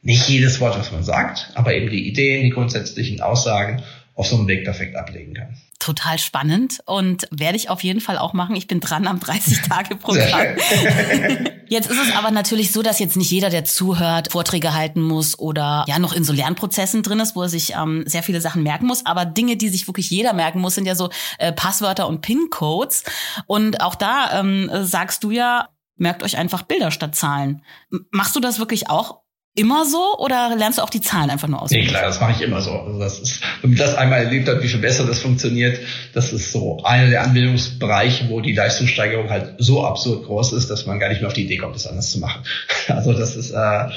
nicht 0.02 0.28
jedes 0.28 0.60
Wort, 0.60 0.78
was 0.78 0.92
man 0.92 1.02
sagt, 1.02 1.50
aber 1.54 1.74
eben 1.74 1.90
die 1.90 2.06
Ideen, 2.08 2.44
die 2.44 2.50
grundsätzlichen 2.50 3.20
Aussagen 3.20 3.82
auf 4.18 4.26
so 4.26 4.36
einem 4.36 4.48
Weg 4.48 4.64
perfekt 4.64 4.96
ablegen 4.96 5.34
kann. 5.34 5.56
Total 5.78 6.18
spannend 6.18 6.80
und 6.86 7.28
werde 7.30 7.56
ich 7.56 7.70
auf 7.70 7.84
jeden 7.84 8.00
Fall 8.00 8.18
auch 8.18 8.32
machen. 8.32 8.56
Ich 8.56 8.66
bin 8.66 8.80
dran 8.80 9.06
am 9.06 9.18
30-Tage-Programm. 9.18 10.56
jetzt 11.68 11.88
ist 11.88 12.00
es 12.02 12.16
aber 12.16 12.32
natürlich 12.32 12.72
so, 12.72 12.82
dass 12.82 12.98
jetzt 12.98 13.16
nicht 13.16 13.30
jeder, 13.30 13.48
der 13.48 13.64
zuhört, 13.64 14.32
Vorträge 14.32 14.74
halten 14.74 15.00
muss 15.00 15.38
oder 15.38 15.84
ja 15.86 16.00
noch 16.00 16.12
in 16.12 16.24
so 16.24 16.32
Lernprozessen 16.32 17.04
drin 17.04 17.20
ist, 17.20 17.36
wo 17.36 17.42
er 17.42 17.48
sich 17.48 17.74
ähm, 17.74 18.02
sehr 18.06 18.24
viele 18.24 18.40
Sachen 18.40 18.64
merken 18.64 18.86
muss. 18.86 19.06
Aber 19.06 19.24
Dinge, 19.24 19.56
die 19.56 19.68
sich 19.68 19.86
wirklich 19.86 20.10
jeder 20.10 20.32
merken 20.32 20.60
muss, 20.60 20.74
sind 20.74 20.86
ja 20.86 20.96
so 20.96 21.10
äh, 21.38 21.52
Passwörter 21.52 22.08
und 22.08 22.22
PIN-Codes. 22.22 23.04
Und 23.46 23.80
auch 23.80 23.94
da 23.94 24.40
ähm, 24.40 24.68
sagst 24.82 25.22
du 25.22 25.30
ja, 25.30 25.68
merkt 25.96 26.24
euch 26.24 26.36
einfach 26.36 26.62
Bilder 26.62 26.90
statt 26.90 27.14
Zahlen. 27.14 27.62
Machst 28.10 28.34
du 28.34 28.40
das 28.40 28.58
wirklich 28.58 28.90
auch 28.90 29.20
immer 29.54 29.84
so 29.84 30.16
oder 30.18 30.54
lernst 30.56 30.78
du 30.78 30.82
auch 30.82 30.90
die 30.90 31.00
Zahlen 31.00 31.30
einfach 31.30 31.48
nur 31.48 31.62
aus? 31.62 31.70
Nee, 31.70 31.86
klar, 31.86 32.02
das 32.02 32.20
mache 32.20 32.32
ich 32.32 32.42
immer 32.42 32.60
so. 32.60 32.72
Also 32.72 32.98
das 32.98 33.18
ist, 33.18 33.42
wenn 33.60 33.70
man 33.70 33.78
das 33.78 33.96
einmal 33.96 34.24
erlebt 34.24 34.48
hat, 34.48 34.62
wie 34.62 34.68
viel 34.68 34.80
besser 34.80 35.04
das 35.04 35.20
funktioniert, 35.20 35.80
das 36.14 36.32
ist 36.32 36.52
so 36.52 36.82
einer 36.84 37.10
der 37.10 37.22
Anwendungsbereiche, 37.22 38.28
wo 38.28 38.40
die 38.40 38.52
Leistungssteigerung 38.52 39.30
halt 39.30 39.54
so 39.58 39.84
absurd 39.84 40.26
groß 40.26 40.52
ist, 40.52 40.70
dass 40.70 40.86
man 40.86 41.00
gar 41.00 41.08
nicht 41.08 41.20
mehr 41.20 41.28
auf 41.28 41.34
die 41.34 41.44
Idee 41.44 41.56
kommt, 41.56 41.74
das 41.74 41.86
anders 41.86 42.10
zu 42.10 42.20
machen. 42.20 42.42
Also 42.88 43.12
das 43.12 43.36
ist 43.36 43.50
äh, 43.50 43.88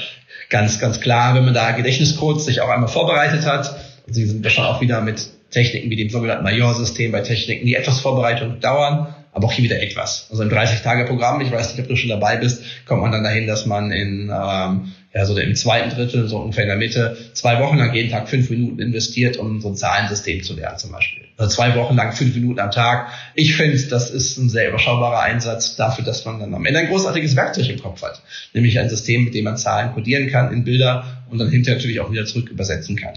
ganz, 0.50 0.78
ganz 0.78 1.00
klar, 1.00 1.34
wenn 1.34 1.44
man 1.44 1.54
da 1.54 1.70
Gedächtniscodes 1.72 2.44
sich 2.44 2.60
auch 2.60 2.68
einmal 2.68 2.88
vorbereitet 2.88 3.46
hat, 3.46 3.74
sie 4.06 4.26
sind 4.26 4.44
ja 4.44 4.50
schon 4.50 4.64
auch 4.64 4.80
wieder 4.80 5.00
mit 5.00 5.26
Techniken 5.50 5.90
wie 5.90 5.96
dem 5.96 6.10
sogenannten 6.10 6.44
Major-System 6.44 7.12
bei 7.12 7.20
Techniken, 7.20 7.66
die 7.66 7.74
etwas 7.74 8.00
Vorbereitung 8.00 8.60
dauern, 8.60 9.14
aber 9.32 9.46
auch 9.46 9.52
hier 9.52 9.64
wieder 9.64 9.80
etwas. 9.80 10.28
Also 10.30 10.42
im 10.42 10.50
30-Tage-Programm, 10.50 11.40
ich 11.40 11.50
weiß 11.50 11.72
nicht, 11.72 11.80
ob 11.80 11.88
du 11.88 11.96
schon 11.96 12.10
dabei 12.10 12.36
bist, 12.36 12.62
kommt 12.86 13.02
man 13.02 13.12
dann 13.12 13.24
dahin, 13.24 13.46
dass 13.46 13.66
man 13.66 13.90
in 13.90 14.30
ähm, 14.34 14.92
ja, 15.14 15.26
so 15.26 15.36
im 15.36 15.54
zweiten 15.54 15.90
Drittel, 15.90 16.26
so 16.26 16.38
ungefähr 16.38 16.64
in 16.64 16.68
der 16.68 16.78
Mitte, 16.78 17.18
zwei 17.34 17.60
Wochen 17.60 17.76
lang 17.76 17.92
jeden 17.94 18.10
Tag 18.10 18.28
fünf 18.28 18.48
Minuten 18.48 18.78
investiert, 18.78 19.36
um 19.36 19.60
so 19.60 19.68
ein 19.68 19.76
Zahlensystem 19.76 20.42
zu 20.42 20.54
lernen 20.54 20.78
zum 20.78 20.90
Beispiel. 20.90 21.24
Also 21.36 21.54
zwei 21.54 21.74
Wochen 21.76 21.96
lang 21.96 22.12
fünf 22.12 22.34
Minuten 22.34 22.60
am 22.60 22.70
Tag. 22.70 23.08
Ich 23.34 23.54
finde, 23.54 23.78
das 23.78 24.10
ist 24.10 24.38
ein 24.38 24.48
sehr 24.48 24.70
überschaubarer 24.70 25.20
Einsatz 25.20 25.76
dafür, 25.76 26.04
dass 26.04 26.24
man 26.24 26.40
dann 26.40 26.54
am 26.54 26.64
Ende 26.64 26.80
ein 26.80 26.88
großartiges 26.88 27.36
Werkzeug 27.36 27.68
im 27.68 27.82
Kopf 27.82 28.02
hat. 28.02 28.22
Nämlich 28.54 28.78
ein 28.78 28.88
System, 28.88 29.24
mit 29.24 29.34
dem 29.34 29.44
man 29.44 29.58
Zahlen 29.58 29.92
codieren 29.92 30.30
kann 30.30 30.52
in 30.52 30.64
Bilder 30.64 31.24
und 31.30 31.38
dann 31.38 31.50
hinterher 31.50 31.76
natürlich 31.76 32.00
auch 32.00 32.10
wieder 32.10 32.24
zurück 32.24 32.48
übersetzen 32.48 32.96
kann. 32.96 33.14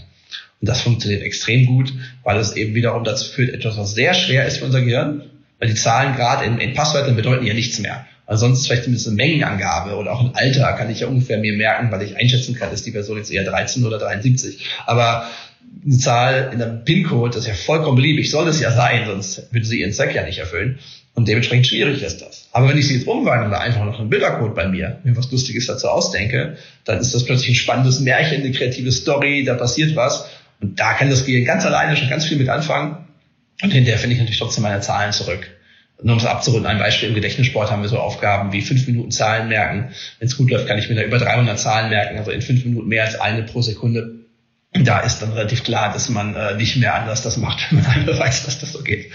Und 0.62 0.70
das 0.70 0.82
funktioniert 0.82 1.22
extrem 1.22 1.66
gut, 1.66 1.94
weil 2.24 2.38
es 2.40 2.56
eben 2.56 2.76
wiederum 2.76 3.06
dazu 3.06 3.32
führt, 3.32 3.54
etwas, 3.54 3.78
was 3.78 3.94
sehr 3.94 4.14
schwer 4.14 4.46
ist 4.46 4.58
für 4.58 4.66
unser 4.66 4.82
Gehirn, 4.82 5.30
weil 5.60 5.70
die 5.70 5.76
Zahlen 5.76 6.16
gerade 6.16 6.46
in, 6.46 6.58
in 6.58 6.74
Passwörtern 6.74 7.16
bedeuten 7.16 7.46
ja 7.46 7.54
nichts 7.54 7.80
mehr. 7.80 8.06
Also 8.26 8.48
sonst 8.48 8.66
vielleicht 8.66 8.84
zumindest 8.84 9.08
eine 9.08 9.18
Mengenangabe 9.18 9.96
oder 9.96 10.14
auch 10.14 10.22
ein 10.22 10.32
Alter 10.34 10.74
kann 10.74 10.90
ich 10.90 11.02
ja 11.02 11.08
ungefähr 11.08 11.38
mir 11.38 11.54
merken, 11.54 11.92
weil 11.92 12.02
ich 12.02 12.18
einschätzen 12.18 12.56
kann, 12.56 12.72
ist 12.72 12.86
die 12.86 12.92
Person 12.92 13.18
jetzt 13.18 13.32
eher 13.32 13.44
13 13.44 13.86
oder 13.86 14.00
73. 14.00 14.66
Aber 14.86 15.28
eine 15.84 15.98
Zahl 15.98 16.50
in 16.54 16.62
einem 16.62 16.84
PIN-Code, 16.84 17.36
das 17.36 17.44
ist 17.44 17.48
ja 17.48 17.54
vollkommen 17.54 17.98
beliebig, 17.98 18.32
soll 18.32 18.48
es 18.48 18.60
ja 18.60 18.72
sein, 18.72 19.06
sonst 19.06 19.54
würde 19.54 19.66
sie 19.66 19.82
ihren 19.82 19.92
Zweck 19.92 20.16
ja 20.16 20.24
nicht 20.24 20.40
erfüllen. 20.40 20.80
Und 21.14 21.28
dementsprechend 21.30 21.68
schwierig 21.68 22.02
ist 22.02 22.22
das. 22.22 22.50
Aber 22.52 22.68
wenn 22.68 22.78
ich 22.78 22.88
sie 22.88 22.96
jetzt 22.96 23.08
umwandle 23.08 23.58
einfach 23.58 23.86
noch 23.86 24.00
einen 24.00 24.10
Bildercode 24.10 24.54
bei 24.54 24.68
mir, 24.68 25.00
mir 25.04 25.16
was 25.16 25.32
Lustiges 25.32 25.68
dazu 25.68 25.88
ausdenke, 25.88 26.58
dann 26.84 27.00
ist 27.00 27.14
das 27.14 27.24
plötzlich 27.24 27.50
ein 27.50 27.56
spannendes 27.56 28.02
Märchen, 28.02 28.42
eine 28.42 28.52
kreative 28.52 28.92
Story, 28.92 29.46
da 29.46 29.54
passiert 29.54 29.96
was. 29.96 30.26
Und 30.60 30.80
da 30.80 30.94
kann 30.94 31.10
das 31.10 31.26
Gehirn 31.26 31.46
ganz 31.46 31.66
alleine 31.66 31.96
schon 31.96 32.10
ganz 32.10 32.26
viel 32.26 32.38
mit 32.38 32.50
anfangen. 32.50 32.98
Und 33.62 33.72
hinterher 33.72 33.98
finde 33.98 34.16
ich 34.16 34.20
natürlich 34.20 34.40
trotzdem 34.40 34.64
meine 34.64 34.82
Zahlen 34.82 35.14
zurück. 35.14 35.55
Nur 36.04 36.14
um 36.14 36.20
es 36.20 36.26
abzurunden, 36.26 36.70
ein 36.70 36.78
Beispiel 36.78 37.10
im 37.10 37.16
Gedächtnissport 37.16 37.72
haben 37.72 37.82
wir 37.82 37.90
so 37.90 38.00
Aufgaben 38.00 38.52
wie 38.52 38.62
fünf 38.62 38.86
Minuten 38.86 39.12
Zahlen 39.12 39.48
merken. 39.48 39.94
Wenn 40.20 40.28
es 40.28 40.38
gut 40.38 40.52
läuft, 40.52 40.68
kann 40.68 40.78
ich 40.78 40.90
mir 40.90 40.96
da 40.96 41.04
über 41.04 41.20
300 41.20 41.58
Zahlen 41.58 41.90
merken, 41.90 42.18
also 42.18 42.32
in 42.32 42.42
fünf 42.42 42.66
Minuten 42.66 42.88
mehr 42.88 43.06
als 43.06 43.20
eine 43.20 43.44
pro 43.44 43.62
Sekunde. 43.62 44.26
Da 44.74 45.00
ist 45.00 45.20
dann 45.22 45.32
relativ 45.32 45.64
klar, 45.64 45.94
dass 45.94 46.10
man 46.10 46.36
äh, 46.36 46.56
nicht 46.56 46.76
mehr 46.76 46.96
anders 46.96 47.22
das 47.22 47.38
macht, 47.38 47.66
wenn 47.72 47.82
man 47.82 47.92
einmal 47.92 48.20
weiß, 48.20 48.46
dass 48.46 48.60
das 48.60 48.74
so 48.74 48.84
geht. 48.84 49.12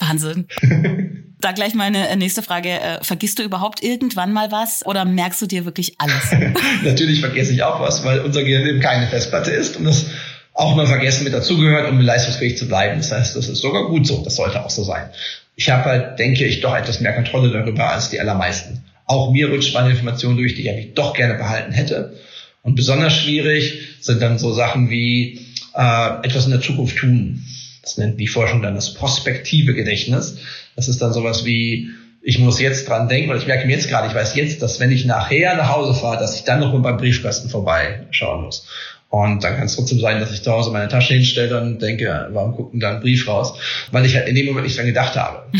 Wahnsinn. 0.00 0.46
da 1.44 1.52
gleich 1.52 1.74
meine 1.74 2.08
äh, 2.08 2.16
nächste 2.16 2.42
Frage. 2.42 2.70
Äh, 2.70 3.04
vergisst 3.04 3.38
du 3.38 3.42
überhaupt 3.42 3.82
irgendwann 3.82 4.32
mal 4.32 4.50
was 4.50 4.84
oder 4.86 5.04
merkst 5.04 5.40
du 5.42 5.46
dir 5.46 5.64
wirklich 5.64 5.94
alles? 5.98 6.32
Natürlich 6.82 7.20
vergesse 7.20 7.52
ich 7.52 7.62
auch 7.62 7.80
was, 7.80 8.04
weil 8.04 8.20
unser 8.20 8.42
Gehirn 8.42 8.66
eben 8.66 8.80
keine 8.80 9.06
Festplatte 9.06 9.50
ist 9.50 9.76
und 9.76 9.84
das 9.84 10.06
auch 10.54 10.76
mal 10.76 10.86
vergessen 10.86 11.24
mit 11.24 11.34
dazugehört, 11.34 11.90
um 11.90 12.00
leistungsfähig 12.00 12.56
zu 12.56 12.66
bleiben. 12.66 12.98
Das 12.98 13.12
heißt, 13.12 13.36
das 13.36 13.48
ist 13.48 13.60
sogar 13.60 13.88
gut 13.88 14.06
so. 14.06 14.22
Das 14.22 14.36
sollte 14.36 14.64
auch 14.64 14.70
so 14.70 14.84
sein. 14.84 15.10
Ich 15.56 15.70
habe 15.70 15.84
halt, 15.84 16.18
denke 16.18 16.44
ich, 16.44 16.60
doch 16.60 16.76
etwas 16.76 17.00
mehr 17.00 17.12
Kontrolle 17.12 17.50
darüber 17.50 17.90
als 17.90 18.10
die 18.10 18.20
allermeisten. 18.20 18.84
Auch 19.06 19.30
mir 19.30 19.50
rutscht 19.50 19.74
meine 19.74 19.90
Informationen 19.90 20.36
durch, 20.36 20.54
die 20.54 20.68
ich 20.68 20.94
doch 20.94 21.14
gerne 21.14 21.34
behalten 21.34 21.72
hätte. 21.72 22.14
Und 22.62 22.74
besonders 22.74 23.14
schwierig 23.14 23.78
sind 24.00 24.22
dann 24.22 24.38
so 24.38 24.52
Sachen 24.52 24.90
wie 24.90 25.46
äh, 25.74 26.26
etwas 26.26 26.46
in 26.46 26.50
der 26.50 26.60
Zukunft 26.60 26.96
tun. 26.96 27.44
Das 27.82 27.98
nennt 27.98 28.18
die 28.18 28.26
Forschung 28.26 28.62
dann 28.62 28.74
das 28.74 28.94
prospektive 28.94 29.74
Gedächtnis. 29.74 30.38
Das 30.74 30.88
ist 30.88 31.02
dann 31.02 31.12
sowas 31.12 31.44
wie, 31.44 31.90
ich 32.22 32.38
muss 32.38 32.58
jetzt 32.58 32.88
dran 32.88 33.08
denken, 33.08 33.28
weil 33.28 33.36
ich 33.36 33.46
merke 33.46 33.66
mir 33.66 33.74
jetzt 33.74 33.88
gerade, 33.88 34.08
ich 34.08 34.14
weiß 34.14 34.34
jetzt, 34.34 34.62
dass 34.62 34.80
wenn 34.80 34.90
ich 34.90 35.04
nachher 35.04 35.54
nach 35.56 35.68
Hause 35.68 35.92
fahre, 35.92 36.18
dass 36.18 36.34
ich 36.36 36.44
dann 36.44 36.60
noch 36.60 36.72
mal 36.72 36.78
beim 36.78 36.96
Briefkasten 36.96 37.50
vorbeischauen 37.50 38.44
muss. 38.44 38.66
Und 39.14 39.44
dann 39.44 39.54
kann 39.54 39.66
es 39.66 39.76
trotzdem 39.76 40.00
sein, 40.00 40.18
dass 40.18 40.32
ich 40.32 40.42
zu 40.42 40.50
Hause 40.50 40.72
meine 40.72 40.88
Tasche 40.88 41.14
hinstelle 41.14 41.60
und 41.60 41.80
denke, 41.80 42.30
warum 42.32 42.56
guckt 42.56 42.72
denn 42.72 42.80
da 42.80 42.96
ein 42.96 43.00
Brief 43.00 43.28
raus? 43.28 43.56
Weil 43.92 44.04
ich 44.06 44.16
halt 44.16 44.26
in 44.26 44.34
dem 44.34 44.46
Moment 44.46 44.66
nicht 44.66 44.76
dran 44.76 44.86
gedacht 44.86 45.14
habe. 45.14 45.44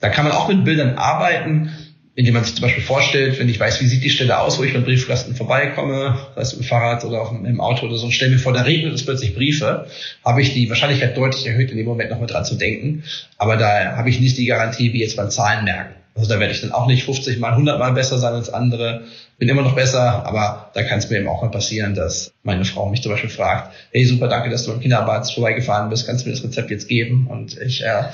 Da 0.00 0.08
kann 0.08 0.24
man 0.24 0.32
auch 0.32 0.48
mit 0.48 0.64
Bildern 0.64 0.96
arbeiten, 0.96 1.70
indem 2.16 2.34
man 2.34 2.42
sich 2.42 2.56
zum 2.56 2.62
Beispiel 2.62 2.82
vorstellt, 2.82 3.38
wenn 3.38 3.48
ich 3.48 3.60
weiß, 3.60 3.80
wie 3.80 3.86
sieht 3.86 4.02
die 4.02 4.10
Stelle 4.10 4.40
aus, 4.40 4.58
wo 4.58 4.64
ich 4.64 4.72
beim 4.72 4.82
Briefkasten 4.82 5.36
vorbeikomme, 5.36 6.18
sei 6.34 6.40
es 6.42 6.52
mit 6.54 6.64
dem 6.64 6.68
Fahrrad 6.68 7.04
oder 7.04 7.22
auf 7.22 7.30
im 7.30 7.60
Auto 7.60 7.86
oder 7.86 7.96
so, 7.96 8.06
und 8.06 8.12
stelle 8.12 8.32
mir 8.32 8.40
vor, 8.40 8.52
da 8.52 8.62
regnet 8.62 8.92
es 8.92 9.04
plötzlich 9.04 9.36
Briefe, 9.36 9.86
habe 10.24 10.42
ich 10.42 10.54
die 10.54 10.68
Wahrscheinlichkeit 10.68 11.16
deutlich 11.16 11.46
erhöht, 11.46 11.70
in 11.70 11.76
dem 11.76 11.86
Moment 11.86 12.10
noch 12.10 12.18
mal 12.18 12.26
dran 12.26 12.44
zu 12.44 12.56
denken. 12.56 13.04
Aber 13.38 13.56
da 13.56 13.96
habe 13.96 14.10
ich 14.10 14.18
nicht 14.18 14.36
die 14.38 14.46
Garantie, 14.46 14.92
wie 14.92 15.00
jetzt 15.00 15.16
beim 15.16 15.30
Zahlen 15.30 15.64
merken. 15.64 15.94
Also 16.14 16.28
da 16.28 16.38
werde 16.38 16.52
ich 16.52 16.60
dann 16.60 16.72
auch 16.72 16.86
nicht 16.86 17.04
50 17.04 17.38
mal, 17.38 17.52
100 17.52 17.78
mal 17.78 17.92
besser 17.92 18.18
sein 18.18 18.34
als 18.34 18.52
andere. 18.52 19.04
Bin 19.38 19.48
immer 19.48 19.62
noch 19.62 19.74
besser, 19.74 20.26
aber 20.26 20.70
da 20.74 20.82
kann 20.82 20.98
es 20.98 21.08
mir 21.08 21.18
eben 21.18 21.28
auch 21.28 21.42
mal 21.42 21.50
passieren, 21.50 21.94
dass 21.94 22.32
meine 22.42 22.64
Frau 22.64 22.88
mich 22.88 23.02
zum 23.02 23.12
Beispiel 23.12 23.30
fragt, 23.30 23.72
hey, 23.92 24.04
super, 24.04 24.28
danke, 24.28 24.50
dass 24.50 24.64
du 24.64 24.72
beim 24.72 24.80
Kinderarzt 24.80 25.34
vorbeigefahren 25.34 25.88
bist, 25.88 26.06
kannst 26.06 26.24
du 26.24 26.28
mir 26.28 26.34
das 26.34 26.44
Rezept 26.44 26.70
jetzt 26.70 26.88
geben? 26.88 27.26
Und 27.28 27.56
ich, 27.58 27.82
äh, 27.82 28.04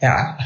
ja, 0.00 0.38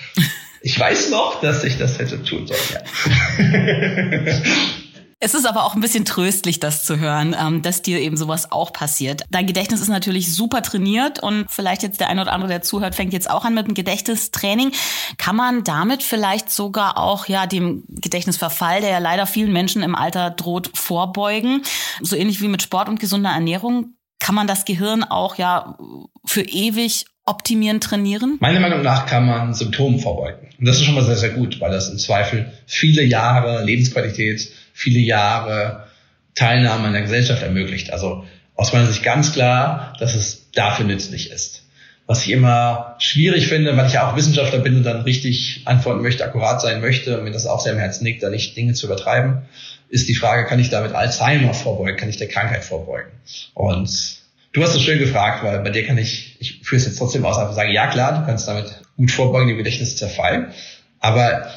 ich 0.62 0.78
weiß 0.78 1.10
noch, 1.10 1.40
dass 1.40 1.64
ich 1.64 1.76
das 1.78 1.98
hätte 1.98 2.22
tun 2.22 2.46
sollen. 2.46 2.60
Ja. 2.72 4.36
Es 5.24 5.32
ist 5.32 5.46
aber 5.46 5.64
auch 5.64 5.74
ein 5.74 5.80
bisschen 5.80 6.04
tröstlich, 6.04 6.60
das 6.60 6.84
zu 6.84 6.98
hören, 7.00 7.34
ähm, 7.40 7.62
dass 7.62 7.80
dir 7.80 7.98
eben 7.98 8.14
sowas 8.14 8.52
auch 8.52 8.74
passiert. 8.74 9.22
Dein 9.30 9.46
Gedächtnis 9.46 9.80
ist 9.80 9.88
natürlich 9.88 10.34
super 10.34 10.60
trainiert 10.60 11.18
und 11.18 11.46
vielleicht 11.48 11.82
jetzt 11.82 11.98
der 12.00 12.10
eine 12.10 12.20
oder 12.20 12.32
andere, 12.32 12.50
der 12.50 12.60
zuhört, 12.60 12.94
fängt 12.94 13.14
jetzt 13.14 13.30
auch 13.30 13.46
an 13.46 13.54
mit 13.54 13.66
dem 13.66 13.72
Gedächtnistraining. 13.72 14.72
Kann 15.16 15.34
man 15.34 15.64
damit 15.64 16.02
vielleicht 16.02 16.50
sogar 16.50 16.98
auch 16.98 17.26
ja 17.26 17.46
dem 17.46 17.84
Gedächtnisverfall, 17.88 18.82
der 18.82 18.90
ja 18.90 18.98
leider 18.98 19.24
vielen 19.24 19.50
Menschen 19.50 19.82
im 19.82 19.94
Alter 19.94 20.28
droht, 20.28 20.70
vorbeugen? 20.74 21.62
So 22.02 22.16
ähnlich 22.16 22.42
wie 22.42 22.48
mit 22.48 22.60
Sport 22.60 22.90
und 22.90 23.00
gesunder 23.00 23.30
Ernährung. 23.30 23.94
Kann 24.18 24.34
man 24.34 24.46
das 24.46 24.66
Gehirn 24.66 25.04
auch 25.04 25.36
ja 25.36 25.78
für 26.26 26.42
ewig 26.42 27.06
optimieren, 27.24 27.80
trainieren? 27.80 28.36
Meiner 28.40 28.60
Meinung 28.60 28.82
nach 28.82 29.06
kann 29.06 29.24
man 29.24 29.54
Symptomen 29.54 30.00
vorbeugen. 30.00 30.50
Und 30.58 30.66
das 30.66 30.76
ist 30.76 30.84
schon 30.84 30.94
mal 30.94 31.04
sehr, 31.04 31.16
sehr 31.16 31.30
gut, 31.30 31.62
weil 31.62 31.70
das 31.72 31.88
im 31.88 31.96
Zweifel 31.96 32.52
viele 32.66 33.02
Jahre 33.02 33.64
Lebensqualität 33.64 34.50
viele 34.74 34.98
Jahre 34.98 35.86
Teilnahme 36.34 36.88
an 36.88 36.92
der 36.92 37.02
Gesellschaft 37.02 37.42
ermöglicht. 37.42 37.92
Also 37.92 38.24
aus 38.56 38.72
meiner 38.72 38.86
Sicht 38.86 39.02
ganz 39.02 39.32
klar, 39.32 39.94
dass 39.98 40.14
es 40.14 40.50
dafür 40.52 40.84
nützlich 40.84 41.30
ist. 41.30 41.62
Was 42.06 42.26
ich 42.26 42.32
immer 42.32 42.96
schwierig 42.98 43.48
finde, 43.48 43.74
weil 43.78 43.86
ich 43.86 43.94
ja 43.94 44.10
auch 44.10 44.16
Wissenschaftler 44.16 44.58
bin 44.58 44.76
und 44.76 44.82
dann 44.82 45.02
richtig 45.02 45.62
antworten 45.64 46.02
möchte, 46.02 46.24
akkurat 46.24 46.60
sein 46.60 46.82
möchte 46.82 47.16
und 47.16 47.24
mir 47.24 47.30
das 47.30 47.46
auch 47.46 47.60
sehr 47.60 47.72
im 47.72 47.78
Herzen 47.78 48.04
liegt, 48.04 48.22
da 48.22 48.28
nicht 48.28 48.56
Dinge 48.56 48.74
zu 48.74 48.86
übertreiben, 48.86 49.42
ist 49.88 50.08
die 50.08 50.14
Frage, 50.14 50.44
kann 50.44 50.58
ich 50.58 50.68
damit 50.68 50.92
Alzheimer 50.92 51.54
vorbeugen, 51.54 51.96
kann 51.96 52.10
ich 52.10 52.18
der 52.18 52.28
Krankheit 52.28 52.64
vorbeugen? 52.64 53.10
Und 53.54 54.18
du 54.52 54.62
hast 54.62 54.74
es 54.74 54.82
schön 54.82 54.98
gefragt, 54.98 55.42
weil 55.44 55.60
bei 55.60 55.70
dir 55.70 55.86
kann 55.86 55.96
ich, 55.96 56.36
ich 56.40 56.60
führe 56.62 56.80
es 56.80 56.86
jetzt 56.86 56.98
trotzdem 56.98 57.24
aus, 57.24 57.38
einfach 57.38 57.54
sagen, 57.54 57.72
ja 57.72 57.86
klar, 57.86 58.18
du 58.18 58.26
kannst 58.26 58.48
damit 58.48 58.66
gut 58.96 59.10
vorbeugen, 59.10 59.48
die 59.48 59.56
Gedächtniszerfall, 59.56 60.52
aber 61.00 61.48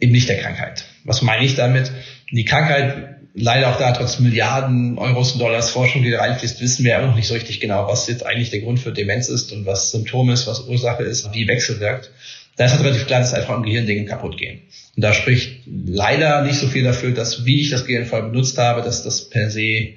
eben 0.00 0.12
nicht 0.12 0.28
der 0.28 0.38
Krankheit. 0.38 0.84
Was 1.04 1.22
meine 1.22 1.44
ich 1.44 1.54
damit? 1.54 1.90
Die 2.30 2.44
Krankheit, 2.44 3.16
leider 3.34 3.70
auch 3.70 3.78
da 3.78 3.92
trotz 3.92 4.18
Milliarden 4.18 4.98
Euros 4.98 5.32
und 5.32 5.40
Dollars 5.40 5.70
Forschung, 5.70 6.02
die 6.02 6.10
da 6.10 6.18
reinfließt, 6.18 6.60
wissen 6.60 6.84
wir 6.84 6.92
ja 6.92 7.06
noch 7.06 7.14
nicht 7.14 7.28
so 7.28 7.34
richtig 7.34 7.60
genau, 7.60 7.88
was 7.88 8.08
jetzt 8.08 8.24
eigentlich 8.24 8.50
der 8.50 8.60
Grund 8.60 8.80
für 8.80 8.92
Demenz 8.92 9.28
ist 9.28 9.52
und 9.52 9.66
was 9.66 9.90
Symptom 9.90 10.30
ist, 10.30 10.46
was 10.46 10.60
Ursache 10.60 11.02
ist, 11.02 11.32
wie 11.32 11.46
wechselwirkt. 11.46 12.10
Da 12.56 12.64
ist 12.64 12.72
halt 12.72 12.84
relativ 12.84 13.06
klar, 13.06 13.20
dass 13.20 13.34
einfach 13.34 13.54
im 13.54 13.62
Gehirn 13.62 13.86
Dinge 13.86 14.06
kaputt 14.06 14.38
gehen. 14.38 14.62
Und 14.96 15.02
da 15.02 15.12
spricht 15.12 15.60
leider 15.66 16.42
nicht 16.42 16.58
so 16.58 16.66
viel 16.66 16.84
dafür, 16.84 17.12
dass, 17.12 17.44
wie 17.44 17.60
ich 17.60 17.70
das 17.70 17.84
Gehirn 17.84 18.06
vorher 18.06 18.28
benutzt 18.28 18.56
habe, 18.56 18.80
dass 18.80 19.02
das 19.02 19.28
per 19.28 19.50
se 19.50 19.94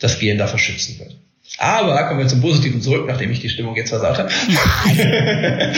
das 0.00 0.18
Gehirn 0.18 0.38
davor 0.38 0.58
schützen 0.58 0.98
wird. 0.98 1.16
Aber 1.58 2.02
kommen 2.08 2.20
wir 2.20 2.26
zum 2.26 2.40
Positiven 2.40 2.80
zurück, 2.80 3.04
nachdem 3.06 3.30
ich 3.30 3.40
die 3.40 3.48
Stimmung 3.48 3.76
jetzt 3.76 3.90
versaut 3.90 4.18
habe. 4.18 4.28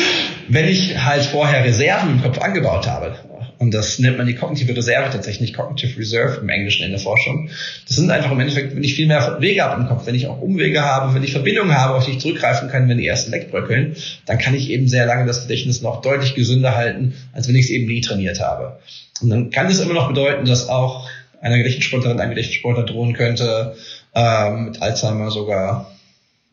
Wenn 0.48 0.68
ich 0.68 1.04
halt 1.04 1.24
vorher 1.24 1.64
Reserven 1.64 2.12
im 2.12 2.22
Kopf 2.22 2.38
angebaut 2.38 2.86
habe, 2.86 3.18
und 3.58 3.72
das 3.72 3.98
nennt 3.98 4.18
man 4.18 4.26
die 4.26 4.34
kognitive 4.34 4.76
Reserve 4.76 5.10
tatsächlich, 5.10 5.54
Cognitive 5.54 5.98
Reserve 5.98 6.40
im 6.40 6.48
Englischen 6.48 6.84
in 6.84 6.90
der 6.90 7.00
Forschung. 7.00 7.48
Das 7.86 7.96
sind 7.96 8.10
einfach 8.10 8.30
im 8.30 8.40
Endeffekt, 8.40 8.76
wenn 8.76 8.84
ich 8.84 8.94
viel 8.94 9.06
mehr 9.06 9.38
Wege 9.40 9.62
habe 9.62 9.80
im 9.80 9.88
Kopf, 9.88 10.06
wenn 10.06 10.14
ich 10.14 10.26
auch 10.26 10.40
Umwege 10.40 10.82
habe, 10.82 11.14
wenn 11.14 11.22
ich 11.22 11.32
Verbindungen 11.32 11.74
habe, 11.74 11.94
auf 11.94 12.04
die 12.04 12.12
ich 12.12 12.20
zurückgreifen 12.20 12.68
kann, 12.68 12.88
wenn 12.88 12.98
die 12.98 13.06
ersten 13.06 13.32
wegbröckeln, 13.32 13.96
dann 14.26 14.38
kann 14.38 14.54
ich 14.54 14.70
eben 14.70 14.88
sehr 14.88 15.06
lange 15.06 15.26
das 15.26 15.42
Gedächtnis 15.42 15.80
noch 15.80 16.02
deutlich 16.02 16.34
gesünder 16.34 16.76
halten, 16.76 17.14
als 17.32 17.48
wenn 17.48 17.56
ich 17.56 17.64
es 17.64 17.70
eben 17.70 17.86
nie 17.86 18.02
trainiert 18.02 18.40
habe. 18.40 18.78
Und 19.22 19.30
dann 19.30 19.50
kann 19.50 19.66
es 19.66 19.80
immer 19.80 19.94
noch 19.94 20.08
bedeuten, 20.08 20.44
dass 20.44 20.68
auch 20.68 21.08
einer 21.40 21.56
Gedächtnissportlerin, 21.56 22.20
ein 22.20 22.30
Gedächtnissportler 22.30 22.84
drohen 22.84 23.14
könnte, 23.14 23.76
ähm, 24.14 24.66
mit 24.66 24.82
Alzheimer 24.82 25.30
sogar 25.30 25.95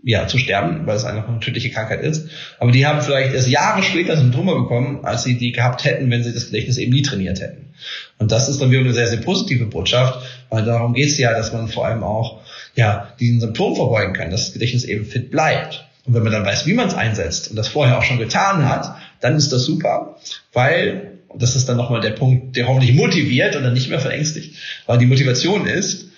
ja, 0.03 0.27
zu 0.27 0.37
sterben, 0.37 0.85
weil 0.85 0.97
es 0.97 1.05
eine 1.05 1.23
tödliche 1.39 1.69
Krankheit 1.69 2.01
ist. 2.01 2.27
Aber 2.59 2.71
die 2.71 2.85
haben 2.85 3.01
vielleicht 3.01 3.33
erst 3.33 3.47
Jahre 3.47 3.81
später 3.83 4.17
Symptome 4.17 4.53
bekommen, 4.53 5.05
als 5.05 5.23
sie 5.23 5.37
die 5.37 5.53
gehabt 5.53 5.85
hätten, 5.85 6.11
wenn 6.11 6.23
sie 6.23 6.33
das 6.33 6.47
Gedächtnis 6.47 6.77
eben 6.77 6.91
nie 6.91 7.01
trainiert 7.01 7.39
hätten. 7.39 7.73
Und 8.17 8.31
das 8.31 8.49
ist 8.49 8.61
dann 8.61 8.69
wieder 8.69 8.81
eine 8.81 8.93
sehr, 8.93 9.07
sehr 9.07 9.21
positive 9.21 9.65
Botschaft, 9.65 10.19
weil 10.49 10.65
darum 10.65 10.93
geht 10.93 11.07
es 11.07 11.17
ja, 11.17 11.31
dass 11.31 11.53
man 11.53 11.69
vor 11.69 11.87
allem 11.87 12.03
auch 12.03 12.41
ja, 12.75 13.13
diesen 13.19 13.39
Symptom 13.39 13.75
vorbeugen 13.75 14.13
kann, 14.13 14.29
dass 14.29 14.45
das 14.45 14.53
Gedächtnis 14.53 14.83
eben 14.83 15.05
fit 15.05 15.31
bleibt. 15.31 15.85
Und 16.05 16.13
wenn 16.13 16.23
man 16.23 16.33
dann 16.33 16.45
weiß, 16.45 16.65
wie 16.65 16.73
man 16.73 16.89
es 16.89 16.95
einsetzt 16.95 17.49
und 17.49 17.55
das 17.55 17.69
vorher 17.69 17.97
auch 17.97 18.03
schon 18.03 18.19
getan 18.19 18.67
hat, 18.67 18.95
dann 19.21 19.37
ist 19.37 19.53
das 19.53 19.63
super, 19.63 20.17
weil, 20.51 21.19
und 21.29 21.41
das 21.41 21.55
ist 21.55 21.69
dann 21.69 21.77
nochmal 21.77 22.01
der 22.01 22.11
Punkt, 22.11 22.57
der 22.57 22.67
hoffentlich 22.67 22.93
motiviert 22.93 23.55
und 23.55 23.63
dann 23.63 23.73
nicht 23.73 23.89
mehr 23.89 24.01
verängstigt, 24.01 24.57
weil 24.85 24.97
die 24.97 25.05
Motivation 25.05 25.65
ist, 25.65 26.09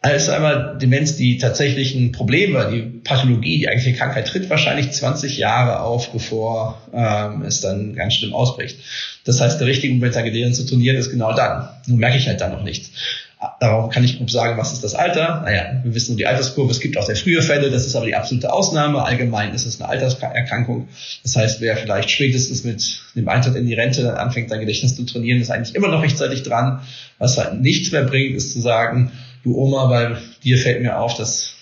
als 0.00 0.28
einmal 0.28 0.78
Demenz 0.80 1.16
die 1.16 1.38
tatsächlichen 1.38 2.12
Probleme, 2.12 2.70
die 2.72 2.82
Pathologie, 2.82 3.58
die 3.58 3.68
eigentliche 3.68 3.96
Krankheit 3.96 4.28
tritt 4.28 4.48
wahrscheinlich 4.48 4.92
20 4.92 5.38
Jahre 5.38 5.80
auf, 5.80 6.12
bevor 6.12 6.80
ähm, 6.92 7.42
es 7.42 7.60
dann 7.60 7.96
ganz 7.96 8.14
schlimm 8.14 8.32
ausbricht. 8.32 8.78
Das 9.24 9.40
heißt, 9.40 9.60
der 9.60 9.66
richtige 9.66 9.92
Moment, 9.92 10.14
sein 10.14 10.24
Gehirn 10.24 10.54
zu 10.54 10.64
trainieren, 10.64 10.96
ist 10.96 11.10
genau 11.10 11.34
dann. 11.34 11.68
Nun 11.86 11.98
merke 11.98 12.16
ich 12.16 12.28
halt 12.28 12.40
dann 12.40 12.52
noch 12.52 12.62
nichts. 12.62 12.92
Darauf 13.60 13.90
kann 13.90 14.02
ich 14.02 14.18
grob 14.18 14.30
sagen, 14.30 14.58
was 14.58 14.72
ist 14.72 14.82
das 14.82 14.94
Alter? 14.96 15.42
Naja, 15.44 15.80
wir 15.84 15.94
wissen 15.94 16.12
nur 16.12 16.16
die 16.16 16.26
Alterskurve. 16.26 16.72
Es 16.72 16.80
gibt 16.80 16.98
auch 16.98 17.06
sehr 17.06 17.14
frühe 17.14 17.40
Fälle, 17.40 17.70
das 17.70 17.86
ist 17.86 17.94
aber 17.94 18.06
die 18.06 18.16
absolute 18.16 18.52
Ausnahme. 18.52 19.04
Allgemein 19.04 19.54
ist 19.54 19.64
es 19.64 19.80
eine 19.80 19.88
Alterserkrankung. 19.88 20.88
Das 21.22 21.36
heißt, 21.36 21.60
wer 21.60 21.76
vielleicht 21.76 22.10
spätestens 22.10 22.64
mit 22.64 23.00
dem 23.14 23.28
Eintritt 23.28 23.54
in 23.54 23.66
die 23.66 23.74
Rente 23.74 24.02
dann 24.02 24.16
anfängt, 24.16 24.50
sein 24.50 24.58
Gedächtnis 24.58 24.96
zu 24.96 25.04
trainieren, 25.04 25.40
ist 25.40 25.50
eigentlich 25.50 25.76
immer 25.76 25.88
noch 25.88 26.02
rechtzeitig 26.02 26.42
dran. 26.42 26.80
Was 27.18 27.38
halt 27.38 27.60
nichts 27.60 27.92
mehr 27.92 28.02
bringt, 28.02 28.36
ist 28.36 28.52
zu 28.52 28.60
sagen, 28.60 29.12
du 29.44 29.56
Oma, 29.56 29.90
weil 29.90 30.18
dir 30.42 30.58
fällt 30.58 30.82
mir 30.82 30.98
auf, 30.98 31.16
das 31.16 31.54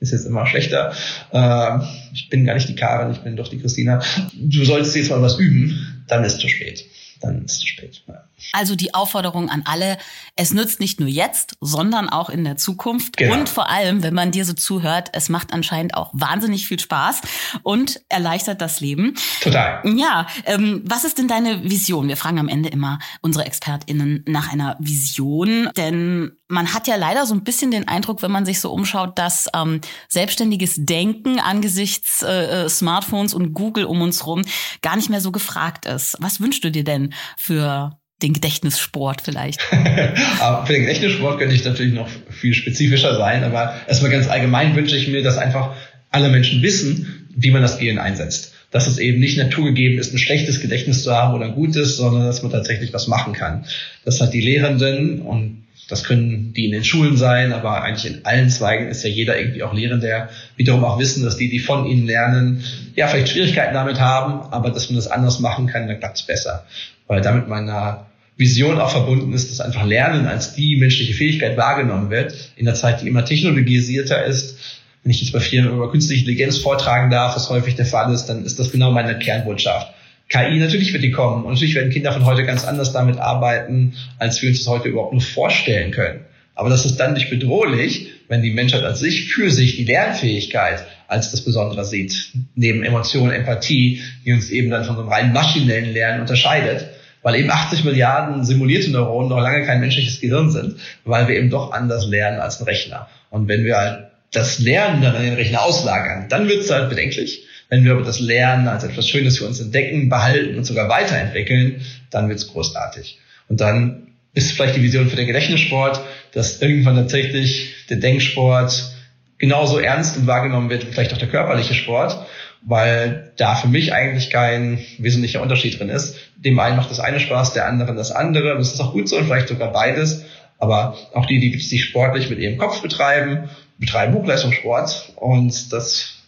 ist 0.00 0.12
jetzt 0.12 0.24
immer 0.24 0.46
schlechter. 0.46 0.92
Äh, 1.32 1.78
ich 2.12 2.28
bin 2.28 2.44
gar 2.44 2.54
nicht 2.54 2.68
die 2.68 2.74
Karin, 2.74 3.12
ich 3.12 3.20
bin 3.20 3.36
doch 3.36 3.48
die 3.48 3.60
Christina. 3.60 4.02
Du 4.34 4.64
solltest 4.64 4.96
jetzt 4.96 5.10
mal 5.10 5.22
was 5.22 5.38
üben, 5.38 6.04
dann 6.08 6.24
ist 6.24 6.34
es 6.34 6.38
zu 6.40 6.48
spät. 6.48 6.84
Dann 7.20 7.44
ist 7.44 7.52
es 7.52 7.58
zu 7.60 7.66
spät. 7.66 8.02
Ja. 8.08 8.24
Also 8.52 8.74
die 8.74 8.94
Aufforderung 8.94 9.50
an 9.50 9.62
alle, 9.66 9.98
es 10.36 10.54
nützt 10.54 10.80
nicht 10.80 11.00
nur 11.00 11.08
jetzt, 11.08 11.56
sondern 11.60 12.08
auch 12.08 12.30
in 12.30 12.44
der 12.44 12.56
Zukunft. 12.56 13.18
Genau. 13.18 13.34
Und 13.34 13.50
vor 13.50 13.68
allem, 13.68 14.02
wenn 14.02 14.14
man 14.14 14.30
dir 14.30 14.46
so 14.46 14.54
zuhört, 14.54 15.10
es 15.12 15.28
macht 15.28 15.52
anscheinend 15.52 15.94
auch 15.94 16.10
wahnsinnig 16.14 16.66
viel 16.66 16.80
Spaß 16.80 17.20
und 17.62 18.00
erleichtert 18.08 18.62
das 18.62 18.80
Leben. 18.80 19.14
Total. 19.42 19.82
Ja, 19.96 20.26
ähm, 20.46 20.82
was 20.86 21.04
ist 21.04 21.18
denn 21.18 21.28
deine 21.28 21.62
Vision? 21.64 22.08
Wir 22.08 22.16
fragen 22.16 22.38
am 22.38 22.48
Ende 22.48 22.70
immer 22.70 22.98
unsere 23.20 23.44
ExpertInnen 23.44 24.24
nach 24.26 24.50
einer 24.50 24.76
Vision, 24.80 25.68
denn 25.76 26.32
man 26.50 26.74
hat 26.74 26.88
ja 26.88 26.96
leider 26.96 27.26
so 27.26 27.34
ein 27.34 27.44
bisschen 27.44 27.70
den 27.70 27.88
Eindruck, 27.88 28.22
wenn 28.22 28.30
man 28.30 28.44
sich 28.44 28.60
so 28.60 28.72
umschaut, 28.72 29.18
dass 29.18 29.48
ähm, 29.56 29.80
selbstständiges 30.08 30.84
Denken 30.84 31.38
angesichts 31.38 32.22
äh, 32.22 32.64
äh 32.64 32.68
Smartphones 32.68 33.34
und 33.34 33.54
Google 33.54 33.84
um 33.84 34.02
uns 34.02 34.26
rum 34.26 34.42
gar 34.82 34.96
nicht 34.96 35.10
mehr 35.10 35.20
so 35.20 35.30
gefragt 35.30 35.86
ist. 35.86 36.16
Was 36.20 36.40
wünschst 36.40 36.64
du 36.64 36.70
dir 36.70 36.84
denn 36.84 37.14
für 37.36 37.98
den 38.20 38.32
Gedächtnissport 38.32 39.22
vielleicht? 39.22 39.62
für 39.70 40.72
den 40.72 40.82
Gedächtnissport 40.82 41.38
könnte 41.38 41.54
ich 41.54 41.64
natürlich 41.64 41.94
noch 41.94 42.08
viel 42.28 42.52
spezifischer 42.52 43.16
sein, 43.16 43.44
aber 43.44 43.74
erstmal 43.86 44.10
ganz 44.10 44.28
allgemein 44.28 44.74
wünsche 44.74 44.96
ich 44.96 45.08
mir, 45.08 45.22
dass 45.22 45.38
einfach 45.38 45.74
alle 46.10 46.28
Menschen 46.28 46.62
wissen, 46.62 47.28
wie 47.34 47.52
man 47.52 47.62
das 47.62 47.78
Gehirn 47.78 47.98
einsetzt. 47.98 48.54
Dass 48.72 48.86
es 48.86 48.98
eben 48.98 49.20
nicht 49.20 49.36
naturgegeben 49.36 49.98
ist, 49.98 50.12
ein 50.12 50.18
schlechtes 50.18 50.60
Gedächtnis 50.60 51.02
zu 51.02 51.12
haben 51.12 51.34
oder 51.34 51.46
ein 51.46 51.54
gutes, 51.54 51.96
sondern 51.96 52.26
dass 52.26 52.42
man 52.42 52.52
tatsächlich 52.52 52.92
was 52.92 53.08
machen 53.08 53.32
kann. 53.32 53.64
Dass 54.04 54.20
halt 54.20 54.32
die 54.32 54.40
Lehrenden 54.40 55.22
und 55.22 55.59
Das 55.90 56.04
können 56.04 56.52
die 56.52 56.66
in 56.66 56.72
den 56.72 56.84
Schulen 56.84 57.16
sein, 57.16 57.52
aber 57.52 57.82
eigentlich 57.82 58.14
in 58.14 58.24
allen 58.24 58.48
Zweigen 58.48 58.88
ist 58.88 59.02
ja 59.02 59.10
jeder 59.10 59.38
irgendwie 59.38 59.64
auch 59.64 59.74
Lehrender. 59.74 60.28
Wiederum 60.56 60.84
auch 60.84 61.00
wissen, 61.00 61.24
dass 61.24 61.36
die, 61.36 61.50
die 61.50 61.58
von 61.58 61.84
ihnen 61.84 62.06
lernen, 62.06 62.64
ja, 62.94 63.08
vielleicht 63.08 63.30
Schwierigkeiten 63.30 63.74
damit 63.74 63.98
haben, 63.98 64.52
aber 64.52 64.70
dass 64.70 64.88
man 64.88 64.96
das 64.96 65.08
anders 65.08 65.40
machen 65.40 65.66
kann, 65.66 65.88
dann 65.88 65.98
klappt 65.98 66.18
es 66.18 66.22
besser. 66.22 66.64
Weil 67.08 67.20
damit 67.22 67.48
meiner 67.48 68.06
Vision 68.36 68.80
auch 68.80 68.90
verbunden 68.90 69.32
ist, 69.32 69.50
dass 69.50 69.60
einfach 69.60 69.84
Lernen 69.84 70.26
als 70.26 70.54
die 70.54 70.76
menschliche 70.76 71.12
Fähigkeit 71.12 71.56
wahrgenommen 71.56 72.08
wird, 72.10 72.34
in 72.56 72.64
der 72.64 72.74
Zeit, 72.74 73.02
die 73.02 73.08
immer 73.08 73.24
technologisierter 73.24 74.24
ist. 74.24 74.58
Wenn 75.02 75.10
ich 75.10 75.20
jetzt 75.20 75.32
bei 75.32 75.40
vielen 75.40 75.68
über 75.68 75.90
künstliche 75.90 76.20
Intelligenz 76.20 76.58
vortragen 76.58 77.10
darf, 77.10 77.34
was 77.34 77.50
häufig 77.50 77.74
der 77.74 77.86
Fall 77.86 78.12
ist, 78.14 78.26
dann 78.26 78.44
ist 78.44 78.58
das 78.58 78.70
genau 78.70 78.92
meine 78.92 79.18
Kernbotschaft. 79.18 79.92
KI, 80.30 80.58
natürlich 80.58 80.92
wird 80.92 81.02
die 81.02 81.10
kommen. 81.10 81.44
Und 81.44 81.52
natürlich 81.52 81.74
werden 81.74 81.90
Kinder 81.90 82.12
von 82.12 82.24
heute 82.24 82.44
ganz 82.44 82.64
anders 82.64 82.92
damit 82.92 83.18
arbeiten, 83.18 83.94
als 84.18 84.40
wir 84.40 84.48
uns 84.48 84.60
das 84.60 84.68
heute 84.68 84.88
überhaupt 84.88 85.12
nur 85.12 85.20
vorstellen 85.20 85.90
können. 85.90 86.20
Aber 86.54 86.70
das 86.70 86.86
ist 86.86 86.96
dann 86.96 87.14
nicht 87.14 87.30
bedrohlich, 87.30 88.10
wenn 88.28 88.42
die 88.42 88.52
Menschheit 88.52 88.84
als 88.84 89.00
sich 89.00 89.32
für 89.32 89.50
sich 89.50 89.76
die 89.76 89.84
Lernfähigkeit 89.84 90.84
als 91.08 91.32
das 91.32 91.40
Besondere 91.40 91.84
sieht. 91.84 92.32
Neben 92.54 92.84
Emotionen, 92.84 93.32
Empathie, 93.32 94.02
die 94.24 94.32
uns 94.32 94.50
eben 94.50 94.70
dann 94.70 94.84
von 94.84 94.94
so 94.94 95.02
einem 95.02 95.10
rein 95.10 95.32
maschinellen 95.32 95.92
Lernen 95.92 96.20
unterscheidet. 96.20 96.86
Weil 97.22 97.34
eben 97.34 97.50
80 97.50 97.84
Milliarden 97.84 98.44
simulierte 98.44 98.90
Neuronen 98.90 99.28
noch 99.28 99.40
lange 99.40 99.66
kein 99.66 99.80
menschliches 99.80 100.20
Gehirn 100.20 100.50
sind, 100.50 100.76
weil 101.04 101.28
wir 101.28 101.36
eben 101.36 101.50
doch 101.50 101.72
anders 101.72 102.06
lernen 102.06 102.40
als 102.40 102.60
ein 102.60 102.64
Rechner. 102.64 103.08
Und 103.30 103.48
wenn 103.48 103.64
wir 103.64 103.76
halt 103.76 104.10
das 104.32 104.58
Lernen 104.60 105.02
dann 105.02 105.16
an 105.16 105.22
den 105.22 105.34
Rechner 105.34 105.62
auslagern, 105.62 106.28
dann 106.28 106.48
wird 106.48 106.60
es 106.60 106.70
halt 106.70 106.88
bedenklich. 106.88 107.46
Wenn 107.70 107.84
wir 107.84 107.92
aber 107.92 108.02
das 108.02 108.20
Lernen 108.20 108.68
als 108.68 108.84
etwas 108.84 109.08
Schönes 109.08 109.38
für 109.38 109.46
uns 109.46 109.60
entdecken, 109.60 110.08
behalten 110.08 110.58
und 110.58 110.64
sogar 110.64 110.88
weiterentwickeln, 110.88 111.80
dann 112.10 112.28
wird 112.28 112.40
es 112.40 112.48
großartig. 112.48 113.18
Und 113.48 113.60
dann 113.60 114.08
ist 114.34 114.52
vielleicht 114.52 114.76
die 114.76 114.82
Vision 114.82 115.08
für 115.08 115.16
den 115.16 115.26
Gedächtnissport, 115.26 116.00
dass 116.32 116.60
irgendwann 116.60 116.96
tatsächlich 116.96 117.74
der 117.88 117.98
Denksport 117.98 118.92
genauso 119.38 119.78
ernst 119.78 120.16
und 120.16 120.26
wahrgenommen 120.26 120.68
wird 120.68 120.86
wie 120.86 120.92
vielleicht 120.92 121.12
auch 121.14 121.18
der 121.18 121.28
körperliche 121.28 121.74
Sport, 121.74 122.18
weil 122.62 123.32
da 123.36 123.54
für 123.54 123.68
mich 123.68 123.92
eigentlich 123.92 124.30
kein 124.30 124.80
wesentlicher 124.98 125.40
Unterschied 125.40 125.78
drin 125.78 125.88
ist. 125.88 126.16
Dem 126.36 126.58
einen 126.58 126.76
macht 126.76 126.90
das 126.90 127.00
eine 127.00 127.20
Spaß, 127.20 127.54
der 127.54 127.66
anderen 127.66 127.96
das 127.96 128.12
andere. 128.12 128.56
Das 128.56 128.74
ist 128.74 128.80
auch 128.80 128.92
gut 128.92 129.08
so 129.08 129.16
und 129.16 129.26
vielleicht 129.26 129.48
sogar 129.48 129.72
beides. 129.72 130.24
Aber 130.58 130.98
auch 131.14 131.24
die, 131.24 131.38
die 131.40 131.58
sich 131.58 131.84
sportlich 131.84 132.28
mit 132.28 132.38
ihrem 132.38 132.58
Kopf 132.58 132.82
betreiben, 132.82 133.48
betreiben 133.78 134.12
Hochleistungssport 134.12 135.12
und 135.16 135.72
das 135.72 136.19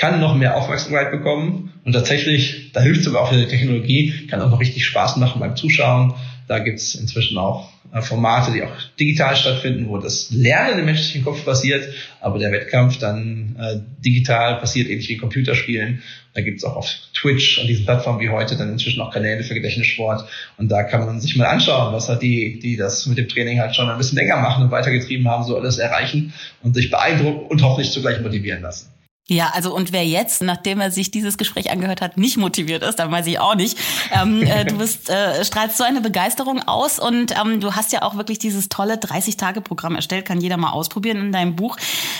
kann 0.00 0.18
noch 0.18 0.34
mehr 0.34 0.56
Aufmerksamkeit 0.56 1.10
bekommen. 1.10 1.72
Und 1.84 1.92
tatsächlich, 1.92 2.72
da 2.72 2.80
hilft 2.80 3.04
sogar 3.04 3.22
auch 3.22 3.30
die 3.30 3.46
Technologie, 3.46 4.26
kann 4.28 4.40
auch 4.40 4.50
noch 4.50 4.60
richtig 4.60 4.84
Spaß 4.86 5.18
machen 5.18 5.40
beim 5.40 5.56
Zuschauen. 5.56 6.14
Da 6.48 6.58
gibt's 6.58 6.94
inzwischen 6.94 7.36
auch 7.38 7.68
äh, 7.92 8.00
Formate, 8.00 8.50
die 8.52 8.62
auch 8.62 8.72
digital 8.98 9.36
stattfinden, 9.36 9.88
wo 9.88 9.98
das 9.98 10.30
Lernen 10.30 10.80
im 10.80 10.86
menschlichen 10.86 11.22
Kopf 11.22 11.44
passiert, 11.44 11.84
aber 12.20 12.38
der 12.38 12.50
Wettkampf 12.50 12.98
dann 12.98 13.56
äh, 13.58 13.76
digital 14.02 14.56
passiert, 14.56 14.88
ähnlich 14.88 15.08
wie 15.10 15.18
Computerspielen. 15.18 16.02
Da 16.32 16.40
gibt's 16.40 16.64
auch 16.64 16.76
auf 16.76 16.90
Twitch 17.12 17.58
und 17.58 17.66
diesen 17.66 17.84
Plattformen 17.84 18.20
wie 18.20 18.30
heute 18.30 18.56
dann 18.56 18.70
inzwischen 18.72 19.00
auch 19.02 19.12
Kanäle 19.12 19.44
für 19.44 19.54
Gedächtnissport. 19.54 20.28
Und 20.56 20.70
da 20.70 20.82
kann 20.82 21.04
man 21.04 21.20
sich 21.20 21.36
mal 21.36 21.46
anschauen, 21.46 21.92
was 21.92 22.08
halt 22.08 22.22
die, 22.22 22.58
die 22.58 22.76
das 22.76 23.06
mit 23.06 23.18
dem 23.18 23.28
Training 23.28 23.60
halt 23.60 23.76
schon 23.76 23.88
ein 23.88 23.98
bisschen 23.98 24.16
länger 24.16 24.38
machen 24.38 24.64
und 24.64 24.70
weitergetrieben 24.70 25.28
haben, 25.28 25.44
so 25.44 25.56
alles 25.56 25.78
erreichen 25.78 26.32
und 26.62 26.74
sich 26.74 26.90
beeindrucken 26.90 27.46
und 27.46 27.62
hoffentlich 27.62 27.92
zugleich 27.92 28.20
motivieren 28.22 28.62
lassen. 28.62 28.88
Ja, 29.28 29.52
also 29.54 29.72
und 29.72 29.92
wer 29.92 30.04
jetzt, 30.04 30.42
nachdem 30.42 30.80
er 30.80 30.90
sich 30.90 31.12
dieses 31.12 31.38
Gespräch 31.38 31.70
angehört 31.70 32.00
hat, 32.00 32.16
nicht 32.16 32.36
motiviert 32.36 32.82
ist, 32.82 32.98
dann 32.98 33.12
weiß 33.12 33.28
ich 33.28 33.38
auch 33.38 33.54
nicht. 33.54 33.78
Ähm, 34.10 34.42
äh, 34.42 34.64
du 34.64 34.78
bist, 34.78 35.08
äh, 35.08 35.44
strahlst 35.44 35.76
so 35.76 35.84
eine 35.84 36.00
Begeisterung 36.00 36.66
aus 36.66 36.98
und 36.98 37.32
ähm, 37.38 37.60
du 37.60 37.76
hast 37.76 37.92
ja 37.92 38.02
auch 38.02 38.16
wirklich 38.16 38.40
dieses 38.40 38.68
tolle 38.68 38.94
30-Tage-Programm 38.94 39.94
erstellt, 39.94 40.26
kann 40.26 40.40
jeder 40.40 40.56
mal 40.56 40.70
ausprobieren 40.70 41.18
in 41.18 41.32
deinem 41.32 41.54
Buch. 41.54 41.76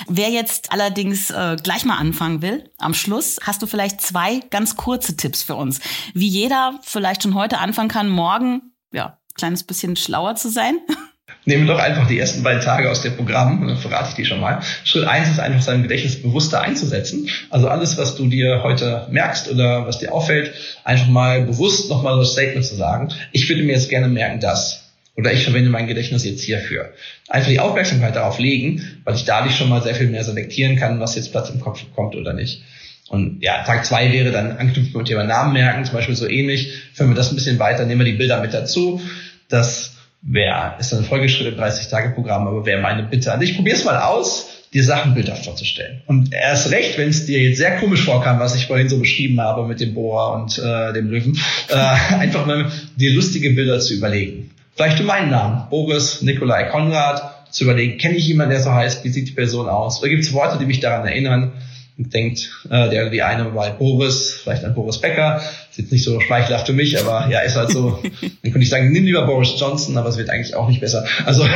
Wer 0.07 0.31
jetzt 0.31 0.73
allerdings 0.73 1.31
äh, 1.31 1.57
gleich 1.61 1.85
mal 1.85 1.97
anfangen 1.97 2.43
will, 2.43 2.71
am 2.79 2.95
Schluss 2.95 3.39
hast 3.43 3.61
du 3.61 3.67
vielleicht 3.67 4.01
zwei 4.01 4.39
ganz 4.51 4.77
kurze 4.77 5.17
Tipps 5.17 5.43
für 5.43 5.57
uns, 5.57 5.81
wie 6.15 6.29
jeder 6.29 6.79
vielleicht 6.83 7.25
schon 7.25 7.35
heute 7.35 7.59
anfangen 7.59 7.89
kann, 7.89 8.09
morgen, 8.09 8.73
ja, 8.93 9.19
kleines 9.35 9.65
bisschen 9.65 9.97
schlauer 9.97 10.37
zu 10.37 10.49
sein. 10.49 10.79
Nehmen 11.45 11.67
wir 11.67 11.75
doch 11.75 11.81
einfach 11.81 12.07
die 12.07 12.19
ersten 12.19 12.43
beiden 12.43 12.63
Tage 12.63 12.91
aus 12.91 13.01
dem 13.03 13.17
Programm, 13.17 13.67
dann 13.67 13.77
verrate 13.77 14.11
ich 14.11 14.15
die 14.15 14.25
schon 14.25 14.41
mal. 14.41 14.61
Schritt 14.85 15.07
eins 15.07 15.31
ist 15.31 15.41
einfach 15.41 15.63
sein 15.63 15.83
Gedächtnis 15.83 16.23
bewusster 16.23 16.61
einzusetzen. 16.61 17.29
Also 17.49 17.69
alles, 17.69 17.97
was 17.97 18.15
du 18.15 18.29
dir 18.29 18.63
heute 18.63 19.07
merkst 19.11 19.51
oder 19.51 19.87
was 19.87 19.99
dir 19.99 20.13
auffällt, 20.13 20.53
einfach 20.85 21.09
mal 21.09 21.43
bewusst 21.43 21.89
nochmal 21.89 22.19
ein 22.19 22.25
Statement 22.25 22.65
zu 22.65 22.75
sagen. 22.75 23.09
Ich 23.33 23.49
würde 23.49 23.63
mir 23.63 23.73
jetzt 23.73 23.89
gerne 23.89 24.09
merken, 24.09 24.41
dass. 24.41 24.87
Oder 25.17 25.33
ich 25.33 25.45
verwende 25.45 25.71
mein 25.71 25.87
Gedächtnis 25.87 26.25
jetzt 26.25 26.43
hierfür. 26.43 26.91
Einfach 27.29 27.51
die 27.51 27.59
Aufmerksamkeit 27.59 28.17
darauf 28.17 28.39
legen, 28.39 29.01
weil 29.05 29.17
ich 29.17 29.25
dadurch 29.25 29.57
schon 29.57 29.69
mal 29.69 29.83
sehr 29.83 29.95
viel 29.95 30.09
mehr 30.09 30.25
selektieren 30.25 30.77
kann, 30.77 31.01
was 31.01 31.17
jetzt 31.17 31.33
Platz 31.33 31.51
im 31.51 31.61
Kopf 31.61 31.85
bekommt 31.85 32.15
oder 32.17 32.33
nicht. 32.33 32.63
Und 33.11 33.43
ja, 33.43 33.65
Tag 33.65 33.85
zwei 33.85 34.13
wäre 34.13 34.31
dann 34.31 34.57
anknüpfen 34.57 34.97
mit 34.97 35.09
Thema 35.09 35.25
Namen 35.25 35.53
merken, 35.53 35.85
zum 35.85 35.95
Beispiel 35.95 36.15
so 36.15 36.29
ähnlich. 36.29 36.73
Führen 36.95 37.11
wir 37.11 37.17
das 37.17 37.33
ein 37.33 37.35
bisschen 37.35 37.59
weiter, 37.59 37.85
nehmen 37.85 38.01
wir 38.01 38.05
die 38.05 38.17
Bilder 38.17 38.41
mit 38.41 38.55
dazu. 38.55 39.01
Das 39.49 39.97
wer 40.23 40.77
ist 40.79 40.93
ein 40.93 41.05
Folgeschritt 41.05 41.55
im 41.55 41.61
30-Tage-Programm, 41.61 42.47
aber 42.47 42.67
wäre 42.67 42.81
meine 42.81 43.05
Bitte 43.05 43.33
an 43.33 43.41
dich, 43.41 43.57
probier's 43.57 43.85
mal 43.85 43.99
aus, 43.99 44.49
dir 44.73 44.85
Sachen 44.85 45.15
bildhaft 45.15 45.45
vorzustellen. 45.45 46.03
Und 46.07 46.33
erst 46.33 46.71
recht, 46.71 46.97
wenn 46.99 47.09
es 47.09 47.27
dir 47.27 47.41
jetzt 47.41 47.59
sehr 47.59 47.79
komisch 47.79 48.05
vorkam, 48.05 48.39
was 48.39 48.55
ich 48.55 48.67
vorhin 48.67 48.89
so 48.89 48.99
beschrieben 48.99 49.41
habe 49.41 49.67
mit 49.67 49.81
dem 49.81 49.95
Boa 49.95 50.37
und 50.37 50.59
äh, 50.59 50.93
dem 50.93 51.11
Löwen, 51.11 51.39
äh, 51.69 51.75
einfach 51.75 52.47
mal 52.47 52.71
dir 52.97 53.13
lustige 53.13 53.51
Bilder 53.51 53.81
zu 53.81 53.95
überlegen. 53.95 54.51
Vielleicht 54.77 54.99
du 54.99 55.05
meinen 55.05 55.31
Namen, 55.31 55.69
Boris 55.69 56.23
Nikolai 56.23 56.65
Konrad, 56.65 57.37
zu 57.51 57.65
überlegen, 57.65 57.99
kenne 57.99 58.15
ich 58.15 58.29
jemanden, 58.29 58.53
der 58.53 58.63
so 58.63 58.73
heißt, 58.73 59.05
wie 59.05 59.09
sieht 59.09 59.29
die 59.29 59.33
Person 59.33 59.69
aus? 59.69 60.01
Oder 60.01 60.09
gibt 60.09 60.23
es 60.23 60.33
Worte, 60.33 60.59
die 60.59 60.67
mich 60.67 60.81
daran 60.81 61.07
erinnern? 61.07 61.53
Denkt 62.09 62.51
äh, 62.71 62.89
der 62.89 63.11
die 63.11 63.23
eine 63.23 63.45
bei 63.47 63.71
Boris, 63.71 64.41
vielleicht 64.43 64.65
an 64.65 64.75
Boris 64.75 64.99
Becker, 64.99 65.41
ist 65.71 65.79
jetzt 65.79 65.93
nicht 65.93 66.05
so 66.05 66.21
schmeichelhaft 66.21 66.67
für 66.67 66.73
mich, 66.73 66.99
aber 66.99 67.29
ja, 67.31 67.41
ist 67.41 67.57
halt 67.57 67.71
so. 67.71 68.01
Dann 68.21 68.53
könnte 68.53 68.61
ich 68.61 68.71
sagen, 68.71 68.91
nimm 68.91 69.05
lieber 69.05 69.27
Boris 69.27 69.55
Johnson, 69.59 69.97
aber 69.97 70.09
es 70.09 70.17
wird 70.17 70.31
eigentlich 70.31 70.55
auch 70.55 70.69
nicht 70.69 70.81
besser. 70.81 71.05
Also 71.25 71.47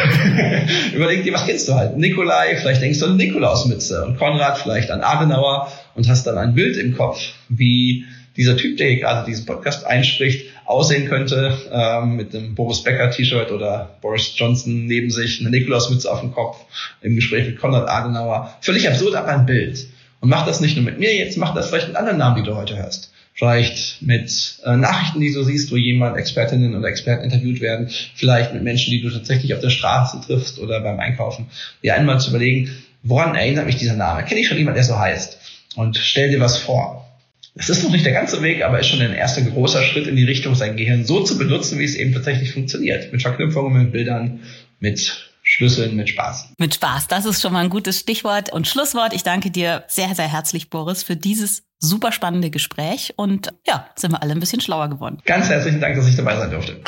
überleg 0.94 1.24
dir, 1.24 1.32
was 1.32 1.46
kennst 1.46 1.68
du 1.68 1.74
halt? 1.74 1.96
Nikolai, 1.96 2.56
vielleicht 2.56 2.82
denkst 2.82 2.98
du 2.98 3.06
an 3.06 3.16
Nikolausmütze 3.16 4.04
und 4.04 4.18
Konrad 4.18 4.58
vielleicht 4.58 4.90
an 4.90 5.00
Adenauer 5.00 5.72
und 5.94 6.08
hast 6.08 6.26
dann 6.26 6.38
ein 6.38 6.54
Bild 6.54 6.76
im 6.76 6.96
Kopf, 6.96 7.20
wie 7.48 8.04
dieser 8.36 8.56
Typ, 8.56 8.76
der 8.76 8.88
hier 8.88 9.00
gerade 9.00 9.26
diesen 9.26 9.46
Podcast 9.46 9.86
einspricht, 9.86 10.46
aussehen 10.64 11.08
könnte, 11.08 11.56
ähm, 11.70 12.16
mit 12.16 12.34
einem 12.34 12.54
Boris 12.54 12.82
Becker 12.82 13.10
T-Shirt 13.10 13.52
oder 13.52 13.96
Boris 14.00 14.32
Johnson 14.34 14.86
neben 14.86 15.10
sich, 15.10 15.40
eine 15.40 15.50
Nikolausmütze 15.50 16.10
auf 16.10 16.20
dem 16.20 16.32
Kopf, 16.32 16.56
im 17.02 17.14
Gespräch 17.14 17.46
mit 17.46 17.58
Konrad 17.58 17.88
Adenauer. 17.88 18.56
Völlig 18.60 18.88
absurd, 18.88 19.14
aber 19.14 19.28
ein 19.28 19.46
Bild. 19.46 19.86
Und 20.24 20.30
mach 20.30 20.46
das 20.46 20.62
nicht 20.62 20.74
nur 20.74 20.86
mit 20.86 20.98
mir 20.98 21.14
jetzt, 21.14 21.36
mach 21.36 21.54
das 21.54 21.68
vielleicht 21.68 21.88
mit 21.88 21.96
anderen 21.98 22.16
Namen, 22.16 22.42
die 22.42 22.48
du 22.48 22.56
heute 22.56 22.78
hörst. 22.78 23.12
Vielleicht 23.34 24.00
mit 24.00 24.58
äh, 24.64 24.74
Nachrichten, 24.74 25.20
die 25.20 25.34
du 25.34 25.42
siehst, 25.42 25.70
wo 25.70 25.76
jemand 25.76 26.16
Expertinnen 26.16 26.74
oder 26.74 26.88
Experten 26.88 27.24
interviewt 27.24 27.60
werden. 27.60 27.90
Vielleicht 28.14 28.54
mit 28.54 28.62
Menschen, 28.62 28.90
die 28.90 29.02
du 29.02 29.10
tatsächlich 29.10 29.52
auf 29.52 29.60
der 29.60 29.68
Straße 29.68 30.22
triffst 30.26 30.58
oder 30.58 30.80
beim 30.80 30.98
Einkaufen. 30.98 31.48
Dir 31.82 31.94
einmal 31.94 32.20
zu 32.20 32.30
überlegen, 32.30 32.74
woran 33.02 33.34
erinnert 33.34 33.66
mich 33.66 33.76
dieser 33.76 33.96
Name? 33.96 34.24
Kenne 34.24 34.40
ich 34.40 34.48
schon 34.48 34.56
jemanden, 34.56 34.76
der 34.76 34.84
so 34.84 34.98
heißt? 34.98 35.36
Und 35.76 35.98
stell 35.98 36.30
dir 36.30 36.40
was 36.40 36.56
vor. 36.56 37.06
Es 37.54 37.68
ist 37.68 37.84
noch 37.84 37.92
nicht 37.92 38.06
der 38.06 38.14
ganze 38.14 38.40
Weg, 38.40 38.64
aber 38.64 38.80
ist 38.80 38.86
schon 38.86 39.02
ein 39.02 39.12
erster 39.12 39.42
großer 39.42 39.82
Schritt 39.82 40.06
in 40.06 40.16
die 40.16 40.24
Richtung, 40.24 40.54
sein 40.54 40.78
Gehirn 40.78 41.04
so 41.04 41.22
zu 41.22 41.36
benutzen, 41.36 41.78
wie 41.78 41.84
es 41.84 41.96
eben 41.96 42.14
tatsächlich 42.14 42.50
funktioniert. 42.52 43.12
Mit 43.12 43.20
Verknüpfungen, 43.20 43.74
mit 43.74 43.92
Bildern, 43.92 44.40
mit 44.80 45.23
Schlüsseln 45.54 45.94
mit 45.94 46.08
Spaß. 46.08 46.48
Mit 46.58 46.74
Spaß, 46.74 47.06
das 47.06 47.26
ist 47.26 47.40
schon 47.40 47.52
mal 47.52 47.60
ein 47.60 47.70
gutes 47.70 48.00
Stichwort 48.00 48.52
und 48.52 48.66
Schlusswort. 48.66 49.12
Ich 49.12 49.22
danke 49.22 49.52
dir 49.52 49.84
sehr, 49.86 50.12
sehr 50.16 50.26
herzlich, 50.26 50.68
Boris, 50.68 51.04
für 51.04 51.14
dieses 51.14 51.62
super 51.78 52.10
spannende 52.10 52.50
Gespräch 52.50 53.14
und 53.14 53.52
ja, 53.64 53.88
sind 53.94 54.10
wir 54.10 54.20
alle 54.20 54.32
ein 54.32 54.40
bisschen 54.40 54.60
schlauer 54.60 54.88
geworden. 54.88 55.22
Ganz 55.24 55.48
herzlichen 55.48 55.80
Dank, 55.80 55.94
dass 55.94 56.08
ich 56.08 56.16
dabei 56.16 56.36
sein 56.36 56.50
durfte. 56.50 56.80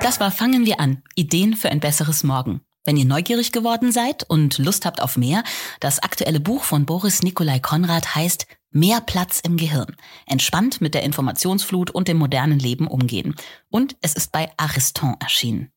Das 0.00 0.18
war 0.18 0.32
Fangen 0.32 0.66
wir 0.66 0.80
an. 0.80 1.04
Ideen 1.14 1.54
für 1.54 1.70
ein 1.70 1.78
besseres 1.78 2.24
Morgen. 2.24 2.62
Wenn 2.84 2.96
ihr 2.96 3.04
neugierig 3.04 3.52
geworden 3.52 3.92
seid 3.92 4.24
und 4.28 4.58
Lust 4.58 4.84
habt 4.84 5.00
auf 5.00 5.16
mehr, 5.16 5.44
das 5.78 6.00
aktuelle 6.00 6.40
Buch 6.40 6.64
von 6.64 6.86
Boris 6.86 7.22
Nikolai 7.22 7.60
Konrad 7.60 8.16
heißt 8.16 8.48
Mehr 8.70 9.00
Platz 9.00 9.40
im 9.40 9.56
Gehirn. 9.56 9.96
Entspannt 10.26 10.82
mit 10.82 10.92
der 10.94 11.02
Informationsflut 11.02 11.90
und 11.90 12.06
dem 12.06 12.18
modernen 12.18 12.58
Leben 12.58 12.86
umgehen. 12.86 13.34
Und 13.70 13.96
es 14.02 14.12
ist 14.12 14.30
bei 14.30 14.50
Ariston 14.58 15.16
erschienen. 15.20 15.72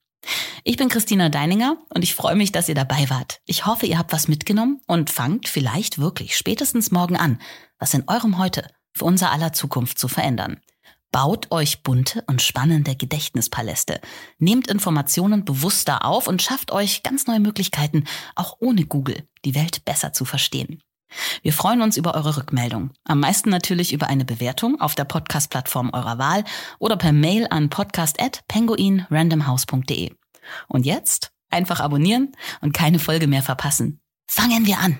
Ich 0.63 0.77
bin 0.77 0.89
Christina 0.89 1.29
Deininger 1.29 1.77
und 1.93 2.03
ich 2.03 2.13
freue 2.13 2.35
mich, 2.35 2.51
dass 2.51 2.69
ihr 2.69 2.75
dabei 2.75 3.09
wart. 3.09 3.39
Ich 3.45 3.65
hoffe, 3.65 3.85
ihr 3.85 3.97
habt 3.97 4.11
was 4.11 4.27
mitgenommen 4.27 4.81
und 4.87 5.09
fangt 5.09 5.47
vielleicht 5.47 5.99
wirklich 5.99 6.35
spätestens 6.35 6.91
morgen 6.91 7.15
an, 7.15 7.39
was 7.79 7.93
in 7.93 8.03
eurem 8.07 8.37
Heute 8.37 8.67
für 8.93 9.05
unser 9.05 9.31
aller 9.31 9.53
Zukunft 9.53 9.97
zu 9.97 10.07
verändern. 10.07 10.59
Baut 11.11 11.51
euch 11.51 11.83
bunte 11.83 12.23
und 12.27 12.41
spannende 12.41 12.95
Gedächtnispaläste. 12.95 13.99
Nehmt 14.37 14.67
Informationen 14.67 15.43
bewusster 15.43 16.05
auf 16.05 16.27
und 16.27 16.41
schafft 16.41 16.71
euch 16.71 17.03
ganz 17.03 17.25
neue 17.27 17.39
Möglichkeiten, 17.39 18.05
auch 18.35 18.57
ohne 18.59 18.85
Google 18.85 19.27
die 19.43 19.55
Welt 19.55 19.83
besser 19.85 20.13
zu 20.13 20.23
verstehen. 20.23 20.81
Wir 21.41 21.53
freuen 21.53 21.81
uns 21.81 21.97
über 21.97 22.13
eure 22.15 22.37
Rückmeldung. 22.37 22.91
Am 23.03 23.19
meisten 23.19 23.49
natürlich 23.49 23.91
über 23.93 24.07
eine 24.07 24.25
Bewertung 24.25 24.79
auf 24.79 24.95
der 24.95 25.05
Podcast-Plattform 25.05 25.91
eurer 25.93 26.17
Wahl 26.17 26.43
oder 26.79 26.97
per 26.97 27.13
Mail 27.13 27.47
an 27.49 27.69
podcast@penguinrandomhouse.de. 27.69 30.11
Und 30.67 30.85
jetzt 30.85 31.31
einfach 31.49 31.79
abonnieren 31.79 32.33
und 32.61 32.73
keine 32.73 32.99
Folge 32.99 33.27
mehr 33.27 33.43
verpassen. 33.43 34.01
Fangen 34.27 34.65
wir 34.65 34.79
an. 34.79 34.99